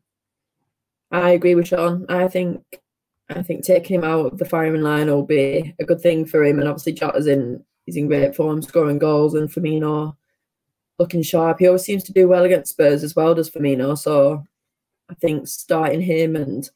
I 1.11 1.31
agree 1.31 1.55
with 1.55 1.69
Sean. 1.69 2.07
I 2.09 2.29
think 2.29 2.63
I 3.29 3.43
think 3.43 3.65
taking 3.65 3.97
him 3.97 4.05
out 4.05 4.33
of 4.33 4.39
the 4.39 4.45
firing 4.45 4.83
line 4.83 5.07
will 5.07 5.25
be 5.25 5.75
a 5.79 5.85
good 5.85 6.01
thing 6.01 6.27
for 6.27 6.45
him. 6.45 6.59
And 6.59 6.69
obviously, 6.69 6.93
Jota's 6.93 7.27
in 7.27 7.63
he's 7.85 7.97
in 7.97 8.07
great 8.07 8.35
form, 8.35 8.63
scoring 8.63 8.99
goals, 8.99 9.35
and 9.35 9.51
Firmino 9.51 10.17
looking 10.99 11.23
sharp. 11.23 11.59
He 11.59 11.67
always 11.67 11.83
seems 11.83 12.05
to 12.05 12.13
do 12.13 12.29
well 12.29 12.45
against 12.45 12.73
Spurs 12.73 13.03
as 13.03 13.15
well, 13.15 13.35
does 13.35 13.51
Firmino. 13.51 13.99
So 13.99 14.45
I 15.11 15.15
think 15.15 15.49
starting 15.49 16.01
him 16.01 16.37
and 16.37 16.69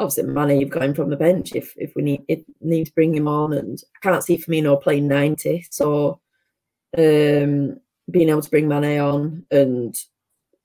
obviously 0.00 0.24
Mane, 0.24 0.58
you've 0.58 0.70
got 0.70 0.82
him 0.82 0.94
from 0.94 1.10
the 1.10 1.16
bench 1.16 1.54
if 1.54 1.74
if 1.76 1.94
we 1.94 2.02
need 2.02 2.24
it 2.26 2.44
need 2.60 2.86
to 2.86 2.94
bring 2.94 3.14
him 3.14 3.28
on, 3.28 3.52
and 3.52 3.80
I 3.96 3.98
can't 4.02 4.24
see 4.24 4.38
Firmino 4.38 4.82
playing 4.82 5.06
ninety. 5.06 5.66
So 5.70 6.20
um, 6.96 7.78
being 8.10 8.30
able 8.30 8.42
to 8.42 8.50
bring 8.50 8.66
Mane 8.66 8.98
on 8.98 9.46
and 9.50 9.94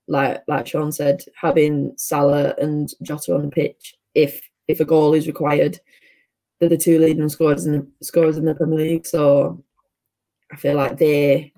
like 0.07 0.43
like 0.47 0.67
Sean 0.67 0.91
said, 0.91 1.23
having 1.39 1.93
Salah 1.97 2.55
and 2.57 2.91
Jota 3.03 3.35
on 3.35 3.43
the 3.43 3.49
pitch 3.49 3.95
if 4.15 4.41
if 4.67 4.79
a 4.79 4.85
goal 4.85 5.13
is 5.13 5.27
required, 5.27 5.79
they're 6.59 6.69
the 6.69 6.77
two 6.77 6.97
leading 6.99 7.29
scorers 7.29 7.65
in 7.65 7.73
the 7.73 8.05
scorers 8.05 8.37
in 8.37 8.45
the 8.45 8.55
Premier 8.55 8.79
League. 8.79 9.05
So 9.05 9.63
I 10.51 10.55
feel 10.55 10.75
like 10.75 10.97
they 10.97 11.53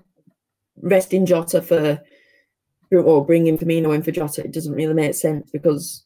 resting 0.82 1.26
Jota 1.26 1.62
for 1.62 2.02
or 2.90 3.24
bringing 3.24 3.56
Firmino 3.56 3.94
in 3.94 4.02
for 4.02 4.10
Jota. 4.10 4.44
It 4.44 4.52
doesn't 4.52 4.74
really 4.74 4.94
make 4.94 5.14
sense 5.14 5.50
because 5.50 6.04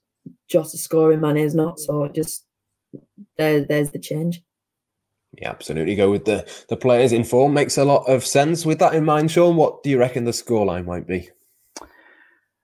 Jota's 0.52 0.82
scoring, 0.82 1.20
man 1.20 1.36
is 1.36 1.54
not. 1.54 1.78
So 1.78 2.08
just 2.08 2.44
there, 3.38 3.64
there's 3.64 3.90
the 3.90 3.98
change. 3.98 4.42
Yeah, 5.40 5.50
absolutely. 5.50 5.96
Go 5.96 6.10
with 6.10 6.26
the 6.26 6.46
the 6.68 6.76
players 6.76 7.12
in 7.12 7.24
form 7.24 7.54
makes 7.54 7.78
a 7.78 7.84
lot 7.84 8.04
of 8.04 8.24
sense. 8.24 8.66
With 8.66 8.78
that 8.80 8.94
in 8.94 9.04
mind, 9.04 9.30
Sean, 9.30 9.56
what 9.56 9.82
do 9.82 9.90
you 9.90 9.98
reckon 9.98 10.24
the 10.24 10.30
scoreline 10.30 10.84
might 10.84 11.06
be? 11.06 11.30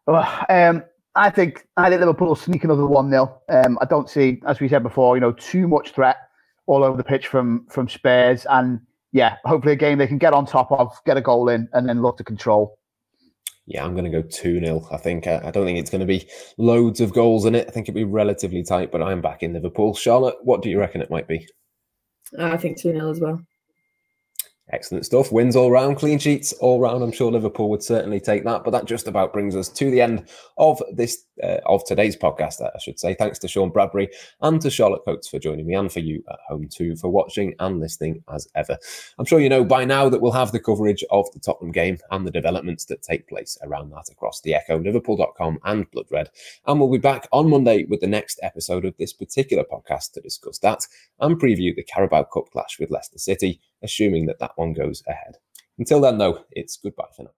Well, 0.06 0.28
um, 0.50 0.84
I 1.14 1.30
think 1.30 1.66
I 1.76 1.88
think 1.88 2.00
Liverpool 2.00 2.28
will 2.28 2.36
sneak 2.36 2.64
another 2.64 2.86
one 2.86 3.10
0 3.10 3.40
um, 3.48 3.78
I 3.80 3.86
don't 3.86 4.08
see, 4.08 4.40
as 4.46 4.60
we 4.60 4.68
said 4.68 4.82
before, 4.82 5.16
you 5.16 5.20
know, 5.20 5.32
too 5.32 5.66
much 5.66 5.92
threat 5.92 6.16
all 6.66 6.84
over 6.84 6.96
the 6.96 7.04
pitch 7.04 7.26
from 7.26 7.66
from 7.70 7.88
Spurs, 7.88 8.46
and 8.50 8.80
yeah, 9.12 9.36
hopefully 9.44 9.72
a 9.72 9.76
game 9.76 9.96
they 9.96 10.06
can 10.06 10.18
get 10.18 10.34
on 10.34 10.44
top 10.44 10.70
of, 10.70 10.94
get 11.06 11.16
a 11.16 11.22
goal 11.22 11.48
in, 11.48 11.68
and 11.72 11.88
then 11.88 12.02
look 12.02 12.18
to 12.18 12.24
control. 12.24 12.78
Yeah, 13.68 13.84
I'm 13.84 13.92
going 13.92 14.10
to 14.10 14.22
go 14.22 14.26
2 14.26 14.60
0. 14.60 14.88
I 14.90 14.96
think 14.96 15.26
uh, 15.26 15.40
I 15.44 15.50
don't 15.50 15.66
think 15.66 15.78
it's 15.78 15.90
going 15.90 16.00
to 16.00 16.06
be 16.06 16.26
loads 16.56 17.02
of 17.02 17.12
goals 17.12 17.44
in 17.44 17.54
it. 17.54 17.68
I 17.68 17.70
think 17.70 17.86
it'll 17.86 17.96
be 17.96 18.04
relatively 18.04 18.62
tight, 18.62 18.90
but 18.90 19.02
I'm 19.02 19.20
back 19.20 19.42
in 19.42 19.52
Liverpool. 19.52 19.94
Charlotte, 19.94 20.36
what 20.42 20.62
do 20.62 20.70
you 20.70 20.78
reckon 20.78 21.02
it 21.02 21.10
might 21.10 21.28
be? 21.28 21.46
I 22.38 22.56
think 22.56 22.80
2 22.80 22.92
0 22.92 23.10
as 23.10 23.20
well. 23.20 23.42
Excellent 24.70 25.04
stuff. 25.04 25.32
Wins 25.32 25.54
all 25.54 25.70
round, 25.70 25.98
clean 25.98 26.18
sheets 26.18 26.54
all 26.54 26.80
round. 26.80 27.04
I'm 27.04 27.12
sure 27.12 27.30
Liverpool 27.30 27.68
would 27.68 27.82
certainly 27.82 28.20
take 28.20 28.42
that. 28.44 28.64
But 28.64 28.70
that 28.70 28.86
just 28.86 29.06
about 29.06 29.34
brings 29.34 29.54
us 29.54 29.68
to 29.68 29.90
the 29.90 30.00
end 30.00 30.28
of 30.56 30.82
this 30.90 31.24
uh, 31.42 31.58
of 31.66 31.84
today's 31.84 32.16
podcast. 32.16 32.60
I 32.62 32.78
should 32.78 32.98
say. 32.98 33.14
Thanks 33.14 33.38
to 33.40 33.48
Sean 33.48 33.70
Bradbury 33.70 34.08
and 34.40 34.60
to 34.60 34.70
Charlotte 34.70 35.04
Coates 35.04 35.28
for 35.28 35.38
joining 35.38 35.66
me, 35.66 35.74
and 35.74 35.90
for 35.90 36.00
you 36.00 36.22
at 36.30 36.38
home 36.48 36.68
too 36.68 36.96
for 36.96 37.08
watching 37.08 37.54
and 37.58 37.80
listening 37.80 38.22
as 38.32 38.48
ever. 38.54 38.78
I'm 39.18 39.24
sure 39.24 39.40
you 39.40 39.48
know 39.48 39.64
by 39.64 39.84
now 39.84 40.08
that 40.08 40.20
we'll 40.20 40.32
have 40.32 40.52
the 40.52 40.60
coverage 40.60 41.04
of 41.10 41.30
the 41.32 41.40
Tottenham 41.40 41.72
game 41.72 41.98
and 42.10 42.26
the 42.26 42.30
developments 42.30 42.84
that 42.86 43.02
take 43.02 43.28
place 43.28 43.56
around 43.62 43.90
that 43.90 44.08
across 44.10 44.40
the 44.40 44.54
Echo, 44.54 44.78
Liverpool.com, 44.78 45.58
and 45.64 45.90
Blood 45.90 46.06
Red. 46.10 46.30
And 46.66 46.80
we'll 46.80 46.90
be 46.90 46.98
back 46.98 47.28
on 47.32 47.50
Monday 47.50 47.84
with 47.84 48.00
the 48.00 48.06
next 48.06 48.40
episode 48.42 48.84
of 48.84 48.96
this 48.96 49.12
particular 49.12 49.64
podcast 49.64 50.12
to 50.12 50.20
discuss 50.20 50.58
that 50.60 50.86
and 51.20 51.40
preview 51.40 51.74
the 51.74 51.84
Carabao 51.84 52.24
Cup 52.24 52.50
clash 52.50 52.78
with 52.78 52.90
Leicester 52.90 53.18
City 53.18 53.60
assuming 53.82 54.26
that 54.26 54.38
that 54.38 54.52
one 54.56 54.72
goes 54.72 55.02
ahead. 55.06 55.36
Until 55.78 56.00
then, 56.00 56.18
though, 56.18 56.44
it's 56.50 56.76
goodbye 56.76 57.08
for 57.16 57.24
now. 57.24 57.37